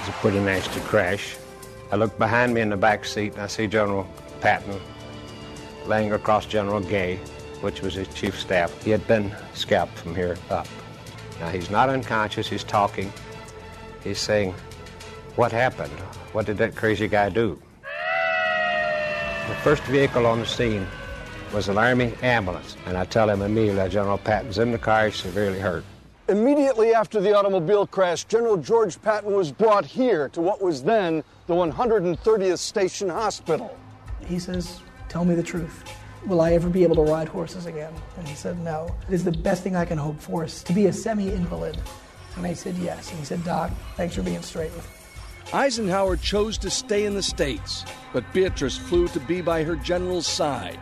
It's 0.00 0.08
a 0.10 0.12
pretty 0.20 0.40
nasty 0.40 0.80
crash. 0.80 1.36
I 1.92 1.96
look 1.96 2.16
behind 2.18 2.54
me 2.54 2.60
in 2.60 2.70
the 2.70 2.76
back 2.76 3.04
seat, 3.04 3.32
and 3.32 3.42
I 3.42 3.48
see 3.48 3.66
General 3.66 4.06
Patton 4.40 4.80
laying 5.86 6.12
across 6.12 6.46
General 6.46 6.80
Gay, 6.80 7.16
which 7.62 7.82
was 7.82 7.94
his 7.94 8.06
chief 8.08 8.38
staff. 8.38 8.84
He 8.84 8.90
had 8.90 9.04
been 9.08 9.34
scalped 9.54 9.98
from 9.98 10.14
here 10.14 10.36
up. 10.50 10.68
Now, 11.40 11.48
he's 11.48 11.68
not 11.68 11.88
unconscious, 11.88 12.46
he's 12.46 12.62
talking. 12.62 13.12
He's 14.04 14.20
saying, 14.20 14.54
What 15.34 15.50
happened? 15.50 15.98
What 16.32 16.46
did 16.46 16.58
that 16.58 16.76
crazy 16.76 17.08
guy 17.08 17.28
do? 17.28 17.60
The 19.48 19.56
first 19.56 19.82
vehicle 19.84 20.26
on 20.26 20.38
the 20.38 20.46
scene 20.46 20.86
was 21.52 21.68
an 21.68 21.76
Army 21.76 22.14
ambulance, 22.22 22.76
and 22.86 22.96
I 22.96 23.04
tell 23.04 23.28
him 23.28 23.42
immediately 23.42 23.88
General 23.88 24.18
Patton's 24.18 24.58
in 24.58 24.70
the 24.70 24.78
car, 24.78 25.06
he's 25.06 25.16
severely 25.16 25.58
hurt. 25.58 25.84
Immediately 26.30 26.94
after 26.94 27.20
the 27.20 27.36
automobile 27.36 27.88
crash, 27.88 28.22
General 28.22 28.56
George 28.56 29.02
Patton 29.02 29.32
was 29.32 29.50
brought 29.50 29.84
here 29.84 30.28
to 30.28 30.40
what 30.40 30.62
was 30.62 30.80
then 30.80 31.24
the 31.48 31.54
130th 31.54 32.58
Station 32.58 33.08
Hospital. 33.08 33.76
He 34.26 34.38
says, 34.38 34.80
Tell 35.08 35.24
me 35.24 35.34
the 35.34 35.42
truth. 35.42 35.82
Will 36.26 36.40
I 36.40 36.52
ever 36.52 36.68
be 36.68 36.84
able 36.84 36.94
to 36.94 37.02
ride 37.02 37.26
horses 37.26 37.66
again? 37.66 37.92
And 38.16 38.28
he 38.28 38.36
said, 38.36 38.60
No. 38.60 38.94
It 39.08 39.12
is 39.14 39.24
the 39.24 39.32
best 39.32 39.64
thing 39.64 39.74
I 39.74 39.84
can 39.84 39.98
hope 39.98 40.20
for 40.20 40.44
is 40.44 40.62
to 40.62 40.72
be 40.72 40.86
a 40.86 40.92
semi 40.92 41.32
invalid. 41.32 41.76
And 42.36 42.46
I 42.46 42.54
said, 42.54 42.76
Yes. 42.76 43.10
And 43.10 43.18
he 43.18 43.24
said, 43.24 43.42
Doc, 43.42 43.72
thanks 43.96 44.14
for 44.14 44.22
being 44.22 44.42
straight 44.42 44.72
with 44.72 44.84
me. 44.84 45.52
Eisenhower 45.52 46.14
chose 46.16 46.56
to 46.58 46.70
stay 46.70 47.06
in 47.06 47.14
the 47.14 47.24
States, 47.24 47.84
but 48.12 48.32
Beatrice 48.32 48.78
flew 48.78 49.08
to 49.08 49.18
be 49.18 49.40
by 49.40 49.64
her 49.64 49.74
general's 49.74 50.28
side. 50.28 50.78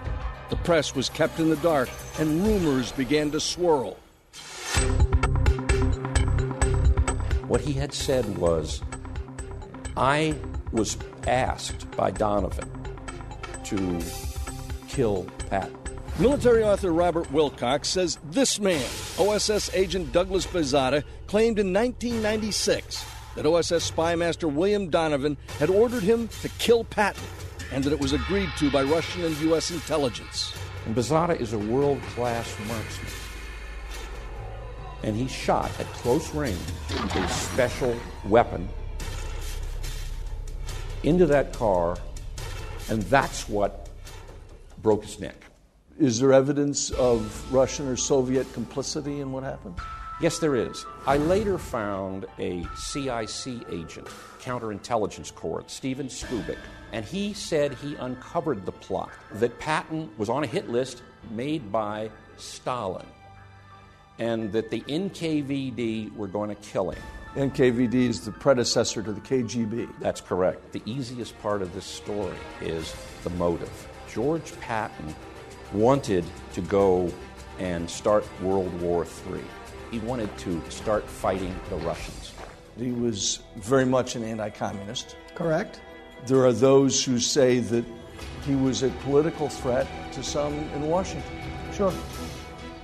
The 0.51 0.57
press 0.57 0.95
was 0.95 1.09
kept 1.09 1.41
in 1.41 1.49
the 1.49 1.57
dark, 1.57 1.89
and 2.19 2.45
rumors 2.45 2.93
began 2.93 3.31
to 3.31 3.41
swirl. 3.41 3.97
What 7.49 7.63
he 7.63 7.73
had 7.73 7.95
said 7.95 8.37
was, 8.37 8.83
I 9.97 10.35
was 10.71 10.99
asked 11.27 11.91
by 11.93 12.11
Donovan 12.11 12.71
to 13.65 14.01
kill 14.87 15.27
Patton. 15.51 15.77
Military 16.19 16.63
author 16.63 16.93
Robert 16.93 17.31
Wilcox 17.33 17.89
says 17.89 18.19
this 18.25 18.61
man, 18.61 18.85
OSS 19.19 19.73
agent 19.73 20.13
Douglas 20.13 20.47
Bazata, 20.47 21.05
claimed 21.27 21.59
in 21.59 21.73
1996 21.73 23.05
that 23.35 23.47
OSS 23.47 23.91
spymaster 23.91 24.53
William 24.53 24.91
Donovan 24.91 25.37
had 25.59 25.71
ordered 25.71 26.03
him 26.03 26.29
to 26.43 26.49
kill 26.59 26.85
Patton 26.85 27.25
and 27.73 27.83
that 27.85 27.93
it 27.93 28.01
was 28.01 28.13
agreed 28.13 28.51
to 28.59 28.71
by 28.71 28.83
Russian 28.83 29.25
and 29.25 29.37
U.S. 29.43 29.71
intelligence. 29.71 30.53
And 30.85 30.95
Bazata 30.95 31.41
is 31.41 31.53
a 31.53 31.59
world 31.59 32.03
class 32.15 32.55
marksman. 32.67 33.18
And 35.03 35.17
he 35.17 35.29
shot 35.29 35.71
at 35.79 35.87
close 35.87 36.35
range 36.35 36.59
with 36.91 37.17
a 37.17 37.29
special 37.29 37.97
weapon 38.25 38.69
into 41.03 41.27
that 41.27 41.53
car, 41.53 41.97
and 42.91 43.03
that's 43.05 43.49
what 43.49 43.89
broke 44.83 45.05
his 45.05 45.21
neck. 45.21 45.37
Is 45.99 46.21
there 46.21 46.33
evidence 46.33 46.91
of 46.93 47.53
Russian 47.53 47.89
or 47.89 47.97
Soviet 47.97 48.53
complicity 48.53 49.21
in 49.21 49.33
what 49.33 49.43
happened? 49.43 49.77
Yes, 50.21 50.41
there 50.41 50.57
is. 50.57 50.85
I 51.07 51.17
later 51.17 51.59
found 51.59 52.27
a 52.41 52.67
CIC 52.77 53.71
agent, 53.71 54.09
counterintelligence 54.41 55.33
corps, 55.33 55.63
Stephen 55.69 56.09
Skubik, 56.09 56.59
and 56.93 57.05
he 57.05 57.33
said 57.33 57.75
he 57.75 57.95
uncovered 57.95 58.67
the 58.67 58.73
plot 58.73 59.11
that 59.35 59.59
Patton 59.61 60.11
was 60.19 60.29
on 60.29 60.43
a 60.43 60.47
hit 60.47 60.69
list 60.69 61.03
made 61.31 61.71
by 61.71 62.11
Stalin, 62.37 63.07
and 64.19 64.53
that 64.53 64.71
the 64.71 64.81
NKVD 64.83 66.15
were 66.17 66.27
going 66.27 66.49
to 66.49 66.57
kill 66.57 66.91
him. 66.91 67.03
NKVD 67.35 67.95
is 67.95 68.25
the 68.25 68.33
predecessor 68.33 69.03
to 69.03 69.13
the 69.13 69.21
KGB. 69.21 69.89
That's 70.01 70.21
correct. 70.21 70.73
The 70.73 70.83
easiest 70.87 71.39
part 71.41 71.63
of 71.63 71.73
this 71.75 71.85
story 71.85 72.37
is 72.61 72.95
the 73.23 73.31
motive. 73.31 73.89
George 74.13 74.59
Patton 74.61 75.15
wanted 75.73 76.25
to 76.55 76.61
go 76.63 77.13
and 77.59 77.89
start 77.89 78.25
World 78.41 78.73
War 78.81 79.07
III. 79.31 79.41
He 79.91 79.99
wanted 80.01 80.37
to 80.39 80.61
start 80.71 81.05
fighting 81.05 81.55
the 81.71 81.77
Russians. 81.77 82.33
He 82.79 82.93
was 82.93 83.41
very 83.57 83.85
much 83.85 84.17
an 84.17 84.25
anti 84.25 84.51
communist. 84.51 85.17
Correct. 85.35 85.81
There 86.27 86.45
are 86.45 86.53
those 86.53 87.05
who 87.05 87.19
say 87.19 87.59
that 87.61 87.85
he 88.45 88.55
was 88.55 88.83
a 88.83 88.89
political 89.05 89.49
threat 89.49 89.87
to 90.13 90.23
some 90.23 90.55
in 90.55 90.89
Washington. 90.89 91.31
Sure. 91.73 91.93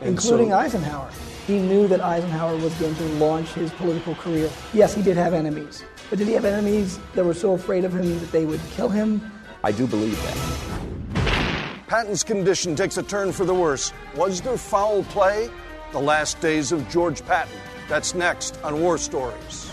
And 0.00 0.10
Including 0.10 0.50
so- 0.50 0.56
Eisenhower. 0.56 1.10
He 1.46 1.58
knew 1.58 1.86
that 1.88 2.00
Eisenhower 2.00 2.56
was 2.56 2.72
going 2.74 2.94
to 2.94 3.04
launch 3.14 3.52
his 3.52 3.70
political 3.72 4.14
career. 4.14 4.50
Yes, 4.72 4.94
he 4.94 5.02
did 5.02 5.16
have 5.16 5.34
enemies. 5.34 5.84
But 6.08 6.18
did 6.18 6.26
he 6.28 6.34
have 6.34 6.44
enemies 6.44 6.98
that 7.14 7.24
were 7.24 7.34
so 7.34 7.52
afraid 7.52 7.84
of 7.84 7.94
him 7.94 8.18
that 8.20 8.32
they 8.32 8.46
would 8.46 8.60
kill 8.70 8.88
him? 8.88 9.30
I 9.62 9.72
do 9.72 9.86
believe 9.86 10.20
that. 10.22 11.84
Patton's 11.86 12.24
condition 12.24 12.74
takes 12.74 12.96
a 12.96 13.02
turn 13.02 13.30
for 13.30 13.44
the 13.44 13.54
worse. 13.54 13.92
Was 14.16 14.40
there 14.40 14.56
foul 14.56 15.04
play? 15.04 15.50
The 15.92 16.00
last 16.00 16.40
days 16.40 16.72
of 16.72 16.88
George 16.88 17.24
Patton. 17.24 17.56
That's 17.88 18.14
next 18.14 18.58
on 18.64 18.80
War 18.80 18.96
Stories. 18.96 19.70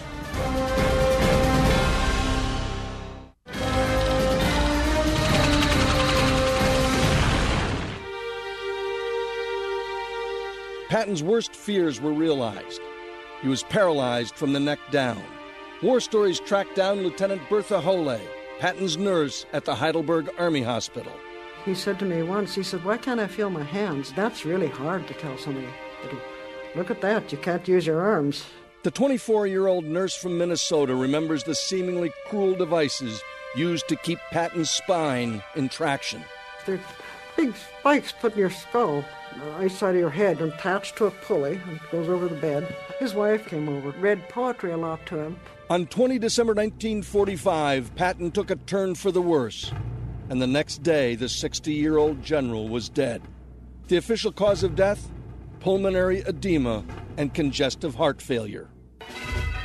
Patton's 10.92 11.24
worst 11.24 11.56
fears 11.56 12.02
were 12.02 12.12
realized. 12.12 12.82
He 13.42 13.48
was 13.48 13.64
paralyzed 13.64 14.36
from 14.36 14.52
the 14.52 14.60
neck 14.60 14.78
down. 14.92 15.24
War 15.82 16.02
Stories 16.02 16.42
tracked 16.42 16.76
down 16.76 17.02
Lieutenant 17.02 17.42
Bertha 17.50 17.80
Hohle, 17.80 18.20
Patton's 18.60 18.98
nurse 18.98 19.46
at 19.54 19.64
the 19.64 19.74
Heidelberg 19.74 20.30
Army 20.38 20.62
Hospital. 20.62 21.14
He 21.64 21.76
said 21.76 21.98
to 22.00 22.06
me 22.06 22.24
once, 22.24 22.54
he 22.56 22.62
said, 22.62 22.84
Why 22.84 22.98
can't 22.98 23.22
I 23.22 23.28
feel 23.28 23.50
my 23.50 23.64
hands? 23.64 24.12
That's 24.12 24.44
really 24.44 24.68
hard 24.68 25.08
to 25.08 25.14
tell 25.14 25.38
somebody. 25.38 25.70
Look 26.76 26.92
at 26.92 27.00
that, 27.00 27.32
you 27.32 27.38
can't 27.38 27.66
use 27.66 27.88
your 27.88 28.02
arms. 28.02 28.44
The 28.84 28.92
24 28.92 29.48
year 29.48 29.68
old 29.68 29.86
nurse 29.86 30.14
from 30.18 30.38
Minnesota 30.38 30.94
remembers 30.94 31.46
the 31.46 31.56
seemingly 31.56 32.12
cruel 32.28 32.54
devices 32.54 33.22
used 33.56 33.88
to 33.88 33.96
keep 33.96 34.20
Patton's 34.32 34.70
spine 34.70 35.42
in 35.56 35.70
traction. 35.70 36.26
They're 36.66 36.82
big 37.36 37.54
spikes 37.56 38.12
put 38.12 38.34
in 38.34 38.40
your 38.40 38.50
skull, 38.50 39.04
uh, 39.36 39.64
each 39.64 39.74
side 39.74 39.96
of 39.96 40.00
your 40.00 40.10
head, 40.10 40.42
and 40.42 40.54
attached 40.54 40.98
to 40.98 41.06
a 41.06 41.12
pulley, 41.12 41.60
and 41.68 41.80
goes 41.92 42.10
over 42.10 42.28
the 42.28 42.36
bed. 42.36 42.76
His 43.00 43.14
wife 43.14 43.48
came 43.48 43.68
over, 43.70 43.92
read 44.00 44.28
poetry 44.30 44.72
a 44.72 44.78
lot 44.78 45.06
to 45.08 45.18
him. 45.18 45.40
On 45.70 45.86
20 45.88 46.20
December 46.20 46.54
1945, 46.54 47.96
Patton 47.96 48.32
took 48.32 48.52
a 48.52 48.56
turn 48.56 48.96
for 48.96 49.12
the 49.12 49.22
worse, 49.22 49.72
and 50.30 50.42
the 50.42 50.48
next 50.48 50.84
day, 50.84 51.16
the 51.16 51.30
60 51.30 51.74
year 51.74 51.98
old 51.98 52.22
general 52.24 52.68
was 52.70 52.90
dead. 52.90 53.22
The 53.88 53.98
official 53.98 54.32
cause 54.32 54.64
of 54.64 54.76
death? 54.76 55.10
Pulmonary 55.60 56.22
edema 56.22 56.84
and 57.18 57.34
congestive 57.34 57.96
heart 57.96 58.22
failure. 58.22 58.70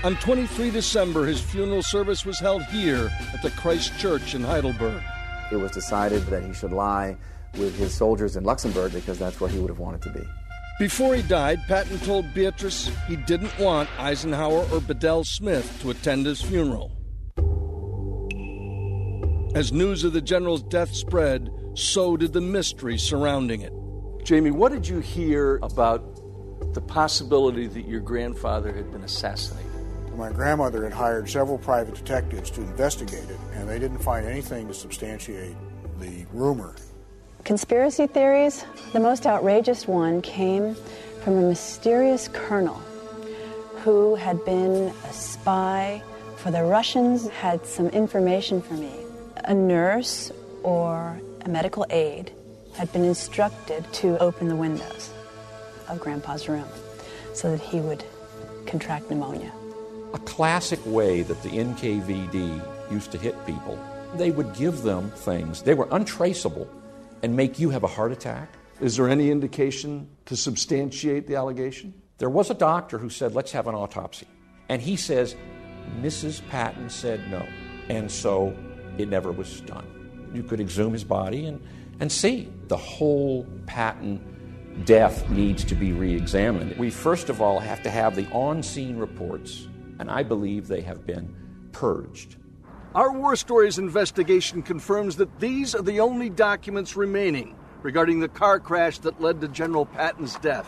On 0.05 0.15
23 0.17 0.71
December, 0.71 1.27
his 1.27 1.41
funeral 1.41 1.83
service 1.83 2.25
was 2.25 2.39
held 2.39 2.63
here 2.65 3.11
at 3.33 3.43
the 3.43 3.51
Christ 3.51 3.99
Church 3.99 4.35
in 4.35 4.43
Heidelberg. 4.43 5.03
It 5.51 5.57
was 5.57 5.73
decided 5.73 6.23
that 6.27 6.45
he 6.45 6.53
should 6.53 6.73
lie 6.73 7.17
with 7.55 7.77
his 7.77 7.95
soldiers 7.95 8.37
in 8.37 8.45
Luxembourg 8.45 8.93
because 8.93 9.19
that's 9.19 9.41
where 9.41 9.51
he 9.51 9.59
would 9.59 9.71
have 9.71 9.79
wanted 9.79 10.03
to 10.03 10.11
be. 10.11 10.25
Before 10.79 11.15
he 11.15 11.23
died, 11.23 11.61
Patton 11.69 11.99
told 12.01 12.35
Beatrice 12.35 12.91
he 13.09 13.17
didn't 13.17 13.59
want 13.59 13.89
Eisenhower 13.99 14.67
or 14.71 14.81
Bedell 14.81 15.25
Smith 15.25 15.79
to 15.81 15.91
attend 15.91 16.27
his 16.27 16.43
funeral. 16.43 16.93
As 19.55 19.73
news 19.73 20.05
of 20.05 20.13
the 20.13 20.21
general's 20.21 20.63
death 20.63 20.95
spread, 20.95 21.49
so 21.73 22.17
did 22.17 22.35
the 22.35 22.43
mystery 22.43 22.99
surrounding 22.99 23.63
it. 23.63 23.73
Jamie, 24.23 24.51
what 24.51 24.71
did 24.71 24.87
you 24.87 24.99
hear 24.99 25.59
about 25.63 26.75
the 26.75 26.81
possibility 26.83 27.67
that 27.67 27.87
your 27.87 28.01
grandfather 28.01 28.71
had 28.71 28.93
been 28.93 29.03
assassinated? 29.03 29.71
My 30.15 30.31
grandmother 30.31 30.83
had 30.85 30.93
hired 30.93 31.29
several 31.29 31.59
private 31.59 31.95
detectives 31.95 32.51
to 32.53 32.63
investigate 32.63 33.29
it, 33.31 33.39
and 33.53 33.69
they 33.69 33.79
didn't 33.79 33.99
find 33.99 34.27
anything 34.27 34.67
to 34.69 34.75
substantiate 34.75 35.57
the 36.01 36.27
rumor. 36.33 36.75
Conspiracy 37.47 38.09
theories, 38.09 38.67
the 38.93 38.99
most 38.99 39.25
outrageous 39.25 39.87
one 39.87 40.21
came 40.21 40.75
from 41.23 41.37
a 41.37 41.43
mysterious 41.43 42.27
colonel 42.27 42.75
who 43.85 44.17
had 44.17 44.45
been 44.45 44.93
a 45.09 45.13
spy 45.13 46.03
for 46.39 46.51
the 46.51 46.65
Russians, 46.65 47.29
had 47.29 47.65
some 47.65 47.87
information 47.91 48.61
for 48.61 48.75
me. 48.75 48.93
A 49.45 49.55
nurse 49.55 50.33
or 50.65 51.21
a 51.43 51.49
medical 51.49 51.87
aide 51.89 52.33
had 52.75 52.93
been 52.93 53.05
instructed 53.05 53.87
to 53.93 54.19
open 54.19 54.49
the 54.49 54.57
windows 54.57 55.13
of 55.87 56.01
Grandpa's 56.01 56.49
room 56.49 56.67
so 57.33 57.53
that 57.53 57.61
he 57.61 57.79
would 57.79 58.03
contract 58.67 59.09
pneumonia. 59.09 59.53
A 60.15 60.19
classic 60.19 60.81
way 60.85 61.23
that 61.23 61.41
the 61.45 61.51
NKVD 61.51 62.91
used 62.91 63.13
to 63.13 63.19
hit 63.19 63.37
people 63.47 63.79
They 64.17 64.31
would 64.31 64.55
give 64.55 64.83
them 64.83 65.11
things, 65.11 65.63
they 65.63 65.75
were 65.75 65.89
untraceable, 65.93 66.69
and 67.23 67.37
make 67.37 67.59
you 67.59 67.71
have 67.71 67.83
a 67.83 67.89
heart 67.89 68.13
attack. 68.13 68.53
Is 68.81 68.97
there 68.97 69.09
any 69.09 69.31
indication 69.31 70.09
to 70.27 70.37
substantiate 70.37 71.27
the 71.27 71.37
allegation? 71.37 71.95
There 72.19 72.31
was 72.31 72.51
a 72.51 72.55
doctor 72.55 72.99
who 72.99 73.11
said, 73.11 73.35
let's 73.35 73.53
have 73.53 73.67
an 73.67 73.75
autopsy. 73.75 74.27
And 74.69 74.83
he 74.83 74.97
says, 74.97 75.35
Mrs. 76.01 76.47
Patton 76.49 76.91
said 76.91 77.31
no. 77.31 77.47
And 77.89 78.11
so 78.11 78.57
it 78.99 79.09
never 79.09 79.33
was 79.33 79.61
done. 79.63 80.31
You 80.35 80.43
could 80.43 80.61
exhume 80.61 80.93
his 80.93 81.05
body 81.05 81.47
and, 81.47 81.63
and 82.01 82.11
see 82.11 82.53
the 82.69 82.77
whole 82.77 83.47
Patton 83.67 84.83
death 84.85 85.29
needs 85.31 85.65
to 85.65 85.75
be 85.75 85.93
re 85.93 86.15
examined. 86.15 86.77
We 86.77 86.91
first 86.91 87.31
of 87.31 87.41
all 87.41 87.61
have 87.61 87.83
to 87.85 87.91
have 87.91 88.17
the 88.17 88.27
on 88.31 88.63
scene 88.63 88.97
reports, 88.97 89.69
and 89.99 90.11
I 90.11 90.23
believe 90.23 90.69
they 90.69 90.83
have 90.83 91.07
been 91.07 91.35
purged. 91.73 92.37
Our 92.97 93.13
War 93.13 93.37
Stories 93.37 93.77
investigation 93.77 94.63
confirms 94.63 95.17
that 95.17 95.39
these 95.39 95.75
are 95.75 95.83
the 95.83 96.01
only 96.01 96.31
documents 96.31 96.97
remaining 96.97 97.55
regarding 97.83 98.21
the 98.21 98.29
car 98.29 98.59
crash 98.59 99.01
that 99.01 99.21
led 99.21 99.43
to 99.43 99.49
General 99.49 99.85
Patton's 99.85 100.37
death. 100.37 100.67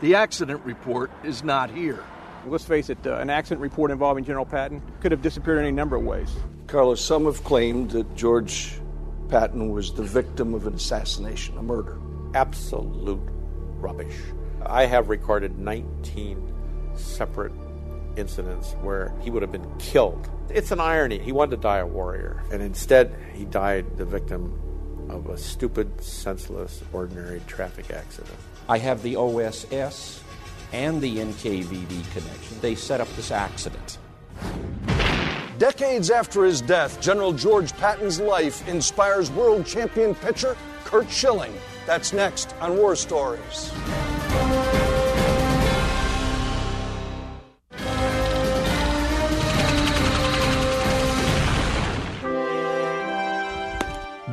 The 0.00 0.14
accident 0.14 0.64
report 0.64 1.10
is 1.22 1.44
not 1.44 1.68
here. 1.68 2.02
Let's 2.46 2.64
face 2.64 2.88
it, 2.88 2.96
uh, 3.06 3.16
an 3.16 3.28
accident 3.28 3.60
report 3.60 3.90
involving 3.90 4.24
General 4.24 4.46
Patton 4.46 4.80
could 5.00 5.12
have 5.12 5.20
disappeared 5.20 5.58
in 5.58 5.64
any 5.64 5.76
number 5.76 5.96
of 5.96 6.02
ways. 6.02 6.34
Carlos, 6.66 7.04
some 7.04 7.26
have 7.26 7.44
claimed 7.44 7.90
that 7.90 8.16
George 8.16 8.80
Patton 9.28 9.70
was 9.70 9.92
the 9.92 10.02
victim 10.02 10.54
of 10.54 10.66
an 10.66 10.72
assassination, 10.72 11.58
a 11.58 11.62
murder. 11.62 11.98
Absolute 12.32 13.20
rubbish. 13.80 14.16
I 14.64 14.86
have 14.86 15.10
recorded 15.10 15.58
19 15.58 16.54
separate 16.94 17.52
incidents 18.16 18.72
where 18.82 19.14
he 19.20 19.30
would 19.30 19.42
have 19.42 19.52
been 19.52 19.70
killed. 19.78 20.28
It's 20.48 20.70
an 20.70 20.80
irony. 20.80 21.18
He 21.18 21.32
wanted 21.32 21.56
to 21.56 21.62
die 21.62 21.78
a 21.78 21.86
warrior, 21.86 22.42
and 22.52 22.62
instead, 22.62 23.14
he 23.34 23.44
died 23.44 23.96
the 23.96 24.04
victim 24.04 24.60
of 25.08 25.28
a 25.28 25.38
stupid, 25.38 26.00
senseless, 26.02 26.82
ordinary 26.92 27.40
traffic 27.46 27.90
accident. 27.90 28.36
I 28.68 28.78
have 28.78 29.02
the 29.02 29.16
OSS 29.16 30.22
and 30.72 31.00
the 31.00 31.18
NKVD 31.18 32.12
connection. 32.12 32.60
They 32.60 32.74
set 32.74 33.00
up 33.00 33.08
this 33.16 33.30
accident. 33.30 33.98
Decades 35.58 36.10
after 36.10 36.44
his 36.44 36.60
death, 36.60 37.00
General 37.00 37.32
George 37.32 37.72
Patton's 37.74 38.20
life 38.20 38.66
inspires 38.68 39.30
world 39.30 39.64
champion 39.64 40.14
pitcher 40.14 40.56
Curt 40.84 41.10
Schilling. 41.10 41.54
That's 41.86 42.12
next 42.12 42.54
on 42.60 42.76
War 42.76 42.94
Stories. 42.94 43.72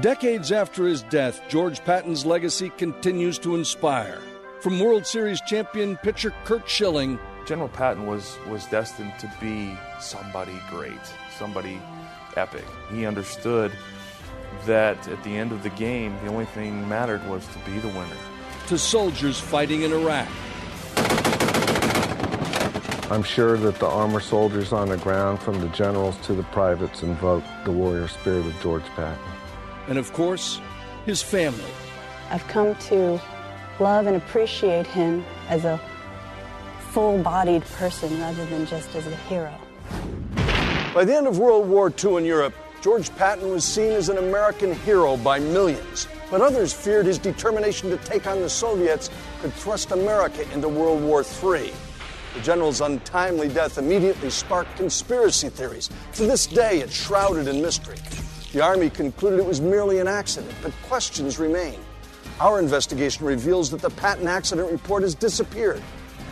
Decades 0.04 0.52
after 0.52 0.86
his 0.86 1.02
death, 1.04 1.42
George 1.48 1.82
Patton's 1.86 2.26
legacy 2.26 2.70
continues 2.72 3.40
to 3.40 3.56
inspire. 3.56 4.20
From 4.60 4.78
World 4.78 5.06
Series 5.06 5.40
champion 5.40 5.96
pitcher 5.96 6.34
Curt 6.44 6.70
Schilling, 6.70 7.18
General 7.46 7.70
Patton 7.70 8.06
was, 8.06 8.38
was 8.50 8.66
destined 8.66 9.14
to 9.20 9.32
be 9.40 9.78
somebody 10.02 10.60
great, 10.70 11.00
somebody 11.38 11.82
epic. 12.36 12.66
He 12.92 13.06
understood 13.06 13.72
that 14.66 15.08
at 15.08 15.24
the 15.24 15.38
end 15.38 15.54
of 15.54 15.64
the 15.64 15.70
game, 15.70 16.14
the 16.22 16.28
only 16.28 16.48
thing 16.48 16.86
mattered 16.90 17.26
was 17.30 17.48
to 17.48 17.60
be 17.60 17.80
the 17.80 17.88
winner. 17.88 18.18
To 18.68 18.78
soldiers 18.78 19.40
fighting 19.40 19.84
in 19.84 19.94
Iraq. 19.94 20.28
I'm 23.10 23.24
sure 23.24 23.56
that 23.56 23.80
the 23.80 23.88
armor 23.88 24.20
soldiers 24.20 24.74
on 24.74 24.90
the 24.90 24.98
ground, 24.98 25.40
from 25.40 25.62
the 25.62 25.70
generals 25.70 26.18
to 26.26 26.34
the 26.34 26.44
privates, 26.44 27.04
invoke 27.04 27.46
the 27.64 27.72
warrior 27.72 28.10
spirit 28.10 28.46
of 28.46 28.62
George 28.62 28.84
Patton. 28.98 29.24
And 29.88 29.98
of 29.98 30.12
course, 30.14 30.60
his 31.06 31.22
family. 31.22 31.72
I've 32.30 32.48
come 32.48 32.76
to 32.76 33.22
love 33.80 34.08
and 34.08 34.16
appreciate 34.16 34.88
him 34.88 35.24
as 35.50 35.66
a 35.66 35.80
full 36.92 37.22
bodied 37.22 37.64
person 37.64 38.20
rather 38.20 38.46
than 38.46 38.66
just 38.66 38.96
as 38.96 39.06
a 39.08 39.16
hero. 39.16 39.54
By 40.94 41.06
the 41.06 41.16
end 41.16 41.28
of 41.28 41.40
World 41.40 41.68
War 41.68 41.92
II 42.04 42.18
in 42.18 42.26
Europe, 42.26 42.54
George 42.82 43.14
Patton 43.16 43.50
was 43.50 43.64
seen 43.64 43.92
as 43.94 44.10
an 44.10 44.18
American 44.18 44.76
hero 44.76 45.18
by 45.18 45.40
millions. 45.40 46.08
But 46.30 46.42
others 46.42 46.74
feared 46.74 47.06
his 47.06 47.18
determination 47.18 47.90
to 47.92 47.98
take 47.98 48.28
on 48.28 48.42
the 48.42 48.50
Soviets 48.50 49.10
could 49.42 49.54
thrust 49.54 49.92
America 49.92 50.52
into 50.52 50.68
World 50.68 51.02
War 51.02 51.22
III. 51.22 51.72
The 52.34 52.42
general's 52.42 52.82
untimely 52.82 53.48
death 53.48 53.78
immediately 53.78 54.30
sparked 54.30 54.76
conspiracy 54.76 55.50
theories. 55.50 55.90
To 56.14 56.26
this 56.26 56.48
day, 56.48 56.80
it's 56.80 56.94
shrouded 56.94 57.48
in 57.48 57.62
mystery. 57.62 57.98
The 58.54 58.62
Army 58.62 58.92
concluded 58.92 59.40
it 59.40 59.46
was 59.48 59.60
merely 59.60 59.98
an 59.98 60.08
accident, 60.08 60.54
but 60.62 60.72
questions 60.84 61.40
remain. 61.40 61.80
Our 62.40 62.60
investigation 62.60 63.26
reveals 63.26 63.72
that 63.72 63.82
the 63.82 63.90
Patton 63.90 64.28
accident 64.28 64.72
report 64.72 65.02
has 65.02 65.16
disappeared. 65.16 65.82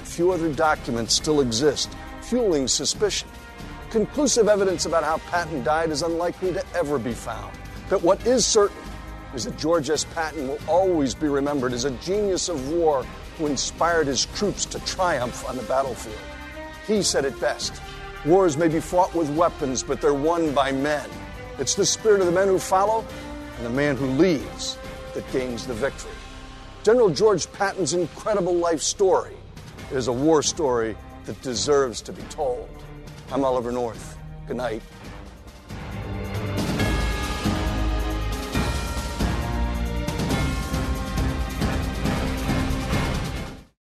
A 0.03 0.05
few 0.05 0.29
other 0.29 0.53
documents 0.53 1.15
still 1.15 1.41
exist, 1.41 1.89
fueling 2.21 2.67
suspicion. 2.67 3.27
Conclusive 3.89 4.47
evidence 4.47 4.85
about 4.85 5.03
how 5.03 5.17
Patton 5.31 5.63
died 5.63 5.89
is 5.89 6.03
unlikely 6.03 6.53
to 6.53 6.63
ever 6.75 6.99
be 6.99 7.13
found. 7.13 7.57
But 7.89 8.03
what 8.03 8.23
is 8.27 8.45
certain 8.45 8.77
is 9.33 9.45
that 9.45 9.57
George 9.57 9.89
S. 9.89 10.03
Patton 10.13 10.47
will 10.47 10.59
always 10.67 11.15
be 11.15 11.27
remembered 11.27 11.73
as 11.73 11.85
a 11.85 11.91
genius 11.91 12.49
of 12.49 12.71
war 12.71 13.03
who 13.39 13.47
inspired 13.47 14.05
his 14.05 14.27
troops 14.27 14.65
to 14.65 14.79
triumph 14.85 15.43
on 15.49 15.57
the 15.57 15.63
battlefield. 15.63 16.15
He 16.85 17.01
said 17.01 17.25
it 17.25 17.39
best 17.41 17.81
Wars 18.27 18.55
may 18.57 18.67
be 18.67 18.79
fought 18.79 19.15
with 19.15 19.31
weapons, 19.31 19.81
but 19.81 19.99
they're 19.99 20.13
won 20.13 20.53
by 20.53 20.71
men. 20.71 21.09
It's 21.61 21.75
the 21.75 21.85
spirit 21.85 22.21
of 22.21 22.25
the 22.25 22.31
men 22.31 22.47
who 22.47 22.57
follow 22.57 23.05
and 23.57 23.63
the 23.63 23.69
man 23.69 23.95
who 23.95 24.07
leads 24.07 24.79
that 25.13 25.31
gains 25.31 25.67
the 25.67 25.75
victory. 25.75 26.09
General 26.81 27.11
George 27.11 27.51
Patton's 27.53 27.93
incredible 27.93 28.55
life 28.55 28.81
story 28.81 29.35
is 29.91 30.07
a 30.07 30.11
war 30.11 30.41
story 30.41 30.97
that 31.25 31.39
deserves 31.43 32.01
to 32.01 32.13
be 32.13 32.23
told. 32.23 32.67
I'm 33.31 33.45
Oliver 33.45 33.71
North. 33.71 34.17
Good 34.47 34.57
night 34.57 34.81